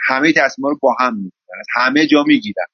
[0.08, 1.64] همه تصمیم رو با هم می‌گیرن.
[1.76, 2.66] همه جا می‌گیرن.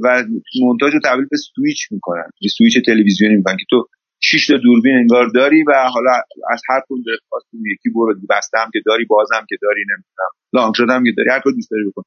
[0.00, 0.24] و
[0.60, 2.30] مونتاژ رو تبدیل به سویچ می‌کنن.
[2.42, 3.86] به سویچ تلویزیونی می‌کنن که تو
[4.20, 6.10] شش تا دوربین انگار داری و حالا
[6.50, 10.30] از هر کدوم دلت خواست یکی برو بستم که داری بازم که داری نمی‌دونم.
[10.52, 11.30] لانگ شدم که داری.
[11.30, 12.02] هر کدوم دوست داری بکن.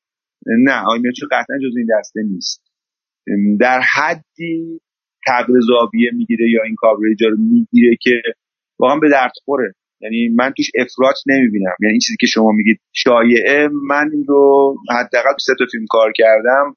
[0.46, 2.62] نه آقای میرچی قطعا جز این دسته نیست.
[3.60, 4.80] در حدی
[5.28, 8.22] تبر زاویه می‌گیره یا این کاوریجا رو می‌گیره که
[8.80, 9.74] واقعا به درد خوره.
[10.02, 11.76] یعنی من توش افراط نمی‌بینم.
[11.82, 16.12] یعنی این چیزی که شما میگید شایعه من این رو حداقل سه تا فیلم کار
[16.16, 16.76] کردم.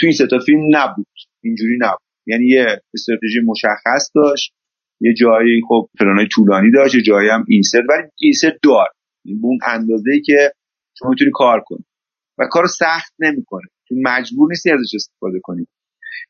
[0.00, 1.06] تو این سه تا فیلم نبود.
[1.44, 2.00] اینجوری نبود.
[2.26, 4.52] یعنی یه استراتژی مشخص داشت
[5.00, 7.84] یه جایی خب پلانای طولانی داشت یه جایی هم اینسرت.
[7.88, 8.86] ولی اینسرت دار.
[9.24, 10.52] به اون اندازه که
[10.98, 11.84] شما می‌تونی کار کنی.
[12.38, 13.68] و کار سخت نمی‌کنه.
[13.88, 15.66] چون مجبور نیستی ازش استفاده کنی.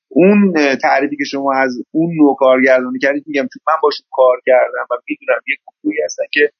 [0.08, 4.86] اون تعریفی که شما از اون نوع کارگردانی کردید میگم چون من باشون کار کردم
[4.90, 6.50] و می‌دونم یک گروهی هستن که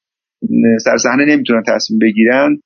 [0.83, 2.61] سر صحنه نمی‌تونن تصمیم بگیرن.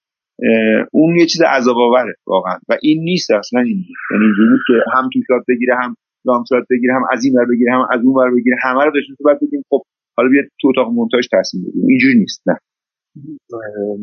[0.92, 3.86] اون یه چیز عذاب آوره واقعا و این نیست اصلا این.
[4.12, 7.46] یعنی اینجوری که هم تو شات بگیره هم لام شات بگیره هم از این ور
[7.46, 8.56] بگیره هم از اون ور بگیره.
[8.64, 9.82] همه رو داشتیم تو بعد بگیم خب
[10.18, 12.58] حالا بیا تو اتاق مونتاژ تصمیم بگیریم اینجوری نیست نه.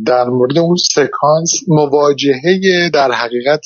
[0.06, 3.60] در مورد اون سکانس مواجهه در حقیقت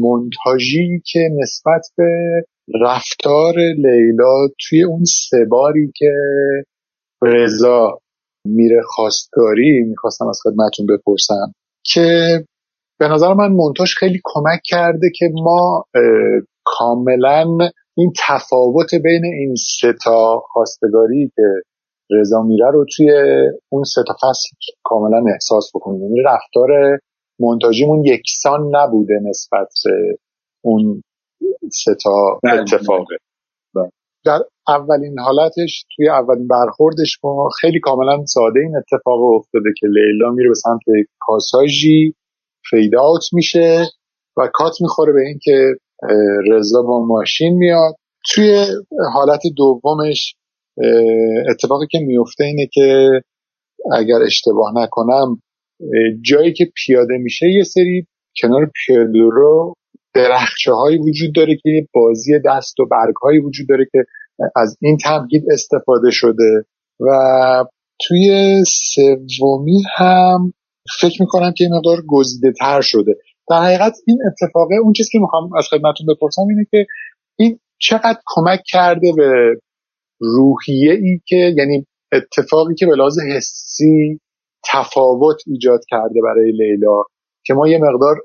[0.00, 2.42] مونتاژی که نسبت به
[2.80, 6.12] رفتار لیلا توی اون سه باری که
[7.22, 7.98] رضا
[8.46, 11.52] میره خواستگاری می‌خواستم از خدمتون بپرسم
[11.84, 12.38] که
[13.00, 15.84] به نظر من مونتاژ خیلی کمک کرده که ما
[16.64, 17.58] کاملا
[17.96, 21.42] این تفاوت بین این سه تا خواستگاری که
[22.10, 23.10] رضا میره رو توی
[23.68, 24.48] اون سه تا فصل
[24.84, 26.02] کاملا احساس بکنیم.
[26.02, 26.98] یعنی رفتار
[27.42, 30.18] مونتاژیمون یکسان نبوده نسبت به
[30.64, 31.02] اون
[31.70, 32.60] سه تا بله.
[32.60, 33.16] اتفاقه.
[34.24, 40.30] در اولین حالتش توی اولین برخوردش ما خیلی کاملا ساده این اتفاق افتاده که لیلا
[40.30, 42.14] میره به سمت کاساژی
[42.70, 43.84] فید آوت میشه
[44.36, 45.74] و کات می‌خوره به اینکه
[46.52, 47.94] رضا با ماشین میاد
[48.30, 48.66] توی
[49.12, 50.34] حالت دومش
[51.50, 53.10] اتفاقی که میفته اینه که
[53.92, 55.42] اگر اشتباه نکنم
[56.22, 58.06] جایی که پیاده میشه یه سری
[58.42, 59.74] کنار پیاده رو
[60.14, 63.98] درخچه هایی وجود داره که بازی دست و برگ هایی وجود داره که
[64.56, 66.64] از این تمهید استفاده شده
[67.00, 67.10] و
[68.00, 68.56] توی
[69.28, 70.52] سومی هم
[71.00, 73.14] فکر می‌کنم که این مقدار گزیده تر شده.
[73.50, 76.86] در حقیقت این اتفاقه اون چیزی که می‌خوام از خدمتون بپرسم اینه که
[77.38, 79.56] این چقدر کمک کرده به
[80.20, 84.20] روحیه ای که یعنی اتفاقی که به لحاظ حسی
[84.72, 87.02] تفاوت ایجاد کرده برای لیلا
[87.44, 88.16] که ما یه مقدار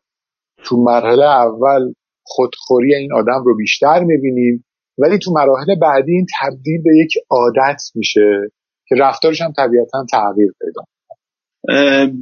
[0.63, 1.93] تو مرحله اول
[2.23, 4.65] خودخوری این آدم رو بیشتر می‌بینیم
[4.97, 8.51] ولی تو مراحل بعدی این تبدیل به یک عادت میشه
[8.87, 10.81] که رفتارش هم طبیعتا تغییر پیدا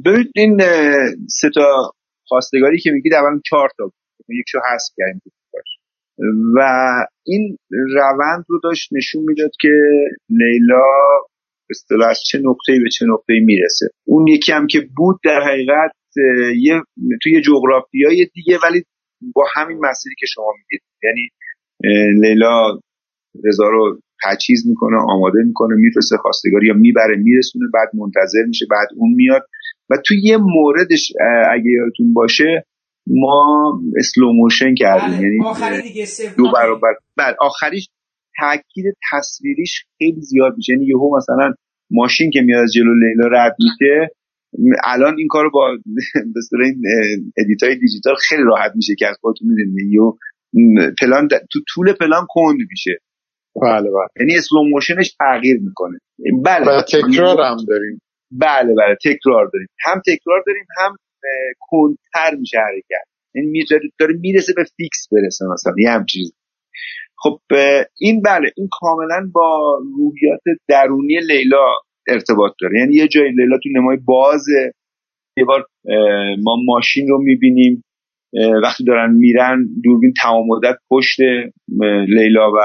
[0.04, 0.60] ببینید این
[1.28, 1.92] سه تا
[2.26, 3.90] خواستگاری که میگید اول چهار تا
[4.28, 5.32] یکشو حذف کردیم
[6.56, 6.60] و
[7.26, 7.58] این
[7.94, 9.68] روند رو داشت نشون می‌داد که
[10.30, 10.82] لیلا
[11.70, 13.86] اصطلاح از چه نقطه به چه نقطه می‌رسه.
[14.06, 15.92] اون یکی هم که بود در حقیقت
[16.56, 16.82] یه
[17.22, 18.82] توی جغرافیای دیگه ولی
[19.34, 20.82] با همین مسیری که شما میگید.
[21.02, 21.28] یعنی
[22.20, 22.78] لیلا
[23.44, 28.88] رضا رو تجهیز می‌کنه آماده می‌کنه میفرسته خواستگاری یا می‌بره میرسونه بعد منتظر میشه بعد
[28.96, 29.42] اون میاد.
[29.90, 31.12] و توی یه موردش
[31.52, 32.64] اگه یادتون باشه
[33.06, 35.16] ما slow motion کردیم.
[35.16, 35.38] بله، یعنی
[36.36, 36.94] دو برابر.
[37.16, 37.88] بعد آخریش
[38.38, 40.72] تاکید تصویریش خیلی زیاد میشه.
[40.72, 41.54] یعنی یهو مثلا
[41.90, 44.10] ماشین که میاد از جلو لیلا رد میشه
[44.84, 45.78] الان این کارو با
[46.52, 46.82] به این
[47.36, 49.92] edit ای دیجیتال خیلی راحت میشه که از خودتون می‌دونید.
[49.92, 50.00] یه
[51.00, 52.98] پلان تو طول پلان کند میشه.
[53.62, 54.08] بله بله.
[54.20, 55.98] یعنی slow motion ش تغییر می‌کنه.
[56.44, 58.00] بله و تکرار هم داریم.
[58.30, 58.96] بله بله.
[59.04, 59.68] تکرار داریم.
[59.84, 60.96] هم تکرار داریم هم
[61.60, 63.06] کندتر میشه حرکت.
[63.34, 63.64] یعنی
[63.98, 65.74] داره می‌رسه به فیکس برسه مثلا.
[65.78, 66.32] یه هم چیز
[67.18, 67.38] خب
[68.00, 71.66] این بله این کاملا با روحیات درونی لیلا
[72.08, 72.78] ارتباط داره.
[72.80, 74.72] یعنی یه جای لیلا تو نمای بازه
[75.38, 75.64] یه بار
[76.44, 77.84] ما ماشین رو می‌بینیم
[78.62, 81.18] وقتی دارن میرن دوربین تمام مدت پشت
[82.08, 82.56] لیلا و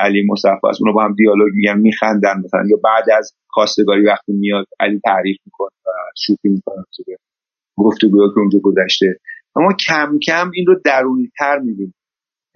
[0.00, 2.60] علی مصطفی است اونو با هم دیالوگ میگن میخندن مثلا.
[2.70, 5.90] یا بعد از خواستگاری وقتی میاد علی تعریف می‌کنه و
[6.26, 6.84] شوخی می‌کنه.
[7.78, 9.06] گفتگوها که اونجا گذشته.
[9.56, 11.94] اما کم کم این رو درونی تر می‌بینیم.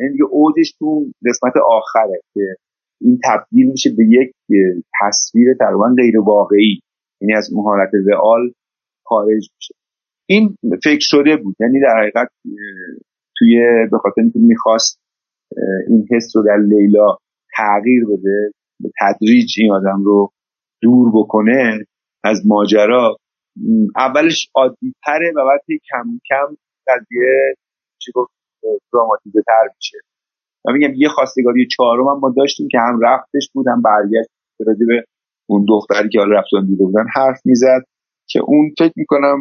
[0.00, 2.56] یعنی دیگه اوجش تو قسمت آخره که
[3.00, 4.32] این تبدیل میشه به یک
[5.00, 6.80] تصویر تقریبا غیر واقعی
[7.20, 8.52] یعنی از اون حالت رئال
[9.06, 9.74] خارج میشه.
[10.28, 11.56] این فکر شده بود.
[11.60, 12.28] یعنی در حقیقت
[13.36, 13.60] توی
[13.90, 15.00] به خاطر اینکه می‌خواست
[15.88, 17.16] این حس رو در لیلا
[17.56, 20.30] تغییر بده به تدریج این آدم رو
[20.82, 21.84] دور بکنه
[22.24, 23.16] از ماجرا
[23.96, 25.60] اولش عادی تره و بعد
[25.90, 26.56] کم کم
[26.88, 27.54] قضیه
[27.98, 28.39] چی گفت؟
[28.92, 29.98] دراماتیزه تر میشه.
[30.64, 34.30] و میگم یه خواستگاری چهارم هم ما داشتیم که هم رفتش بود هم برگشت
[34.66, 35.04] راجع به
[35.48, 37.82] اون دختری که حالا رفتن دیده بودن حرف می‌زد
[38.28, 39.36] که اون فکر می‌کنم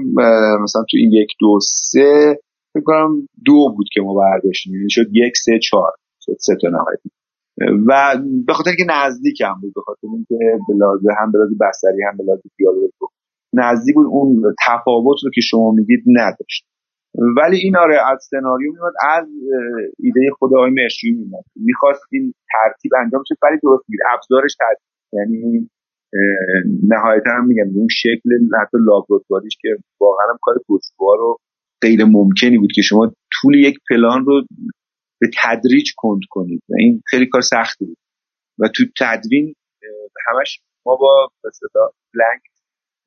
[0.64, 2.40] مثلا تو این یک دو سه
[2.74, 5.92] فکر کنم دو بود که ما برداشتیم یعنی شد یک سه چهار.
[6.26, 7.00] شد سه تا نهایت.
[7.88, 10.36] و به خاطر اینکه نزدیک هم بود به خاطر اینکه
[11.04, 12.24] به هم به بصری هم به
[12.58, 12.90] دیالوگ
[13.54, 14.08] نزدیک بود.
[14.10, 16.66] اون تفاوت رو که شما میگید نداشت.
[17.16, 19.28] ولی این آره از سناریو میاد از
[20.00, 24.04] ایده خود آقای مشروعی میاد می‌خواست این ترتیب انجام شه ولی درست میگه.
[24.14, 25.70] ابزارش ترتیب یعنی
[26.88, 28.30] نهایتا هم میگم اون شکل
[28.62, 29.70] حتی لابراتواریش که
[30.00, 31.38] واقعا هم کار پشتوها رو
[31.82, 34.42] غیر ممکنی بود که شما طول یک پلان رو
[35.22, 36.64] به تدریج کند کنید.
[36.70, 37.98] و این خیلی کار سختی بود.
[38.60, 39.56] و تو تدوین
[40.28, 42.42] همش ما با صدا بلنک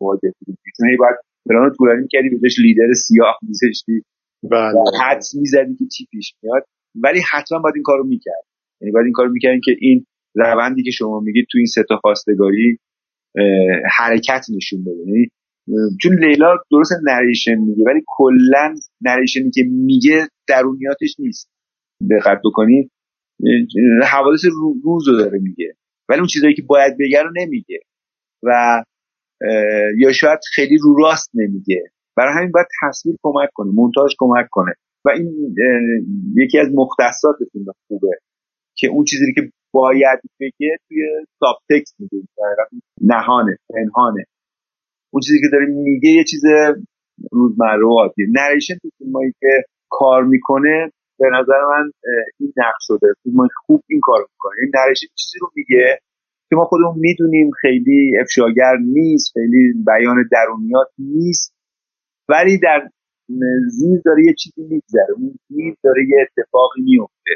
[0.01, 0.33] مواجه
[0.77, 1.17] چون باید
[1.49, 4.03] پلان رو طولانی کردی بهش لیدر سیاه میذاشتی.
[4.51, 4.75] بله.
[4.75, 6.65] و حدس می‌زدی که چی پیش میاد.
[6.95, 8.45] ولی حتما باید این کارو می‌کرد.
[8.81, 11.97] یعنی باید این کارو می‌کردین که این روندی که شما میگید تو این سه تا
[11.97, 12.79] خواستگاری
[13.99, 14.99] حرکت نشون بده.
[15.07, 15.29] یعنی
[16.01, 21.51] چون لیلا درست نریشن میگه ولی کلا نریشنی که میگه درونیاتش نیست.
[22.11, 22.91] دقت بکنی.
[24.03, 24.45] حوادث
[24.85, 25.75] روز رو داره میگه.
[26.09, 27.81] ولی اون چیزایی که باید بگه رو نمیگه.
[28.43, 28.83] و
[29.97, 31.85] یا شاید خیلی رو راست نمیگه.
[32.17, 34.75] برای همین باید تصویر کمک کنه مونتاژ کمک کنه.
[35.05, 35.55] و این
[36.37, 38.11] یکی از مختصات فیلم خوبه
[38.79, 39.43] که اون چیزی که
[39.73, 41.03] باید بگه توی
[41.41, 42.27] ساب تکست میگه
[43.01, 44.25] نهانه پنهانه.
[45.13, 46.43] اون چیزی که داره میگه یه چیز
[47.33, 51.91] روزمره و عادیه نریشن تو فیلمایی که کار می‌کنه به نظر من
[52.41, 53.07] این نقش شده.
[53.23, 54.53] فیلم خوب این کار می‌کنه.
[54.63, 55.99] این نریشن چیزی رو میگه
[56.53, 61.55] که ما خودمون می‌دونیم خیلی افشاگر نیست خیلی بیان درونیات نیست
[62.29, 62.89] ولی در
[63.79, 65.13] زیر داره یه چیزی میگذره.
[65.17, 67.35] اون زیر داره یه اتفاقی میفته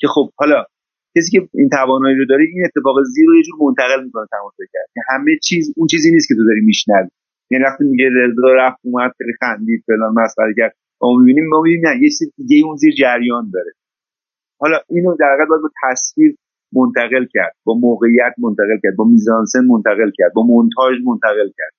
[0.00, 0.64] که خب حالا
[1.16, 4.64] کسی که این توانایی رو داره این اتفاق زیر رو یه جور منتقل می‌کنه تماشا
[4.72, 4.88] کرد.
[4.94, 7.08] که همه چیز اون چیزی نیست که تو داری میشنوی.
[7.50, 10.72] یعنی وقتی میگه رضا رفت اومد خیلی خندید فلان مسخره کرد.
[11.00, 13.72] ما می‌بینیم ما می‌بینیم نه یه چیز دیگه اون زیر جریان داره.
[14.60, 16.36] حالا اینو در واقع باید با تصویر
[16.72, 21.72] منتقل کرد با موقعیت منتقل کرد با میزانسن منتقل کرد با مونتاژ منتقل کرد.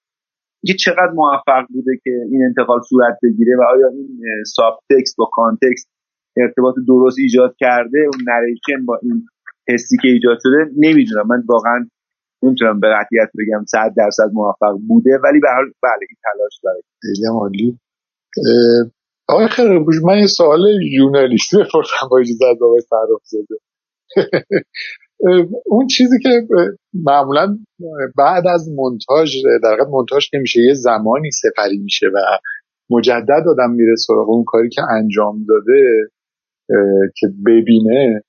[0.67, 5.89] که چقدر موفق بوده که این انتقال صورت بگیره و آیا این subtext با context
[6.37, 9.25] ارتباط درست ایجاد کرده اون نریشن با این
[9.69, 11.27] حسی که ایجاد شده نمی‌دونم.
[11.27, 11.87] من واقعا
[12.43, 15.47] نمی‌تونم به قطعیت بگم صد درصد موفق بوده ولی به
[15.83, 17.79] بله این تلاش داره خیلی عالی.
[19.29, 19.47] آقای
[20.05, 20.59] من یه سوال
[20.97, 22.81] ژورنالیستی بپرسم با اجازه از آقای
[23.23, 23.59] زده
[25.65, 26.29] اون چیزی که
[26.93, 27.57] معمولا
[28.17, 32.19] بعد از مونتاژ در واقع مونتاژ که میشه یه زمانی سپری میشه و
[32.89, 36.09] مجدد آدم میره سراغ اون کاری که انجام داده
[37.15, 38.23] که ببینه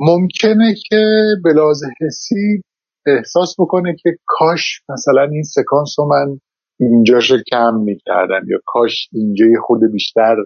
[0.00, 2.62] ممکنه که بلاز حسی
[3.06, 6.40] احساس بکنه که کاش مثلا این سکانس رو من
[6.80, 10.36] اینجاش کم می‌کردم یا کاش اینجا خود بیشتر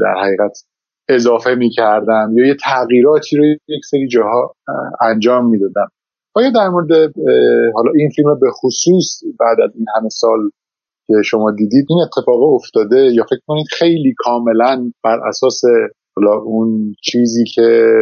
[0.00, 0.64] در حقیقت
[1.08, 4.54] اضافه می‌کردم یا یه تغییراتی رو یک سری جاها
[5.00, 5.88] انجام می‌دادم
[6.34, 6.90] آیا در مورد
[7.74, 10.50] حالا این فیلم به خصوص بعد از این همه سال
[11.06, 15.60] که شما دیدید این اتفاق افتاده یا فکر کنید خیلی کاملا بر اساس
[16.16, 17.94] حالا اون چیزی که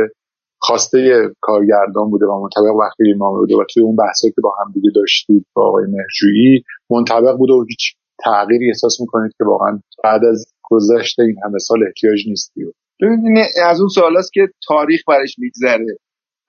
[0.59, 4.72] خواسته کارگردان بوده و منطبق وقتی فیلم بوده و توی اون بحثی که با هم
[4.74, 7.94] دیگه داشتید با آقای مهرجویی منطبق بوده و هیچ
[8.24, 12.64] تغییری احساس می‌کنید که واقعا بعد از گذشته این همه سال احتیاج نیستی
[13.02, 15.97] ببینید از اون سوال است که تاریخ برش میگذره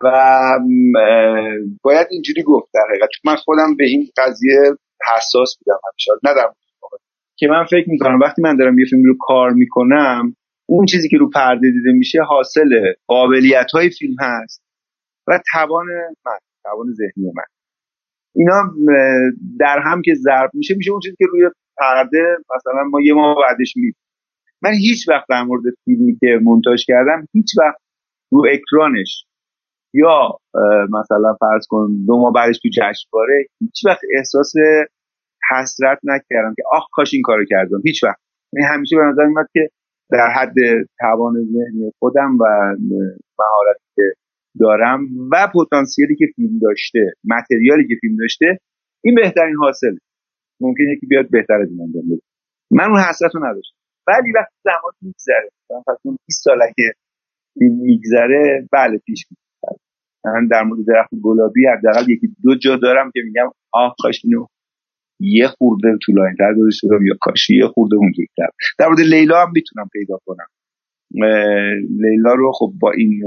[0.04, 0.60] و
[1.84, 3.10] باید اینجوری گفت در حقیقت.
[3.26, 4.60] من خودم به این قضیه
[5.16, 6.12] حساس بودم همیشه.
[6.24, 6.56] ندارم
[7.38, 10.36] که من فکر می‌کنم وقتی من دارم یه فیلم رو کار می‌کنم
[10.70, 14.64] اون چیزی که رو پرده دیده میشه حاصل قابلیت های فیلم هست
[15.28, 15.86] و توان
[16.26, 17.44] من توان ذهنی من.
[18.36, 18.74] اینا
[19.60, 23.36] در هم که ضرب میشه میشه اون چیزی که روی پرده مثلا ما یه ماه
[23.36, 23.96] بعدش می‌بینیم
[24.64, 27.82] من هیچ وقت در مورد فیلمی که مونتاژ کردم هیچ وقت
[28.32, 29.26] رو اکرانش
[29.94, 30.38] یا
[30.90, 34.54] مثلا فرض کن دو ماه بعدش تو جشنواره هیچ وقت احساس
[35.52, 37.82] حسرت نکردم که آخ کاش این کارو کردم.
[37.86, 38.20] هیچ وقت.
[38.54, 39.70] یعنی همیشه به نظر میاد که
[40.12, 40.56] در حد
[41.00, 42.44] توان ذهنی خودم و
[43.40, 44.04] مهارتی که
[44.60, 48.60] دارم و پتانسیلی که فیلم داشته متریالی که فیلم داشته
[49.04, 49.96] این بهترین حاصل
[50.62, 52.22] ممکنه که بیاد بهتر از انجام بده.
[52.72, 53.78] من اون حسرت رو نداشتم.
[54.12, 56.94] ولی وقتی زمان میگذره مثلا اون 20 ساله که
[57.62, 59.80] میگذره بله پیش میگذره
[60.26, 64.46] من در مورد درخت گلابی حداقل یکی دو جا دارم که میگم آه کاش اینو
[65.20, 68.48] یه خورده طولانی تر گذاشته یا کاش یه خورده اونجوری‌تر.
[68.80, 70.48] در مورد لیلا هم می‌تونم پیدا کنم.
[72.00, 73.22] لیلا رو خب با این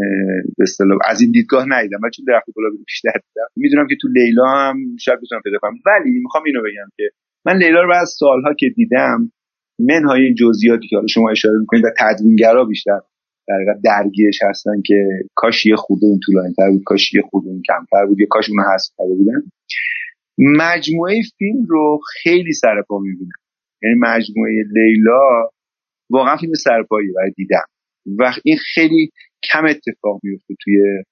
[0.59, 0.65] به
[1.05, 3.47] از این دیدگاه ندیدم ولی چون درخت گلابی بیشتر دیدم.
[3.57, 5.75] می‌دونم که تو لیلا هم شاید بتونم پیدا کنم.
[5.87, 7.11] ولی می‌خوام اینو بگم که
[7.47, 9.33] من لیلا رو بعد سالها که دیدم
[9.79, 13.01] منهای جزئیاتی که شما اشاره می‌کنید و تدوینگرا بیشتر
[13.49, 18.07] در درگیرش هستن که کاش یه خورده این طولانی‌تر بود کاش یه خورده این کمتر
[18.07, 19.43] بود یا کاش اونو حذف کرده بودن.
[20.39, 23.39] مجموعه فیلم رو خیلی سرپا می‌بینم.
[23.83, 25.51] یعنی مجموعه لیلا
[26.11, 27.65] واقعا فیلم سرپایی برای دیدم
[28.19, 29.11] و این خیلی
[29.53, 31.03] کم اتفاق میفته توی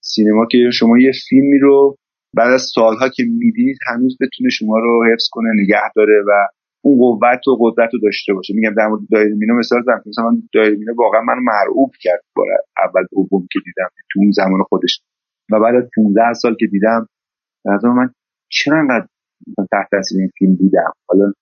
[0.00, 1.96] سینما که شما یه فیلمی رو
[2.34, 6.30] بعد از سالها که می‌دید هنوز بتونه شما رو حفظ کنه نگه داره و
[6.86, 8.54] اون قوت و قدرت رو داشته باشه.
[8.54, 10.02] میگم در مورد دایره مینو مثال زدم.
[10.06, 12.46] مثلا من دایره مینو واقعا منو مرعوب کرد بار
[12.84, 13.88] اول دوم که دیدم.
[14.12, 15.00] تو اون زمان خودش.
[15.50, 17.08] و بعد از 15 سال که دیدم
[17.66, 18.10] نظر من
[18.48, 19.06] چرا انقدر
[19.72, 20.92] تحت تاثیر این فیلم دیدم.
[21.08, 21.32] حالا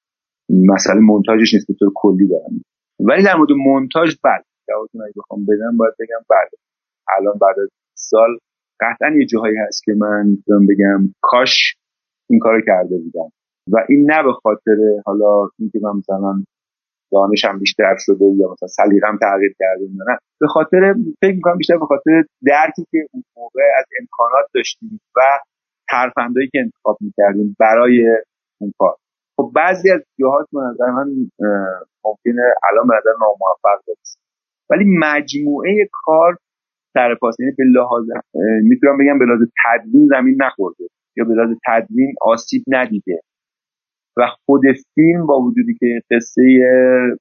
[0.74, 2.52] مسئله مونتاژش نیست به طور کلی دارم.
[3.00, 4.44] ولی در مورد مونتاژ بله.
[4.68, 6.58] جوابتون اگه بخوام بدم باید بگم بله.
[7.18, 8.38] الان بعد از سال
[8.80, 10.36] قطعا یه جاهایی هست که من
[10.68, 11.76] بگم کاش
[12.30, 13.30] این کارو کرده بودم.
[13.72, 14.76] و این نه به خاطر
[15.06, 16.44] حالا اینکه من مثلا
[17.12, 21.86] دانشم بیشتر شده یا مثلا سلیقم تغییر کرده نه به خاطر فکر می‌کنم بیشتر به
[21.86, 25.20] خاطر درکی که اون موقع از امکانات داشتیم و
[25.90, 28.08] ترفندهایی که انتخاب می‌کردیم برای
[28.60, 28.96] اون کار.
[29.36, 31.06] خب بعضی از جاهات به نظر من
[32.04, 32.42] ممکنه
[32.72, 34.18] الان به نظر ناموفق برسه
[34.70, 36.36] ولی مجموعه کار
[36.94, 38.04] سر یعنی به لحاظ
[38.62, 40.84] می‌تونم بگم به لحاظ تدوین زمین نخورده
[41.16, 43.20] یا به لحاظ تدوین آسیب ندیده.
[44.16, 44.62] و خود
[44.94, 46.42] فیلم با وجودی که قصه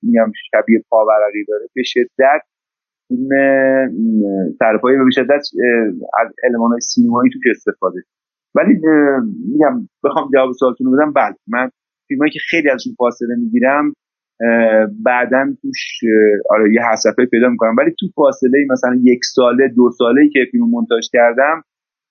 [0.01, 2.41] میگم شبیه پاورقی داره به شدت
[3.07, 3.29] فیلم
[4.59, 5.41] سرپایی و به شدت
[6.19, 6.27] از
[6.71, 7.99] های سینمایی توش استفاده.
[8.55, 8.73] ولی
[9.51, 11.69] میگم بخوام جواب سوالتون بدم بله من
[12.07, 13.93] فیلمایی که خیلی ازشون فاصله می‌گیرم
[15.03, 15.99] بعدا توش
[16.49, 17.75] آره یه حسفه پیدا می‌کنم.
[17.77, 21.63] ولی تو فاصله مثلا یک ساله دو ساله که فیلم مونتاژ کردم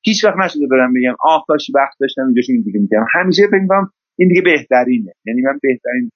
[0.04, 3.60] هیچ وقت نشده برم بگم آه کاش وقت داشتم اینجاش این دیگه میگم همیشه فکر
[3.60, 3.90] می‌کنم
[4.22, 5.12] این دیگه بهترینه.
[5.24, 6.10] یعنی من بهترین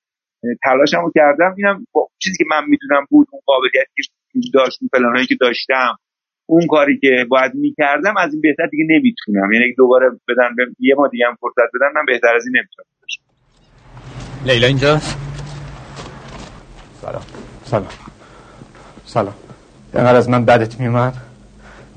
[0.62, 1.54] تلاشمو رو کردم.
[1.56, 4.02] اینم با چیزی که من می‌دونم بود اون قابلیتی
[4.32, 5.98] که داشت اون پلانایی که داشتم
[6.46, 9.52] اون کاری که باید می‌کردم از این بهتر دیگه نمی‌تونم.
[9.52, 12.86] یعنی دوباره بدن به یه ما دیگه هم فرصت بدن من بهتر از این نمی‌تونم.
[14.44, 14.98] لیلا اینجا؟
[17.00, 17.22] سلام.
[17.64, 17.88] سلام.
[19.04, 19.34] سلام.
[19.94, 21.14] اینقدر از من بدت میومد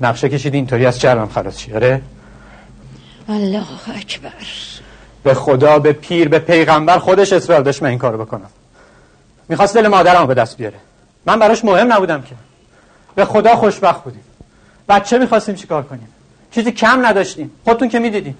[0.00, 2.02] نقشه کشید اینطوری از چرمم خلاص چی آره؟
[3.28, 4.79] الله اکبر.
[5.22, 8.50] به خدا به پیر به پیغمبر خودش اصرار داشت من این کارو بکنم.
[9.48, 10.76] می‌خواست دل مادرمو به دست بیاره.
[11.26, 12.34] من براش مهم نبودم که.
[13.14, 14.24] به خدا خوشبخت بودیم.
[14.88, 16.08] بچه می‌خواستیم چیکار کنیم؟
[16.50, 17.50] چیزی کم نداشتیم.
[17.64, 18.38] خودتون که می‌دیدیم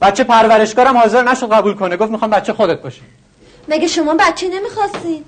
[0.00, 1.96] بچه پرورشگارم حاضر نشد قبول کنه.
[1.96, 3.02] گفت می‌خوام بچه خودت باشه
[3.68, 5.24] مگه شما بچه نمی‌خواستین؟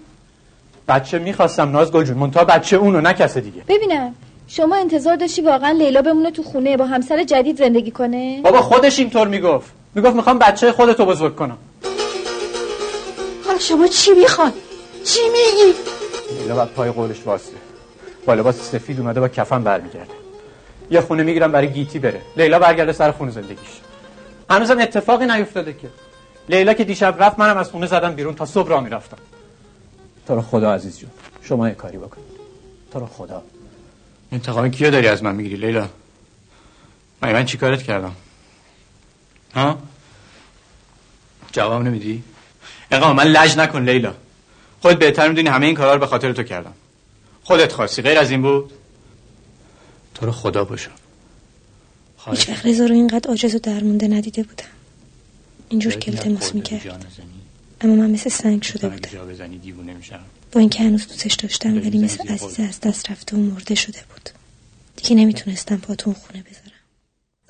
[0.89, 3.62] بچه می‌خواستم ناز گل جون منتها بچه اونو نه کس دیگه.
[3.69, 4.15] ببینم
[4.49, 8.99] شما انتظار داشتی واقعا لیلا بمونه تو خونه با همسر جدید زندگی کنه؟ بابا خودش
[8.99, 9.78] اینطور می‌گفت.
[9.94, 11.59] می‌گفت می‌خوام بچه خودتو بزرگ کنم.
[13.47, 14.52] حالا شما چی می‌خواد
[15.05, 15.78] چی میگی؟
[16.40, 17.52] لیلا بعد پای قولش واسه.
[18.27, 20.15] با لباس سفید اومده با کفن برمیگرده.
[20.90, 22.20] یه خونه می‌گیرم برای گیتی بره.
[22.36, 23.81] لیلا برگرده سر خونه زندگیش.
[24.51, 25.89] هنوزم اتفاقی نیفتاده که.
[26.48, 29.16] لیلا که دیشب رفت منم از خونه زدم بیرون تا صبح را می‌رفتم.
[30.27, 31.10] تو رو خدا عزیز جون.
[31.43, 32.20] شما یه کاری بکن.
[32.93, 33.43] تو رو خدا.
[34.32, 35.89] انتقام کیو داری از من می‌گیری لیلا؟
[37.23, 38.15] من من چیکارت کردم؟
[39.55, 39.79] ها؟
[41.53, 42.23] جواب نمیدی؟
[42.91, 44.15] اقا من لج نکن لیلا.
[44.81, 46.75] خود بهتر می‌دونی همه این کارا رو به خاطر تو کردم.
[47.43, 48.73] خودت خواستی غیر از این بود؟
[50.15, 50.91] تو رو خدا باشم.
[52.31, 54.65] هیچ وقت رضا رو اینقدر عاجز و درمونده ندیده بودم.
[55.69, 57.11] اینجور که التماس می‌کرد.
[57.81, 59.11] اما من مثل سنگ شده بودم.
[60.53, 64.31] با اینکه هنوز دوستش داشتم ولی مثل عزیز از دست رفته و مرده شده بود.
[64.97, 66.78] دیگه نمی‌تونستم پاتون خونه بذارم.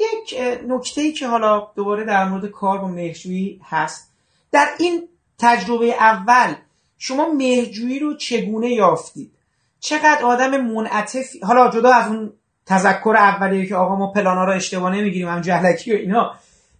[0.00, 4.10] یک نکته ای که حالا دوباره در مورد کار با مهرجویی هست.
[4.52, 5.08] در این
[5.38, 6.54] تجربه اول
[6.98, 9.32] شما مهرجویی رو چگونه یافتید؟
[9.80, 12.32] چقدر آدم منعطفی حالا جدا از اون
[12.66, 16.34] تذکر اولیه که آقا ما پلانا رو اشتباه نمی‌گیریم هم جهلکی و اینا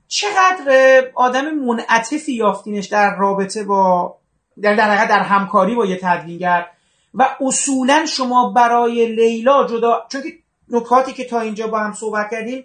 [0.09, 4.15] چقدر آدم منعطفی یافتینش در رابطه با
[4.62, 6.66] در در, در همکاری با یه تدوینگر
[7.15, 10.28] و اصولا شما برای لیلا جدا چون که
[10.69, 12.65] نکاتی که تا اینجا با هم صحبت کردیم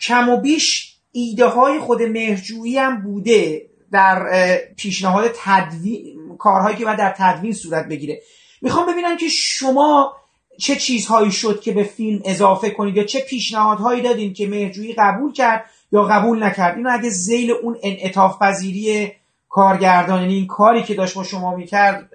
[0.00, 4.28] کم و بیش ایده های خود مهرجویی هم بوده در
[4.76, 8.20] پیشنهاد تدوین کارهایی که باید در تدوین صورت بگیره.
[8.62, 10.16] می‌خوام ببینم که شما
[10.58, 15.32] چه چیزهایی شد که به فیلم اضافه کنید یا چه پیشنهادهایی دادین که مهرجویی قبول
[15.32, 19.12] کرد یا قبول نکرد؟ اینو اگه زیل اون انعطاف پذیری
[19.48, 22.10] کارگردان یعنی این کاری که داشت با شما می‌کرد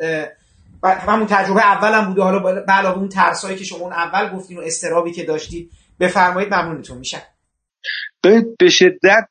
[0.84, 2.22] همون تجربه اولم بوده.
[2.22, 6.98] حالا علاوه اون ترسایی که شما اون اول گفتین و استرابی که داشتید بفرمایید ممنونتون
[6.98, 7.22] میشن
[8.60, 9.30] به شدت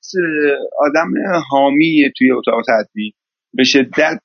[0.78, 1.12] آدم
[1.50, 3.12] حامی توی اتاق تدوین.
[3.54, 4.22] به شدت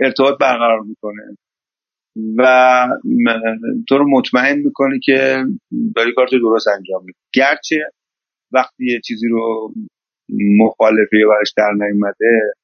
[0.00, 1.36] ارتباط برقرار می‌کنه.
[2.38, 2.88] و
[3.88, 5.44] تو رو مطمئن می‌کنه که
[5.96, 7.18] داری کارتو درست انجام میدی.
[7.34, 7.76] گرچه
[8.52, 9.74] وقتی یه چیزی رو
[10.58, 12.54] مخالفه برش در نیومده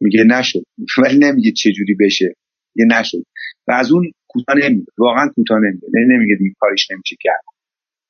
[0.00, 0.62] میگه نشد.
[1.02, 2.34] ولی نمیگه چه جوری بشه.
[2.76, 3.24] یه نشد.
[3.68, 7.44] و از اون کوتاه نمیگه واقعا کوتاه نمیگه یعنی نمیگه دیگه کارش نمیشه کرد.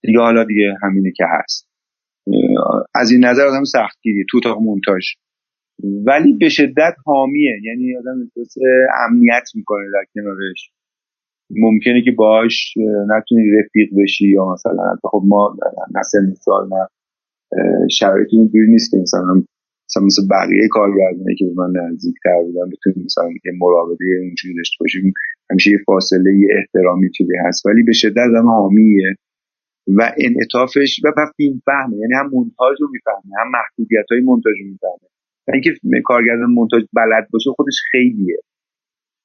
[0.06, 1.68] دیگه حالا دیگه همینه که هست.
[2.94, 5.04] از این نظر آدم سختگیری تو اتاق مونتاژ.
[6.06, 7.60] ولی به شدت حامیه.
[7.64, 8.54] یعنی آدم احساس
[9.08, 10.70] امنیت می‌کنه در کنارش.
[11.50, 12.74] ممکنه که باش
[13.16, 15.56] نتونی رفیق بشی یا مثلا خب ما
[15.94, 16.88] نسل سال نه
[17.90, 19.46] شرایط اینجوری نیست که انسان
[19.88, 24.76] مثلا مثل بقیه کارگردانه که به من نزدیکتر بودن بتونیم مثلا یه مراوده اینجوری داشته
[24.80, 25.12] باشیم.
[25.50, 27.66] همیشه یه فاصله یه احترامی چیزی هست.
[27.66, 29.14] ولی به شدت هم حامیه.
[29.88, 34.66] و انعطافش و فیلم فهمه یعنی هم مونتاژ رو می‌فهمه هم محدودیت های مونتاژ رو
[34.66, 35.08] می‌فهمه.
[35.52, 35.70] اینکه
[36.04, 38.38] کارگردان مونتاژ بلد باشه خودش خیلیه.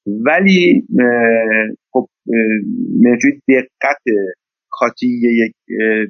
[0.06, 0.86] ولی
[1.92, 2.08] خب
[3.00, 4.02] مجوی دقت
[4.70, 5.54] کاتی یک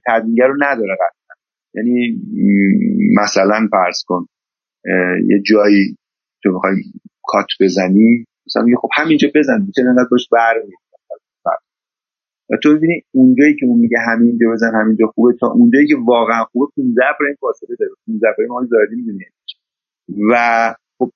[0.07, 1.37] تدوینگر رو نداره قطعا.
[1.75, 2.21] یعنی
[3.23, 4.27] مثلا فرض کن
[5.27, 5.97] یه جایی
[6.43, 6.73] تو می‌خوای
[7.23, 10.55] کات بزنی مثلا خب همینجا بزن چه انقدر باش بر
[12.51, 16.45] و تو ببینی اونجایی که اون میگه همینجا بزن همینجا خوبه تا اونجایی که واقعا
[16.45, 17.93] خوبه 15 فریم فاصله داره.
[18.07, 19.25] 15 فریم ما زیادی می‌دونی.
[20.31, 20.35] و
[20.99, 21.11] خب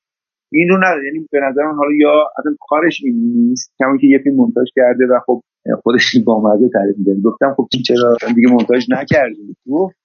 [0.52, 1.04] این رو نداره.
[1.06, 4.68] یعنی به نظر من حالا یا اصلا کارش این نیست کما که یه فیلم مونتاژ
[4.76, 5.42] کرده و خب
[5.82, 7.20] خودش با مزه تعریف می‌کنه.
[7.20, 9.96] گفتم خب چرا دیگه مونتاژ نکردی گفت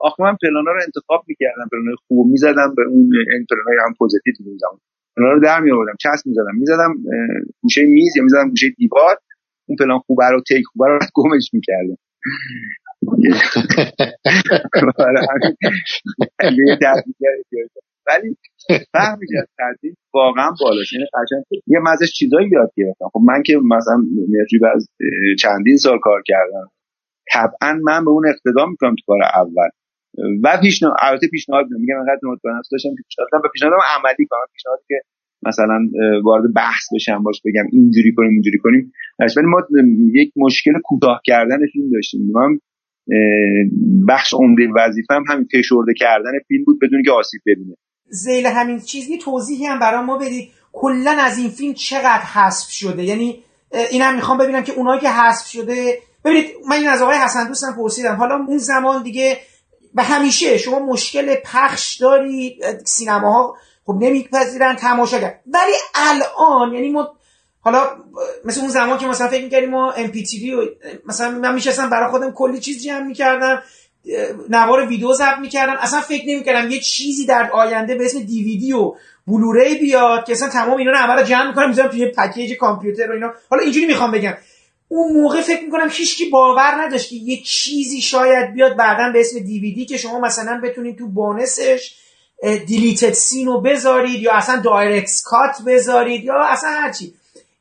[0.00, 1.68] آخه من پلانا رو انتخاب می‌کردم.
[1.72, 4.80] پلانای خوب می‌زدم به اون این پلانای هم پوزیتیو تو زمان
[5.16, 5.94] پلانا رو در میآوردم.
[6.00, 6.56] چسب می‌زدم.
[6.58, 6.94] می‌زدم
[7.62, 9.16] گوشه میز یا می‌زدم گوشه دیوار.
[9.66, 11.98] اون پلان خوبه رو تیک خوبه رو گمش می‌کردم.
[18.06, 18.36] ولی
[18.92, 20.92] فهمی از تدریس واقعا بالاست.
[20.92, 21.06] یعنی
[21.66, 23.08] یه مزش چیزایی یاد گرفتم.
[23.12, 23.96] خب من که مثلا
[24.28, 24.88] مرجیب از
[25.38, 26.70] چندین سال کار کردم.
[27.32, 29.68] طبعا من به اون اقتدا می‌کنم تو کار اول.
[30.44, 34.82] و پیشنهاد البته پیشنهاد میگم انقدر مطمئن داشتم که پیشنهاد و پیشنهادم عملی کنم پیشنهادی
[34.88, 35.00] که
[35.42, 35.78] مثلا
[36.24, 38.92] وارد بحث بشم باش بگم اینجوری کنیم اینجوری کنیم.
[39.36, 39.62] ولی ما
[40.12, 42.20] یک مشکل کوتاه کردن فیلم داشتیم.
[42.34, 42.58] من
[44.08, 47.76] بخش عمده وظیفم همین فشرده کردن فیلم بود بدون که آسیب ببینه.
[48.08, 50.48] زیل همین چیزی توضیحی هم برای ما بدید.
[50.72, 53.42] کلا از این فیلم چقدر حذف شده؟ یعنی
[53.90, 57.76] اینم می‌خوام ببینم که اونایی که حذف شده ببینید من این از آقای حسن دوستم
[57.76, 58.14] پرسیدم.
[58.14, 59.36] حالا اون زمان دیگه
[59.94, 63.56] به همیشه شما مشکل پخش داری سینماها
[63.86, 67.16] خب نمیپذیرن تماشاگر ولی الان یعنی ما
[67.60, 67.90] حالا
[68.44, 70.66] مثل اون زمان که مثلا فکر می‌کردیم ما ام پی و
[71.06, 73.62] مثلا من میشستم برای خودم کلی چیز جمع می‌کردم
[74.50, 78.94] نوار ویدیو ضبط می‌کردم اصلا فکر نمی‌کردم یه چیزی در آینده به اسم دیویدی و
[79.26, 83.14] بلوری بیاد که اصلا تمام اینا رو اول جمع می‌کنم می‌ذارم توی پکیج کامپیوتر و
[83.14, 83.32] اینا.
[83.50, 84.34] حالا اینجوری می‌خوام بگم.
[84.88, 89.38] اون موقع فکر می‌کنم هیچکی باور نداشت که یه چیزی شاید بیاد بعدا به اسم
[89.38, 91.94] دیویدی که شما مثلا بتونید تو بونسش
[92.66, 97.12] دیلیتد سین رو بذارید یا اصلا دایرکت کات بذارید یا اصلا هرچی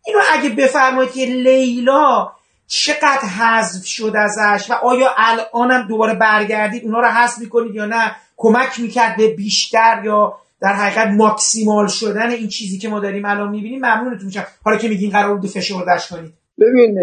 [0.06, 2.32] اینو اگه بفرمایید که لیلا
[2.68, 8.16] چقدر حذف شد ازش و آیا الانم دوباره برگردید اونا رو حذف می‌کنید یا نه؟
[8.38, 13.50] کمک می‌کرد به بیشتر یا در حقیقت ماکسیمال شدن این چیزی که ما داریم الان
[13.50, 14.46] می‌بینیم؟ ممنونتون میشم.
[14.64, 16.34] حالا که میگین قرار بود فشردش کنید.
[16.60, 17.00] ببین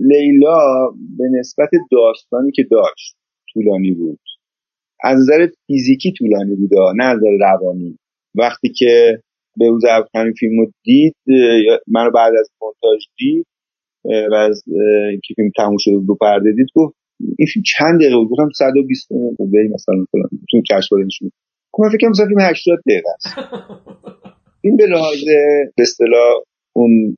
[0.00, 0.88] لیلا
[1.18, 3.16] به نسبت داستانی که داشت
[3.52, 4.20] طولانی بود.
[5.04, 7.98] از نظر فیزیکی طولانی بود نه از نظر روانی.
[8.34, 9.22] وقتی که
[9.58, 9.78] به او
[10.14, 11.14] همین فیلم رو دید
[11.86, 13.46] منو بعد از مونتاژ دید
[14.04, 14.62] و از
[15.10, 16.94] اینکه فیلم تموم شده رو پرده دید گفت
[17.38, 19.74] این فیلم چند دقیقه بود؟ گفتم 120 دقیقه.
[19.74, 21.30] مثلا فلان تو کشف نشون
[21.72, 23.26] گفت من فکر کنم فیلم 80 دقیقه است.
[24.64, 25.24] این به لحاظ
[25.76, 27.16] به اصطلاح اون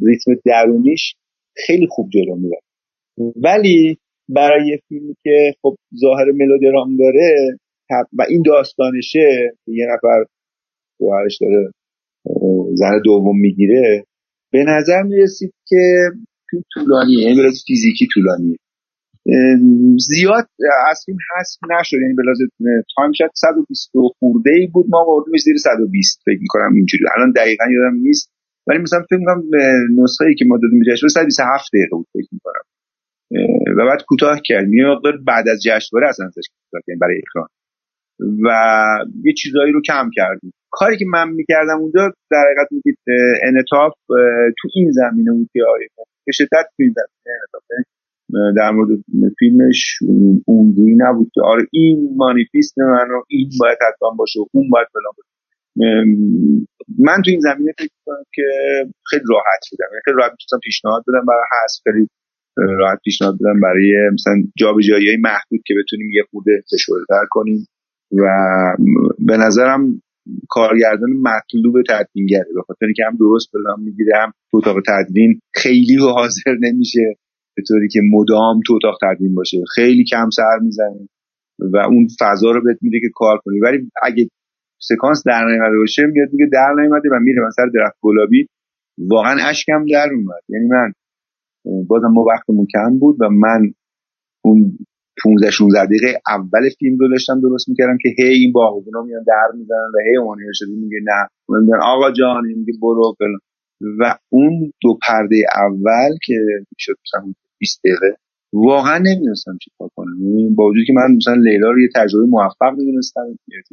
[0.00, 1.14] ریتم درونیش
[1.56, 2.60] خیلی خوب جلو میره
[3.36, 3.98] ولی
[4.34, 7.56] برای یه فیلمی که خب ظاهر ملودرام داره
[7.90, 10.24] و این داستانشه یه نفر
[10.98, 11.70] شوهرش داره
[12.74, 14.04] زن دوم می‌گیره
[14.52, 16.10] به نظر می‌رسید که
[16.74, 18.56] طولانیه یعنی بلاز فیزیکی طولانیه.
[19.98, 20.46] زیاد
[20.90, 22.38] از فیلم حذف نشد یعنی بلاز
[22.96, 27.04] تایم شد 120 خورده ای بود ما بردیم زیر 120 فکر می‌کنم اینجوری.
[27.16, 28.30] الان دقیقا یادم نیست
[28.66, 29.42] ولی مثلا فکر می‌کنم
[30.02, 32.64] نسخه ای که ما دادیم جشنواره 127 دقیقه بود فکر می‌کنم.
[33.76, 37.48] و بعد کوتاه کردیم یه مقدار بعد از جشنواره اصلا ازش کوتاه برای اکران
[38.44, 38.48] و
[39.24, 42.98] یه چیزایی رو کم کردیم کاری که من می‌کردم اونجا در حقیقت میگید
[43.46, 43.94] انطاف
[44.58, 45.60] تو این زمینه بود که
[46.26, 47.84] به شدت تو این زمینه
[48.56, 48.88] در مورد
[49.38, 49.98] فیلمش
[50.46, 54.86] اونجوری نبود که آره این مانیفیست من رو این باید حتما باشه و اون باید
[54.92, 55.30] فلان باشه.
[56.98, 58.42] من تو این زمینه فکر کنم که
[59.10, 61.26] خیلی راحت بودم یعنی خیلی راحت می‌تونستم پیشنهاد بدم.
[61.26, 62.08] برای حذف خیلی
[62.56, 67.66] راحت پیشنهاد بدم برای مثلا جابجایی های محدود که بتونیم یه خورده فشرده کنیم
[68.12, 68.26] و
[69.18, 70.02] به نظرم
[70.48, 72.46] کارگردان مطلوب تدوینگره.
[72.54, 77.14] به خاطر اینکه هم درست پلان می‌گیره هم تو اتاق تدوین خیلی و حاضر نمیشه
[77.56, 79.58] به طوری که مدام تو اتاق تدوین باشه.
[79.74, 81.08] خیلی کم سر می‌زنی
[81.58, 83.60] و اون فضا رو بهت میده که کار کنی.
[83.60, 84.28] ولی اگه
[84.78, 87.46] سکانس در نیامده باشه میاد میگه در نیامده و میره.
[87.46, 88.46] مثلا درخت گلابی
[88.98, 90.42] واقعا اشکم در اومد.
[90.48, 90.92] یعنی من
[91.88, 93.72] بازم ما وقتمون کم بود و من
[94.44, 94.78] اون
[95.24, 99.58] 15 16 دقیقه اول فیلم رو داشتم درست می‌کردم که هی این باغبونا میان در
[99.58, 101.28] می‌زنن و هی اون شده میگه نه.
[101.60, 103.40] میگن آقا جان میگه برو فلان.
[104.00, 106.34] و اون دو پرده اول که
[106.76, 108.16] می‌شد مثلا 20 دقیقه
[108.52, 110.16] واقعا نمی‌دونستم چی کار کنم.
[110.22, 113.22] یعنی با وجودی که من مثلا لیلا رو یه تجربه موفق می‌دونستم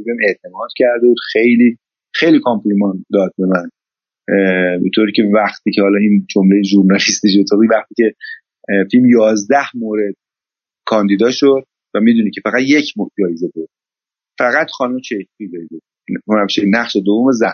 [0.06, 1.18] بهم اعتماد کرده بود.
[1.34, 1.78] خیلی
[2.14, 3.70] خیلی کامپلیمان داد به من.
[4.84, 8.14] به طوری که وقتی که حالا این جمله ژورنالیستی شد وقتی که
[8.92, 10.16] فیلم 11 مورد
[10.86, 11.64] کاندیدا شد
[11.96, 13.70] و می‌دونی که فقط یک جایزه بود
[14.38, 15.80] فقط خانم چهکی جایزه
[16.68, 17.54] نقش دوم زن.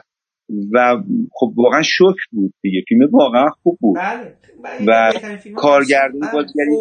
[0.73, 2.83] و خب واقعا شوک بود دیگه.
[2.87, 3.97] فیلم واقعا خوب بود.
[3.97, 4.35] بله.
[4.87, 5.11] و
[5.55, 6.31] کارگردانی بله.
[6.31, 6.71] بازیگری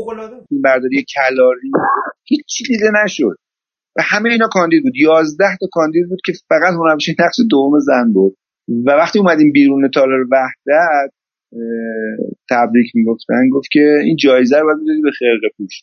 [0.65, 1.71] برداری کلاری.
[2.25, 3.37] هیچ دیده نشد.
[3.97, 4.97] و همه اینا کاندید بود.
[4.97, 8.37] یازده تا کاندید بود که فقط هنرپیشه نقش دوم زن بود.
[8.69, 11.13] و وقتی اومدیم بیرون تالار وحدت
[12.51, 15.83] تبریک می‌گفتن گفت که این جایزه رو باید به خرقه پوش.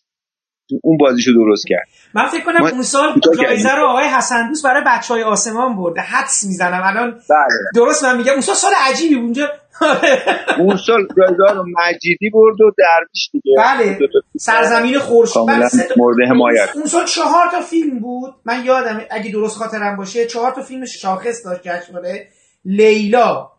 [0.83, 1.87] اون بازیشو درست کرد.
[2.13, 6.01] من فکر کنم اون سال جایزه رو آقای حسن دوست برای بچه های آسمان برده
[6.01, 6.81] حدس می‌زنم.
[6.83, 7.59] الان بله.
[7.75, 8.31] درست من میگم.
[8.31, 9.49] اون سال سال عجیبی اونجا
[10.59, 13.55] اون سال جایزه رو مجیدی برد و درویش دیگه.
[13.57, 13.99] بله.
[14.39, 15.41] سرزمین خورشید.
[15.97, 16.69] مورد حمایت.
[16.75, 18.33] اون سال چهار تا فیلم بود.
[18.45, 22.27] من یادم اگه درست خاطرم باشه چهار تا فیلم شاخص داشت جشنواره.
[22.65, 23.51] لیلا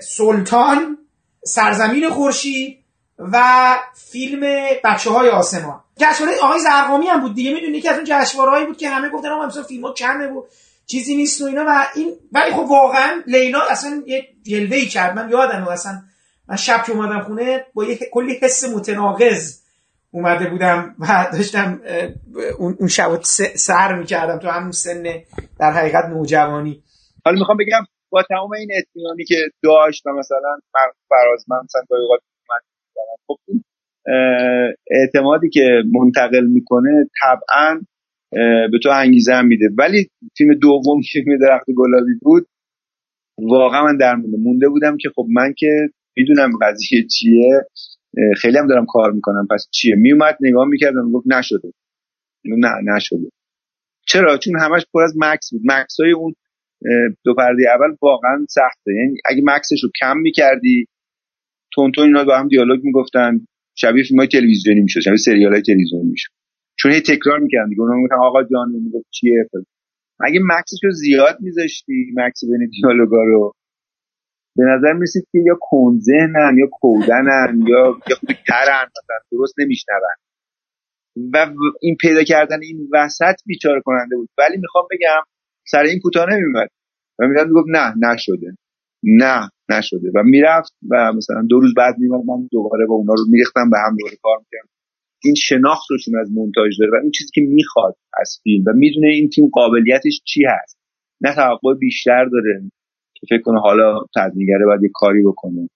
[0.00, 0.98] سلطان
[1.44, 2.78] سرزمین خورشید
[3.18, 3.42] و
[3.94, 4.40] فیلم
[4.84, 5.80] بچه های آسمان.
[5.96, 9.28] جشنواره آقای زرقامی هم بود دیگه می‌دونی که از اون جشنوارهایی بود که همه گفتن
[9.28, 10.42] آقا مثلا فیلم‌ها کمه و
[10.86, 15.16] چیزی نیست و اینا و این ولی خب واقعا لیلا اصلا یه جلوه ای کرد.
[15.16, 16.02] من یادم اصلا
[16.48, 19.60] من شب که اومدم خونه با یه کلی حس متناقض
[20.10, 21.80] اومده بودم و داشتم
[22.58, 23.20] اون شب
[23.54, 25.02] سر می‌کردم تو همون سن
[25.58, 26.82] در حقیقت نوجوانی.
[27.24, 30.58] حالا می‌خوام بگم با تمام این اطمینانی که داشت و مثلا
[31.08, 31.82] فراز من مثلا
[33.26, 33.36] خب
[34.90, 37.80] اعتمادی که منتقل می‌کنه طبعا
[38.72, 39.68] به تو انگیزه هم میده.
[39.78, 40.08] ولی
[40.38, 42.46] تیم دوم که فیلم درخت گلابی بود
[43.38, 45.68] واقعا من در مونده مونده بودم که خب من که
[46.16, 47.66] می‌دونم قضیه چیه
[48.36, 51.72] خیلی هم دارم کار می‌کنم پس چیه؟ میومد نگاه می‌کردم گفت نشده.
[52.44, 53.30] نه نشده.
[54.06, 55.62] چرا؟ چون همش پر از مکس بود.
[55.64, 56.34] مکس های اون
[57.24, 58.92] دو پرده اول واقعا سخته.
[58.96, 60.86] یعنی اگه مکسش رو کم می‌کردی
[61.74, 63.46] تون تون اینا با هم دیالوگ می‌گفتن.
[63.76, 66.32] شبیه فیلم های تلویزیونی می‌شد شبیه سریال های تلویزیونی می‌شد.
[66.78, 67.80] چون هی تکرار می‌کردن دیگه.
[67.82, 69.48] اونا آقا جان می‌گفت چیه؟
[70.20, 73.52] اگه مکسش رو زیاد میذاشتی مکس بین دیالوگا رو
[74.56, 78.16] به نظر می‌رسید که یا کنزهنن یا کودنن یا یا
[78.48, 80.00] ترن مثلا درست نمیشنون.
[81.32, 81.46] و
[81.80, 84.28] این پیدا کردن این وسط بیچاره کننده بود.
[84.38, 85.22] ولی می‌خوام بگم
[85.66, 86.68] سر این کوتاه نمیومد
[87.18, 88.56] و می‌گفت می‌گفت نه نشده.
[89.02, 90.10] نه نشده.
[90.14, 93.76] و می‌رفت و مثلا دو روز بعد میومد من دوباره با اونا رو میریختم به
[93.86, 94.68] هم دوباره کار می‌کردم.
[95.24, 99.08] این شناخت روشون از مونتاژ داره و این چیزی که می‌خواد از فیلم و می‌دونه
[99.08, 100.78] این تیم قابلیتش چی هست.
[101.20, 102.70] نه توقع بیشتر داره
[103.14, 105.68] که فکر کنه حالا تدوینگره باید یه کاری بکنه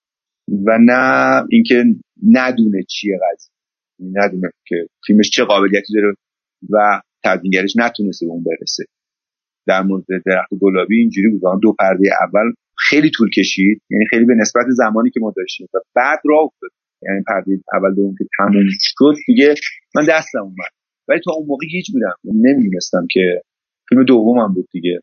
[0.66, 1.85] و نه اینکه
[2.32, 3.55] ندونه چیه قضیه.
[4.12, 6.15] ندونه که فیلمش چه قابلیتی داره
[6.70, 8.85] و تدوینگرش نتونسته به اون برسه.
[9.66, 11.43] در مورد درخت گلابی اینجوری بود.
[11.62, 13.82] دو پرده اول خیلی طول کشید.
[13.91, 15.69] یعنی خیلی به نسبت زمانی که ما داشتیم.
[15.74, 16.70] و بعد راه افتاد.
[17.03, 19.55] یعنی پرده اول دوم که تموم شد دیگه
[19.95, 20.73] من دستم اومد.
[21.09, 22.15] ولی تا اون موقع هیچ بودم.
[22.24, 23.41] نمی‌دونستم که
[23.89, 25.01] فیلم دومم بود دیگه.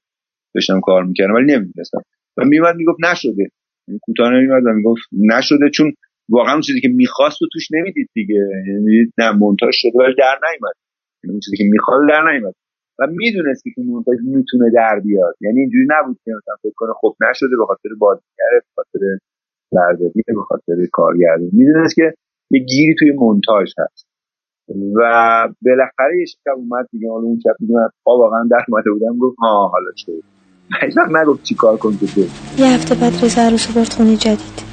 [0.55, 2.01] داشتم کار می‌کردم ولی نمی‌دونستم.
[2.37, 3.47] و میومد می‌گفت نشده.
[3.87, 5.93] یعنی کوتاه نمیومد و می‌گفت نشده چون
[6.29, 8.47] واقعا اون چیزی که می‌خواست و توش نمی‌دید دیگه.
[8.67, 10.75] یعنی نه مونتاژ شده ولی در نیومد.
[11.23, 12.53] یعنی اون چیزی که می‌خواد در نیومد.
[13.01, 15.35] و می‌دونست که مونتاژ می‌تونه در بیاد.
[15.41, 18.99] یعنی اینجوری نبود که مثلا فکر کنه خب نشده به خاطر بازیگر به خاطر
[19.71, 21.49] برداری به خاطر کارگردانی.
[21.53, 22.13] می‌دونست که
[22.51, 24.07] یه گیری توی مونتاژ هست.
[24.95, 25.01] و
[25.61, 29.37] بالاخره یه شب اومد دیگه حالا اون شب دیگه من واقعا در اومده بودم گفت
[29.39, 30.11] ها حالا چه؟
[30.81, 32.21] هیچ نگفت چی کار کن تو
[32.57, 34.63] یه هفته بعد رضا عروس برد خونه جدید.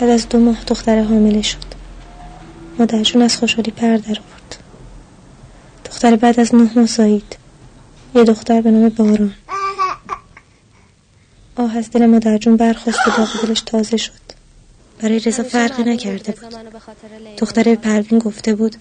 [0.00, 1.58] بعد از دو ماه دختر حامله شد.
[2.78, 4.18] مادرشون از خوشحالی پر در
[5.92, 7.36] دختر بعد از نه ماه زایید
[8.14, 9.34] یه دختر به نام باران
[11.56, 14.12] آه از دل مادر جون برخواست و داغ دلش تازه شد.
[15.02, 16.54] برای رضا فرقی نکرده بود.
[17.38, 18.76] دختر پروین گفته بود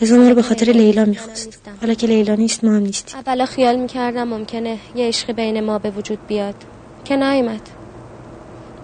[0.00, 1.60] رضا ما رو به خاطر لیلا می‌خواست.
[1.80, 3.18] حالا که لیلا نیست ما هم نیستیم.
[3.26, 6.54] اولا خیال می‌کردم ممکنه یه عشق بین ما به وجود بیاد.
[7.04, 7.68] که نیومد.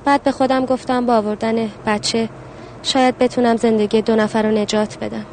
[0.04, 2.28] بعد به خودم گفتم با آوردن بچه
[2.82, 5.26] شاید بتونم زندگی دو نفر رو نجات بدم.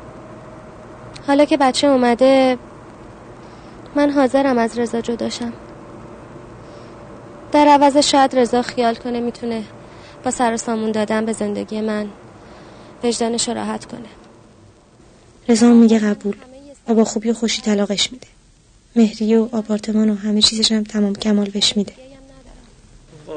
[1.28, 2.58] حالا که بچه اومده
[3.96, 5.54] من حاضرم از رضا جداشم
[7.52, 9.64] در عوض شاید رضا خیال کنه می‌تونه
[10.24, 12.08] با سر و سامون دادن به زندگی من
[13.04, 14.10] وجدانش راحت کنه.
[15.50, 16.36] رضا میگه قبول.
[16.88, 18.28] و با خوبی و خوشی طلاقش میده.
[18.96, 21.94] مهری و آپارتمان و همه چیزش هم تمام کمال بهش میده.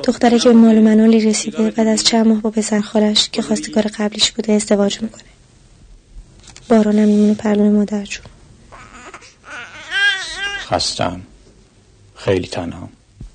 [0.05, 3.85] دختره که به مال منالی رسیده بعد از چند ماه با پسر خالش که خواستگار
[3.99, 5.30] قبلیش بوده ازدواج می‌کنه.
[6.71, 8.25] بارانم میمونه پرلون مادر جون.
[10.69, 11.21] خستم.
[12.15, 12.89] خیلی تنها.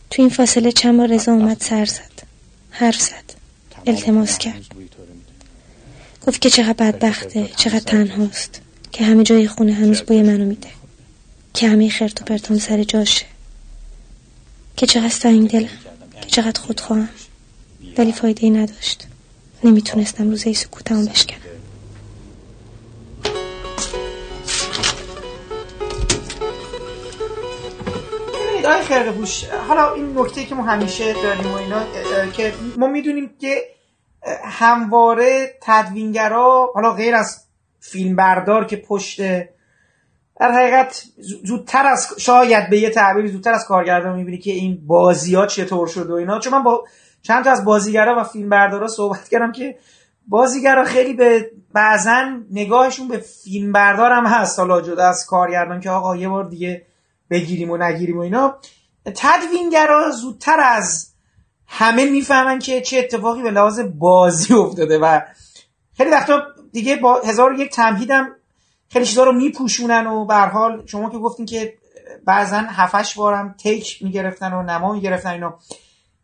[0.09, 2.23] تو این فاصله چند بار رضا اومد سر زد.
[2.69, 3.33] حرف زد.
[3.87, 4.65] التماس کرد.
[6.27, 8.61] گفت که چقدر بدبخته چقدر تنهاست.
[8.91, 10.69] که همه جای خونه هنوز بوی منو میده.
[11.53, 13.25] که همه خرت و پرتام سر جاشه.
[14.77, 15.69] که چقدر سنگ دلم.
[16.21, 17.09] که چقدر خودخواهم.
[17.97, 19.07] ولی فایده ای نداشت.
[19.63, 21.44] نمی‌تونستم روزه ای سکوتمو بشکنم.
[28.65, 31.81] آقای خرقه بوش حالا این نکته که ما همیشه داریم و اینا
[32.33, 33.63] که ما می‌دونیم که
[34.43, 37.45] همواره تدوینگرا حالا غیر از
[37.79, 39.21] فیلمبردار که پشت
[40.39, 41.03] در حقیقت
[41.43, 45.87] زودتر از شاید به یه تعبیری زودتر از کارگردان می‌بینی که این بازی ها چطور
[45.87, 46.39] شد و اینا.
[46.39, 46.83] چون من با
[47.21, 49.77] چند تا از بازیگرا و فیلمبردارا صحبت کردم که
[50.27, 56.15] بازیگرا خیلی به بعضا نگاهشون به فیلمبردار هم هست حالا جدا از کارگردان که آقا
[56.15, 56.85] یه بار دیگه
[57.29, 58.57] بگیریم و نگیریم و اینا.
[59.15, 61.11] تدوینگرا زودتر از
[61.67, 65.21] همه می‌فهمن که چه اتفاقی به لحاظ بازی افتاده و
[65.97, 66.41] خیلی وقتا
[66.71, 68.31] دیگه با هزار یک تمهیدم
[68.89, 71.73] خیلی چیزا رو میپوشونن و به حال شما که گفتین که
[72.25, 75.59] بعضا هفتش بارم تیک می‌گرفتن و نما می‌گرفتن اینا.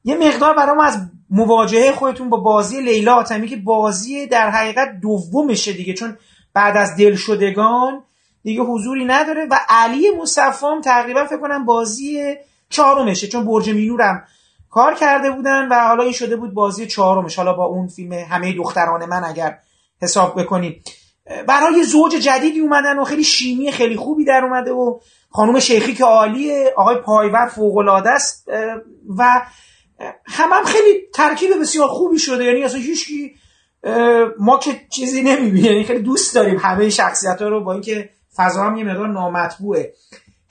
[0.04, 1.00] یه مقدار برام از
[1.30, 6.18] مواجهه خودتون با بازی لیلا آتمی که بازی در حقیقت دومشه دیگه چون
[6.54, 8.04] بعد از دلشدگان
[8.44, 12.36] دیگه حضوری نداره و علی مصفام تقریبا فکر کنم بازی
[12.70, 14.24] چهارمشه چون برج مینورم
[14.70, 17.36] کار کرده بودن و حالا این شده بود بازی چهارمش.
[17.36, 19.58] حالا با اون فیلم همه دختران من اگر
[20.02, 20.84] حساب بکنیم.
[21.48, 25.00] برای زوج جدیدی اومدن و خیلی شیمی خیلی خوبی در اومده و
[25.30, 28.48] خانم شیخی که عالیه آقای پایور فوق است
[29.18, 29.42] و
[30.26, 32.44] هم, هم خیلی ترکیب بسیار خوبی شده.
[32.44, 33.36] یعنی اصلا هیچکی
[34.40, 38.64] ما که چیزی نمی‌بینیم یعنی خیلی دوست داریم همه شخصیت ها رو با اینکه فضا
[38.64, 39.94] هم یه مقدار نامطبوعه.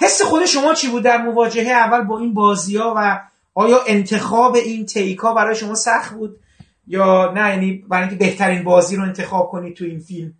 [0.00, 3.20] حس خود شما چی بود در مواجهه اول با این بازی ها و
[3.54, 6.36] آیا انتخاب این تیکا برای شما سخت بود؟
[6.86, 10.32] یا نه یعنی برای اینکه بهترین بازی رو انتخاب کنید تو این فیلم؟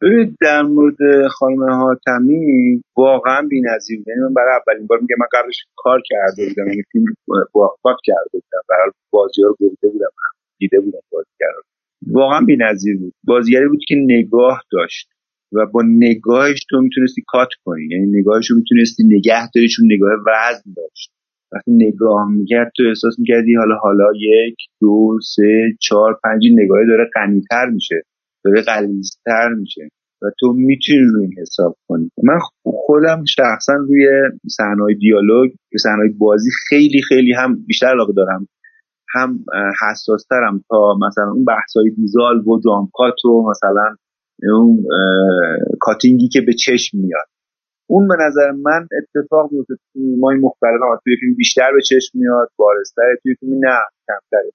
[0.00, 5.56] ببینید در مورد خانم حاتمی واقعا بی‌نظیر یعنی من برای اولین بار میگم من قبلش
[5.76, 7.04] کار کرده بودم یعنی فیلم
[7.54, 8.62] موفق کرده بودم.
[8.68, 10.10] برای بازی ها رو بریده بودم
[10.58, 11.62] دیده بودم بازی کردم
[12.06, 13.14] واقعا بی‌نظیر بود.
[13.24, 15.08] بازیگری بود که نگاه داشت.
[15.52, 17.88] و با نگاهش تو می‌تونستی کات کنی.
[17.90, 21.12] یعنی نگاهش رو می‌تونستی نگه داری چون نگاه وزن داشت.
[21.52, 27.10] وقتی نگاه می‌کرد تو احساس می‌کردی حالا حالا یک دو سه چهار پنج نگاهی داره
[27.14, 28.02] غنیتر میشه
[28.44, 29.88] داره قلیزتر میشه
[30.22, 32.10] و تو می‌تونی روی این حساب کنی.
[32.22, 34.08] من خودم شخصا روی
[34.56, 35.50] صحنه دیالوگ
[35.82, 38.48] صحنه بازی خیلی خیلی هم بیشتر علاقه دارم.
[39.14, 39.44] هم
[39.82, 43.96] حساسترم تا مثلا اون بحثای دیزال و جامکات و مثلا
[44.42, 44.86] اون
[45.80, 47.26] کاتینگی که به چشم میاد.
[47.90, 49.74] اون به نظر من اتفاق میفته
[50.18, 50.80] مای مختلف.
[51.04, 54.50] توی فیلم بیشتر به چشم میاد بارستر توی فیلم نه کمتره.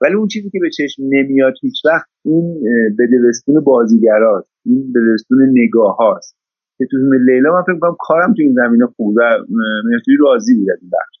[0.00, 2.62] ولی اون چیزی که به چشم نمیاد هیچ وقت این
[2.98, 4.48] بدبستون بازیگراست.
[4.66, 6.36] این بدبستون نگاه هاست
[6.78, 9.20] که تو فیلم لیلا من فکر کنم کارم تو این زمینه خوب و
[9.84, 11.16] مرتوی راضی بود این بخش.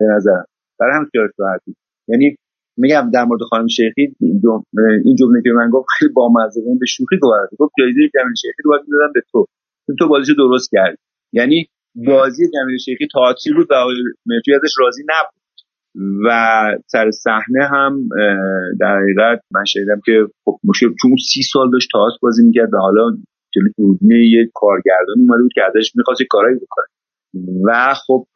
[0.00, 0.42] به نظر
[0.78, 1.76] برای هم خیالش راحتی
[2.08, 2.36] یعنی
[2.76, 4.14] میگم در مورد خانم شیخی
[5.04, 8.70] این جمله که من گفت خیلی بامزه به شوخی گفت گفت جایزه جمیل شیخی رو
[8.70, 9.46] باید به تو.
[9.98, 10.96] تو بازیشو درست کردی.
[11.32, 13.74] یعنی بازی جمیل شیخی تئاتری بود و
[14.26, 15.36] مرتوی ازش راضی نبود.
[16.26, 16.30] و
[16.86, 18.08] سر صحنه هم
[18.80, 22.76] در حقیقت من شنیدم که خب مشکل چون سی سال داشت تئاتر بازی می‌کرد و
[22.76, 23.10] حالا
[23.54, 26.86] جلوی دوربین یه کارگردان اومده بود که ازش می‌خواست کارایی بکنه.
[27.64, 28.26] و خب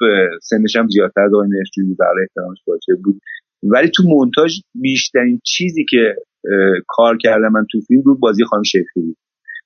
[0.43, 1.49] سنش هم زیادتر آقای
[1.87, 1.97] بود.
[1.99, 3.21] برای احترامش باشه بود.
[3.63, 6.15] ولی تو مونتاژ بیشترین چیزی که
[6.89, 9.17] کار کردم من تو فیلم بود بازی خانم شیخی بود.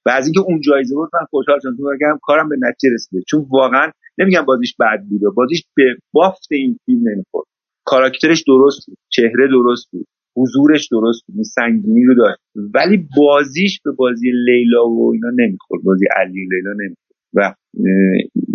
[0.07, 1.77] و از اینکه اون جایزه بود من خوشحال شدم.
[1.77, 3.23] چون کارم به نتیجه رسیده.
[3.29, 7.47] چون واقعا نمیگم بازیش بد بود بازیش به بافت این فیلم نمی‌خورد.
[7.85, 8.99] کاراکترش درست بود.
[9.09, 10.07] چهره درست بود.
[10.37, 11.45] حضورش درست بود.
[11.45, 12.39] سنگینی رو داشت.
[12.75, 15.83] ولی بازیش به بازی لیلا و اینا نمی‌خورد.
[15.85, 17.05] بازی علی لیلا نمی‌خورد.
[17.35, 17.55] و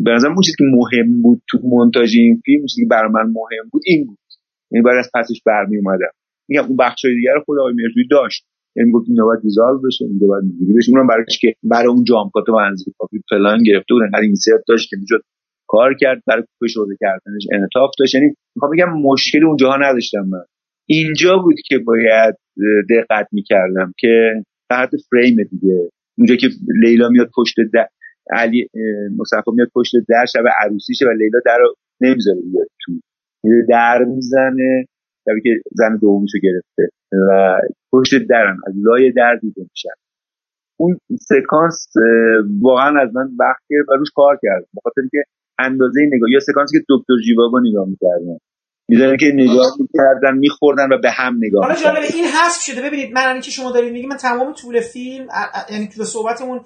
[0.04, 3.22] به نظرم اون چیزی که مهم بود تو مونتاژ این فیلم چیزی که برای من
[3.22, 4.18] مهم بود این بود.
[4.72, 6.12] یعنی برای از پسش برمی اومدم.
[6.50, 8.46] میگم اون بخشای دیگر خود آقای مهرجویی داشت.
[8.76, 10.92] یعنی گفت اینا باید dissolve بشه اینجا باید اینجوری بشه.
[10.92, 14.90] اونم برای که برای اون jump cut منزل کافی پلان گرفته بود انقدر insert داشت
[14.90, 15.24] که می‌شد
[15.68, 18.16] کار کرد برای شده کردنش انعطاف داشت.
[18.16, 20.46] یعنی می‌خوام بگم مشکلی اونجاها نداشتم من.
[20.88, 22.36] اینجا بود که باید
[22.90, 25.90] دقت می‌کردم که تحت فریم دیگه.
[26.18, 26.48] اونجا که
[26.84, 27.88] لیلا میاد پشت در
[28.32, 28.68] علی
[29.18, 31.58] مصطفی میاد پشت در شب عروسیشه و لیلا در
[32.02, 32.92] نمی‌ذاره بیاد تو
[33.70, 34.86] در می‌زنه.
[35.30, 36.96] شبی که زن دومیشو گرفته.
[37.30, 37.60] و
[37.92, 39.90] پشت درم از لای در دیده میشن
[40.80, 41.88] اون سکانس
[42.62, 44.66] واقعا از من وقت گرفت و روش کار کرد.
[44.78, 45.24] بخاطر اینکه
[45.60, 48.38] اندازه نگاه یا سکانسی که دکتر جیواگو نگاه می‌کردن.
[48.90, 52.82] می‌دونن که نگاه می‌کردن میخوردن و به هم نگاه حالا جالبه این حذف شده.
[52.88, 55.28] ببینید من اینکه شما دارید میگی من تمام طول فیلم
[55.72, 56.62] یعنی طول صحبتمون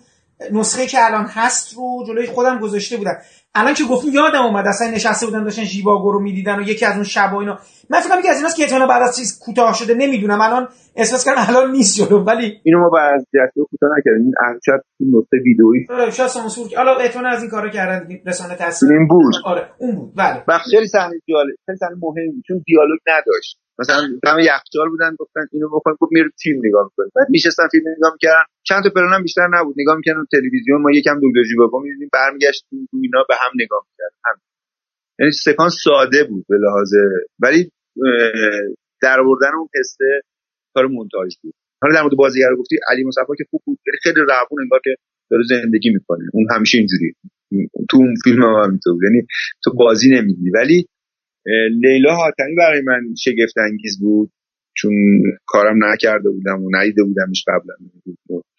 [0.51, 3.17] نسخه که الان هست رو جلوی خودم گذاشته بودم.
[3.55, 6.95] الان که گفتیم یادم اومد اصلا نشسته بودن داشتن ژیواگو رو می‌دیدن و یکی از
[6.95, 7.59] اون شب و اینا.
[7.89, 10.41] من فکر که از ایناست که احتمالاً بعد از چیز کوتاه شده نمی‌دونم.
[10.41, 14.23] الان احساس کردم الان نیست جلو ولی اینو ما بعد از جلسه کوتاه نکردیم.
[14.25, 15.87] این شاید نقطه ویدئویی.
[15.89, 19.33] آره شاید سانسور حالا احتمالاً از این کارا کردن رسانه تصویر این بود.
[19.45, 20.13] آره اون بود.
[20.15, 20.43] بله.
[20.47, 23.59] بخش خیلی صحنه دیالوگ خیلی صحنه مهم چون دیالوگ نداشت.
[23.79, 27.83] مثلا همه یخچال بودن گفتن اینو بکنیم گفت میره تیم نگاه می‌کنه بعد میشستن فیلم
[27.97, 29.75] نگاه می‌کردن چند تا پلان بیشتر نبود.
[29.77, 30.81] نگاه می‌کردن تلویزیون.
[30.81, 34.41] ما یکم دکتر جیواگو می‌دیدیم برمیگشتیم تو اینا به هم نگاه می‌کردن.
[35.19, 36.93] یعنی سکانس ساده بود به لحاظ.
[37.39, 37.71] ولی
[39.01, 40.21] در آوردن اون پسته
[40.73, 41.53] کار مونتاژ بود.
[41.81, 44.95] حالا در مورد بازیگر گفتی علی مصطفی که خوب بود خیلی روون انگار که
[45.31, 46.23] داره زندگی می‌کنه.
[46.33, 47.13] اون همیشه اینجوری.
[47.89, 49.27] تو اون فیلم هم همینطور یعنی
[49.63, 50.87] تو بازی نمیدی ولی
[51.81, 54.31] لیلا حاتمی برای من شگفت انگیز بود
[54.77, 54.93] چون
[55.45, 57.75] کارم نکرده بودم و ندیده بودمش قبلا.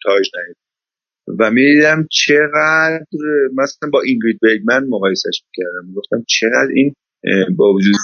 [0.03, 0.59] تاج ندیده
[1.39, 3.05] و می‌دیدم چقدر
[3.57, 5.93] مثلا با اینگرید بیگمن مقایسش می‌کردم.
[5.95, 6.93] گفتم چقدر این
[7.55, 7.95] با وجود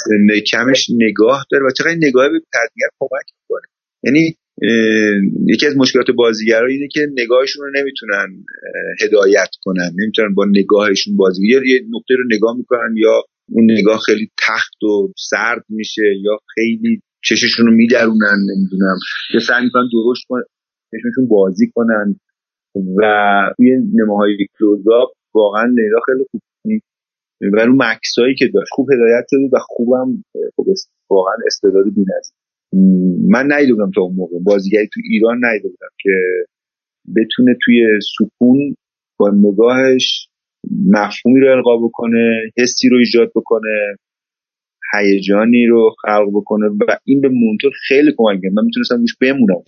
[0.52, 3.68] کمش نگاه داره و چقدر نگاه به تدبیر کمک می‌کنه.
[4.03, 4.36] یعنی
[5.48, 8.44] یکی از مشکلات بازیگرا اینه که نگاهشون رو نمی‌تونن
[9.02, 9.91] هدایت کنن.
[9.95, 14.84] نمی‌تونن با نگاهشون بازی یا یه نقطه رو نگاه می‌کنن یا اون نگاه خیلی تخت
[14.84, 18.98] و سرد میشه یا خیلی چششون رو میدرونن نمی‌دونم.
[19.34, 20.44] یا سعی می‌کنن درشت کنن
[20.91, 22.15] چشمشون بازی کنن.
[22.76, 23.02] و
[23.57, 26.41] توی نماهای کلوزاپ واقعا لیلا خیلی خوب
[27.53, 28.69] و اون مکسایی که داشت.
[28.72, 30.23] خوب هدایت شده و خوبم
[30.56, 30.68] خوب
[31.10, 32.36] واقعا استعداد بی‌نظیر
[33.30, 34.40] من ندیده بودم تا اون موقع.
[34.44, 36.10] بازیگری تو ایران ندیده بودم که
[37.15, 38.76] بتونه توی سکون
[39.18, 40.28] با نگاهش
[40.70, 43.96] مفهومی رو القا بکنه حسی رو ایجاد بکنه
[44.94, 49.62] هیجانی رو خلق بکنه و این به مونتور خیلی کمک کرد من می‌تونستم روش بمونم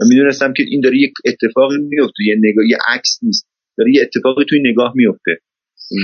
[0.00, 3.46] و می‌دونستم که این داره یک اتفاقی میفته یه نگاه یه عکس نیست.
[3.78, 5.32] داره یه اتفاقی توی نگاه میفته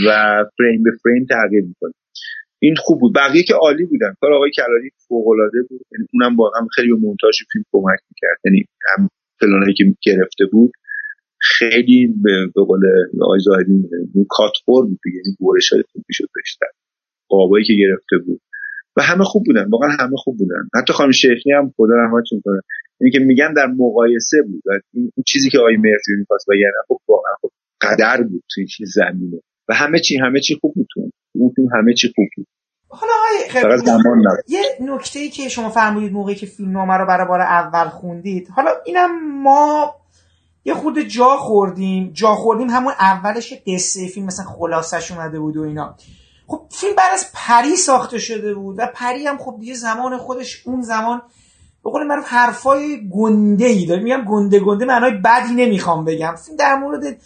[0.06, 0.08] و
[0.58, 1.92] فریم به فریم تغییر می‌کنه.
[2.58, 3.14] این خوب بود.
[3.14, 4.14] بقیه که عالی بودن.
[4.20, 5.80] کار آقای کلالی فوق العاده بود.
[5.92, 8.38] یعنی اونم واقعا خیلی به مونتاژ فیلم کمک می‌کرد.
[8.44, 9.08] یعنی هم
[9.40, 10.72] پلانایی که گرفته بود.
[11.44, 12.80] خیلی به قول
[13.22, 13.88] آقای زاهدی
[14.28, 16.66] کاتخور بود یعنی بورش های خوب می‌شد داشتن
[17.28, 18.40] قابایی که گرفته بود.
[18.96, 20.68] و همه خوب بودن واقعا همه خوب بودن.
[20.74, 22.60] حتی خانم شیخی هم خدا رحمتشون کنه
[23.00, 24.62] یعنی که میگن در مقایسه بود
[24.92, 27.50] این چیزی که آقای مرجوی می‌خواست و یعنی خب واقعا خب
[27.80, 29.40] قدر بود توی چیز زمینه.
[29.68, 30.86] و همه چی همه چی خوب بود
[31.36, 31.68] اون.
[31.72, 32.46] همه چی خوب بود.
[32.88, 33.12] حالا
[33.64, 37.40] آقای زمان یه نکته ای که شما فرمودید موقعی که فیلم نامه رو برای بار
[37.40, 38.48] اول خوندید.
[38.48, 39.94] حالا اینم ما
[40.64, 42.10] یه خود جا خوردیم.
[42.12, 45.94] جا خوردیم همون اولش قصه فیلم مثلا خلاصش اومده بود و اینا.
[46.46, 50.62] خب فیلم بعد از پری ساخته شده بود و پری هم خب دیگه زمان خودش
[50.66, 51.22] اون زمان
[51.84, 54.02] به قول معروف حرفای گنده ای داره.
[54.02, 56.34] میگم گنده گنده معنای بدی نمی‌خوام بگم.
[56.44, 57.16] فیلم در مورد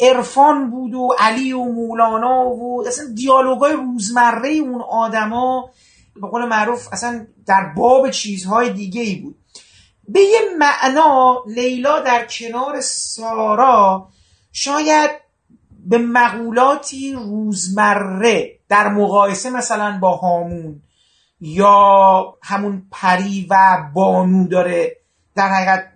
[0.00, 5.70] عرفان بود و علی و مولانا و اصلا دیالوگای روزمره اون آدما
[6.20, 9.36] به قول معروف اصلا در باب چیزهای دیگه ای بود.
[10.08, 14.08] به یه معنا لیلا در کنار سارا
[14.52, 15.10] شاید
[15.86, 20.82] به مقولاتی روزمره در مقایسه مثلا با هامون
[21.40, 24.96] یا همون پری و بانو داره
[25.36, 25.92] در حقیقت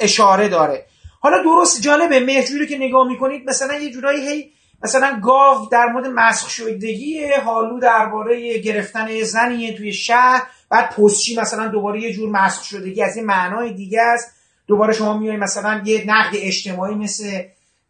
[0.00, 0.86] اشاره داره.
[1.20, 4.52] حالا درست جالبه مهجوری که نگاه می‌کنید مثلا یه جورایی هی
[4.82, 10.42] مثلا گاو در مورد مسخ شدگی حالو درباره گرفتن زنیه توی شهر
[10.72, 14.34] بعد پستچی مثلا دوباره یه جور مسخ شدگی از این معنای دیگه است.
[14.66, 17.42] دوباره شما میای مثلا یه نقد اجتماعی مثل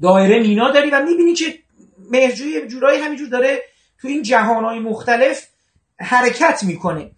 [0.03, 1.59] دایره مینا داری و می‌بینی که
[2.11, 3.63] مهرجوی جورایی همینجور داره
[4.01, 5.47] تو این جهانهای مختلف
[6.01, 7.11] حرکت می‌کنه.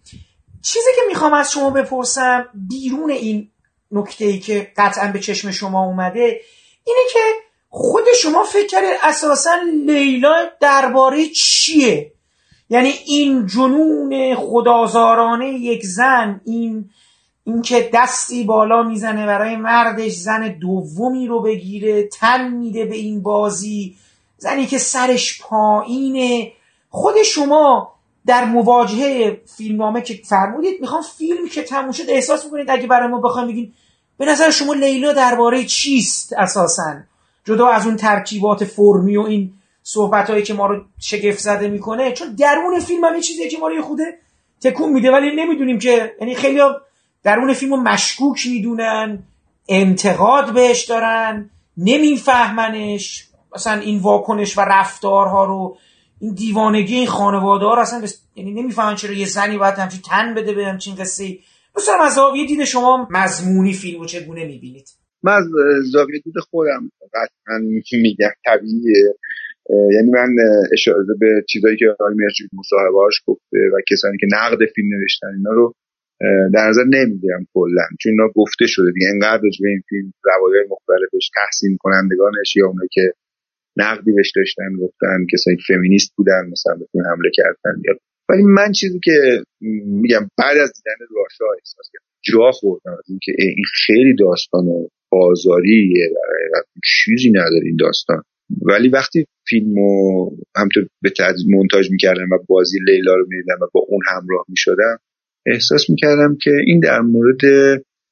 [0.61, 3.51] چیزی که می‌خوام از شما بپرسم بیرون این
[3.91, 6.41] نکته ای که قطعا به چشم شما اومده
[6.83, 7.19] اینه که
[7.69, 9.55] خود شما فکر اساسا
[9.85, 12.14] لیلا درباره چیه؟
[12.69, 16.89] یعنی این جنون خدازارانه یک زن این
[17.43, 23.95] اینکه دستی بالا می‌زنه برای مردش زن دومی رو بگیره تن میده به این بازی
[24.37, 26.51] زنی که سرش پایینه.
[26.89, 32.87] خود شما در مواجهه فیلمنامه که فرمودید می‌خوام فیلمی که تموم شد احساس می‌کنید اگه
[32.87, 33.73] برای ما بخوایم بگین
[34.17, 36.93] به نظر شما لیلا درباره چیست اساسا؟
[37.45, 39.53] جدا از اون ترکیبات فرمی و این
[39.87, 43.67] صحبت هایی که ما رو شگفت زده می‌کنه چون درون فیلم هم چیزی که ما
[43.67, 44.03] رو یه خوده
[44.61, 46.59] تکون میده ولی نمی‌دونیم که یعنی خیلی
[47.23, 49.23] درون فیلم رو مشکوک می‌دونن
[49.69, 55.77] انتقاد بهش دارن نمیفهمنش مثلا این واکنش و رفتارها رو
[56.19, 58.21] این دیوانگی این خانواده ها رو اصلا بس...
[58.35, 61.37] یعنی نمی‌فهمن چرا یه زنی باید همچین تن بده به همچین قصه
[61.75, 64.89] دوستان از زاویه دید شما مضمونی فیلم رو چگونه می‌بینید؟
[65.23, 65.45] من از
[65.91, 67.57] زاویه دید خودم قطعا
[67.91, 69.13] میگم طبیعیه.
[69.69, 70.35] یعنی من
[70.73, 75.51] اشاره به چیزایی که آقای مرجوی مصاحبهاش گفته و کسانی که نقد فیلم نوشتن اینا
[75.51, 75.73] رو
[76.53, 81.29] در نظر نمی‌گیرم کلا چون اینا گفته شده دیگه انقدر به این فیلم روایای مختلفش
[81.35, 83.13] تحسین کنندگانش یا اونایی که
[83.77, 87.93] نقدی بهش داشتن گفتن کسایی که فمینیست بودن مثلا به حمله کردن یا
[88.29, 89.43] ولی من چیزی که
[90.01, 94.65] میگم بعد از دیدن راشا احساس کردم جا خوردم از اینکه این خیلی داستان
[95.11, 96.09] بازاریه
[96.83, 98.23] چیزی نداره این داستان.
[98.61, 103.85] ولی وقتی فیلمو همطور به تدریج مونتاژ می‌کردم و بازی لیلا رو می‌دیدم و با
[103.87, 104.97] اون همراه می‌شدم
[105.45, 107.43] احساس می‌کردم که این در مورد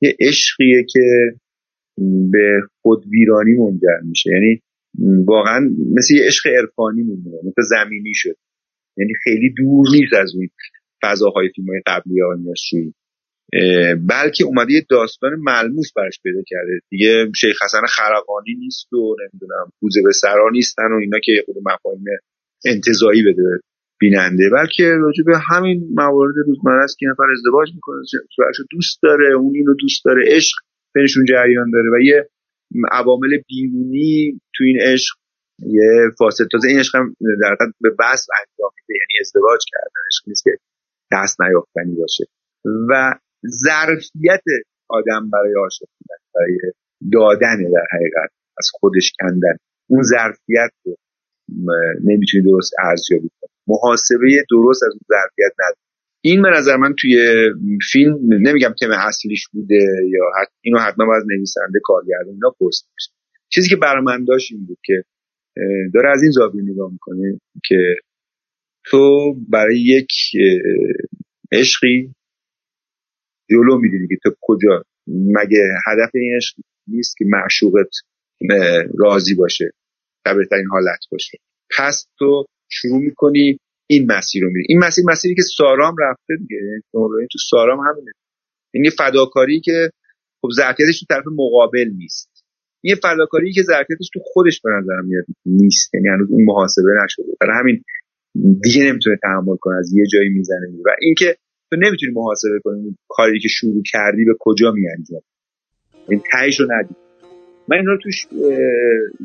[0.01, 0.99] یه عشقیه که
[2.31, 4.29] به خود ویرانی منجر میشه.
[4.29, 4.61] یعنی
[5.25, 8.35] واقعا مثل یه عشق عرفانی میمونه مثل زمینی شد.
[8.97, 10.47] یعنی خیلی دور نیست از اون
[11.03, 12.33] فضاهای فیلم های قبلی ها
[14.09, 16.79] بلکه اومده یه داستان ملموس برش پیدا کرده.
[16.89, 21.55] دیگه شیخ حسن خرقانی نیست و نمی‌دونم پوزه به سرا نیستن و اینا که خود
[21.65, 22.03] مفاهیم
[22.65, 23.59] انتظایی بده
[23.99, 24.49] بیننده.
[24.49, 27.95] بلکه راجع به همین موارد روزمره است که نفر ازدواج می‌کنه
[28.35, 30.55] شوهرشو دوست داره اون اینو دوست داره عشق
[30.95, 32.29] بینشون جریان داره و یه
[32.91, 35.15] عوامل بیرونی تو این عشق
[35.59, 40.01] یه فاصله تازه این عشق هم در به بس انجام یعنی ازدواج کردن.
[40.07, 40.51] عشق نیست که
[41.11, 42.23] دست نیافتنی باشه.
[42.89, 43.15] و
[43.47, 44.43] ظرفیت
[44.89, 45.85] آدم برای عاشق
[46.35, 46.57] برای
[47.11, 49.57] دادن در حقیقت از خودش کندن.
[49.89, 50.97] اون ظرفیت رو
[52.03, 53.49] نمی‌تونی درست ارزیابی کنی.
[53.67, 55.77] محاسبه درست از اون ظرفیت نداره.
[56.25, 57.15] این به نظر من توی
[57.91, 62.89] فیلم نمیگم تم اصلیش بوده یا حت اینو حتما از نویسنده کارگردان اینا پرسید
[63.49, 65.03] چیزی که برای من داشت این بود که
[65.93, 67.95] داره از این زاویه نگاه می‌کنه که
[68.85, 70.11] تو برای یک
[71.51, 72.13] عشقی
[73.49, 74.83] جلو می‌دونی که تو کجا.
[75.07, 76.55] مگه هدف این عشق
[76.87, 77.89] نیست که معشوقت
[78.99, 79.71] راضی باشه
[80.25, 81.37] در بهترین حالت باشه.
[81.77, 83.57] پس تو شروع می‌کنی
[83.89, 88.11] این مسیر رو میری این مسیر مسیری که سارام رفته دیگه یعنی تو سارام همینه.
[88.73, 89.89] این فداکاری که
[90.41, 92.29] خب ظرفیتش تو طرف مقابل نیست.
[92.83, 95.93] این فداکاری که ظرفیتش تو خودش به نظرم میاد نیست.
[95.93, 97.25] یعنی هنوز اون محاسبه نشده.
[97.41, 97.83] برای همین
[98.63, 100.67] دیگه نمی‌تونه تحمل کنه از یه جایی می‌زنه.
[100.85, 101.37] و اینکه
[101.73, 105.21] تو نمی‌تونی محاسبه کنی کاری که شروع کردی به کجا میانجام
[106.09, 106.97] این تهش رو ندید.
[107.67, 108.27] من این رو توش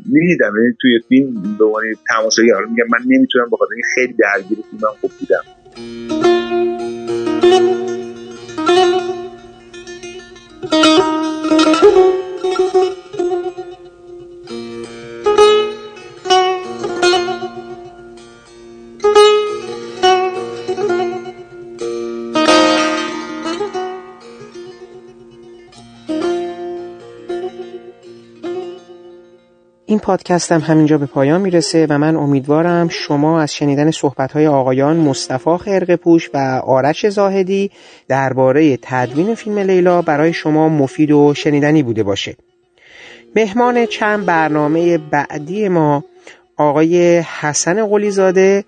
[0.05, 0.53] می‌دیدم.
[0.61, 5.11] یعنی توی فیلم به عنوان تماشاگر میگم من نمی‌تونم بخاطر این خیلی درگیر فیلمم خوب
[5.19, 5.43] بودم.
[10.61, 11.18] این پادکست
[30.09, 36.29] هم همینجا به پایان می‌رسه و من امیدوارم شما از شنیدن صحبت آقایان مصطفی خرقپوش
[36.33, 37.71] و آرش زاهدی
[38.07, 42.35] درباره تدوین فیلم لیلا برای شما مفید و شنیدنی بوده باشه.
[43.35, 46.03] مهمان چند برنامه بعدی ما
[46.57, 48.63] آقای حسن قلیزاده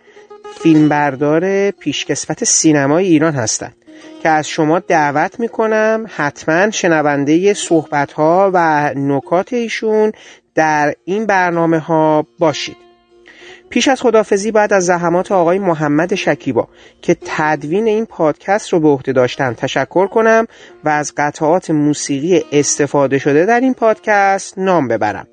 [0.63, 3.75] فیلمبردار پیشکسوت سینمای ایران هستند
[4.23, 10.11] که از شما دعوت می‌کنم حتما شنونده صحبت ها و نکات ایشون
[10.55, 12.77] در این برنامه ها باشید.
[13.69, 16.67] پیش از خدافزی باید از زحمات آقای محمد شکیبا
[17.01, 20.47] که تدوین این پادکست رو به عهده داشتن تشکر کنم
[20.83, 25.27] و از قطعات موسیقی استفاده شده در این پادکست نام ببرم.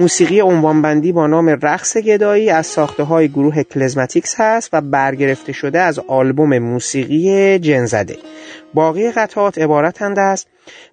[0.00, 5.80] موسیقی عنوانبندی با نام رقص گدایی از ساخته های گروه کلزماتیکس هست و برگرفته شده
[5.80, 8.16] از آلبوم موسیقی جنزده.
[8.74, 10.46] باقی قطعات عبارتند از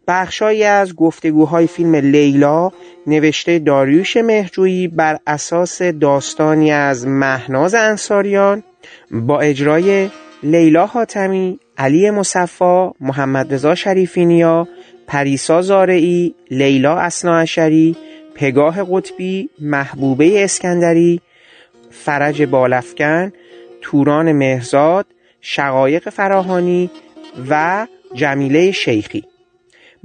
[0.07, 2.72] بخشایی از گفتگوهای فیلم لیلا
[3.07, 8.64] نوشته داریوش مهجویی بر اساس داستانی از مهناز انصاریان
[9.11, 10.10] با اجرای
[10.44, 14.68] لیلا حاتمی، علی مصفا، محمد رضا شریفینیا،
[15.07, 17.95] پریسا زارعی، لیلا اسناعشری،
[18.36, 21.22] پگاه قطبی، محبوبه اسکندری،
[21.91, 23.32] فرج بالفکن،
[23.82, 25.06] توران مهرزاد،
[25.41, 26.91] شقایق فراهانی
[27.49, 29.24] و جمیله شیخی.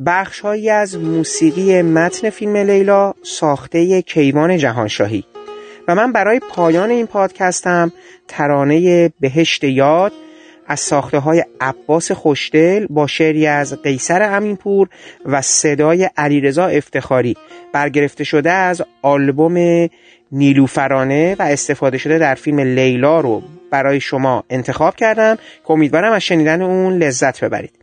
[0.07, 5.25] بخشهایی از موسیقی متن فیلم لیلا ساخته کیوان جهانشاهی.
[5.89, 7.93] و من برای پایان این پادکستم
[8.29, 10.13] ترانه بهشت یاد
[10.71, 14.89] از ساخته های عباس خوشدل با شعری از قیصر امینپور
[15.25, 17.37] و صدای علیرضا افتخاری.
[17.73, 19.89] برگرفته شده از آلبوم
[20.33, 26.23] نیلوفرانه و استفاده شده در فیلم لیلا رو برای شما انتخاب کردم که امیدوارم از
[26.23, 27.80] شنیدن اون لذت ببرید.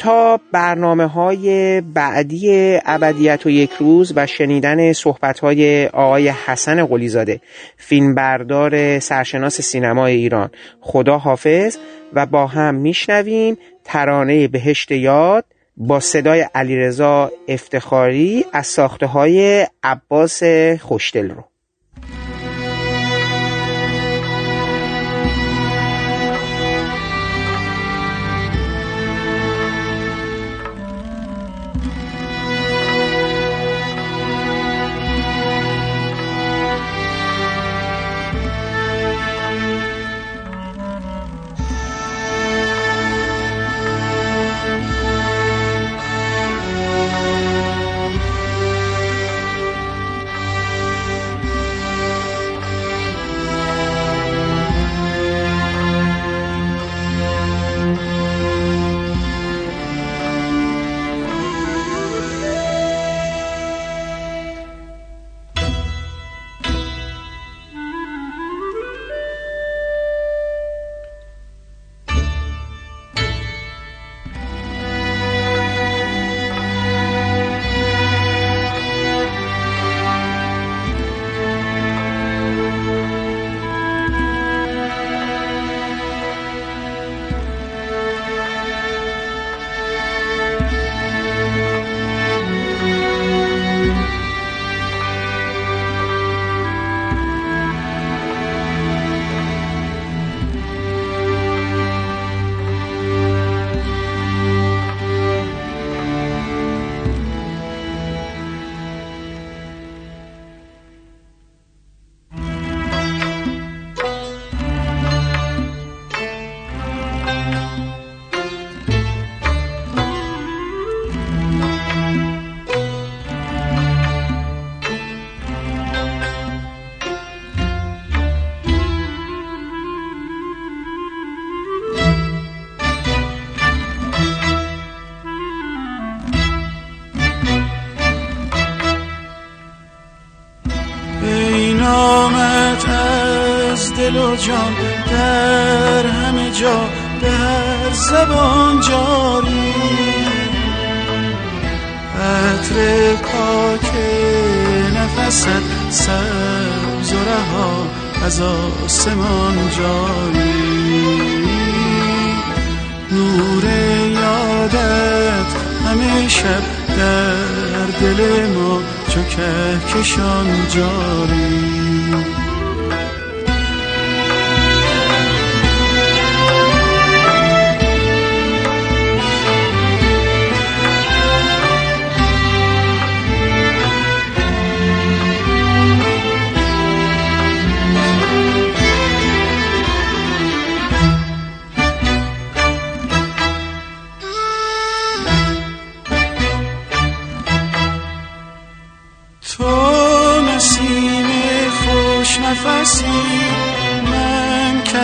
[0.00, 7.40] تا برنامه های بعدی ابدیت و یک روز و شنیدن صحبت های آقای حسن قلیزاده
[7.76, 10.50] فیلمبردار سرشناس سینمای ایران.
[10.80, 11.76] خدا حافظ
[12.12, 15.44] و با هم میشنویم ترانه بهشت یاد
[15.76, 20.42] با صدای علیرضا افتخاری از ساخته های عباس
[20.80, 21.49] خوشدل رو.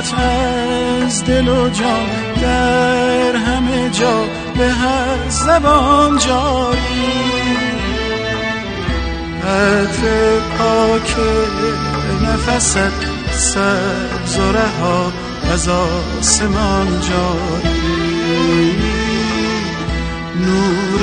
[0.00, 2.06] نامت از دل و جان
[2.42, 4.24] در همه جا
[4.58, 7.10] به هر زبان جاری
[9.42, 11.16] عطر پاک
[12.22, 12.78] نفست
[13.30, 15.12] سبز و رها
[15.52, 17.80] از آسمان جاری.
[20.46, 21.02] نور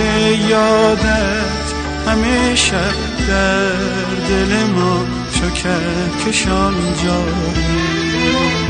[0.49, 1.67] یادت
[2.07, 2.83] همیشه
[3.27, 3.69] در
[4.29, 5.49] دل ما چو
[6.25, 8.66] کشان جاری.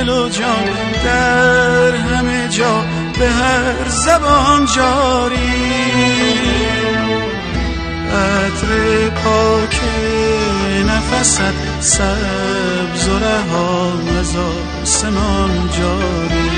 [0.00, 0.68] دل و جان
[1.04, 2.84] در همه جا
[3.18, 5.36] به هر زبان جاری.
[8.12, 9.80] عطر پاک
[10.86, 16.50] نفست سبز و رها از آسمان جاری.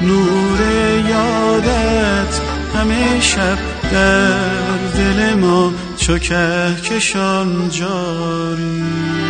[0.00, 0.60] نور
[1.08, 2.40] یادت
[2.74, 3.58] همه شب
[3.92, 9.25] در دل ما چو کهکشان جاری.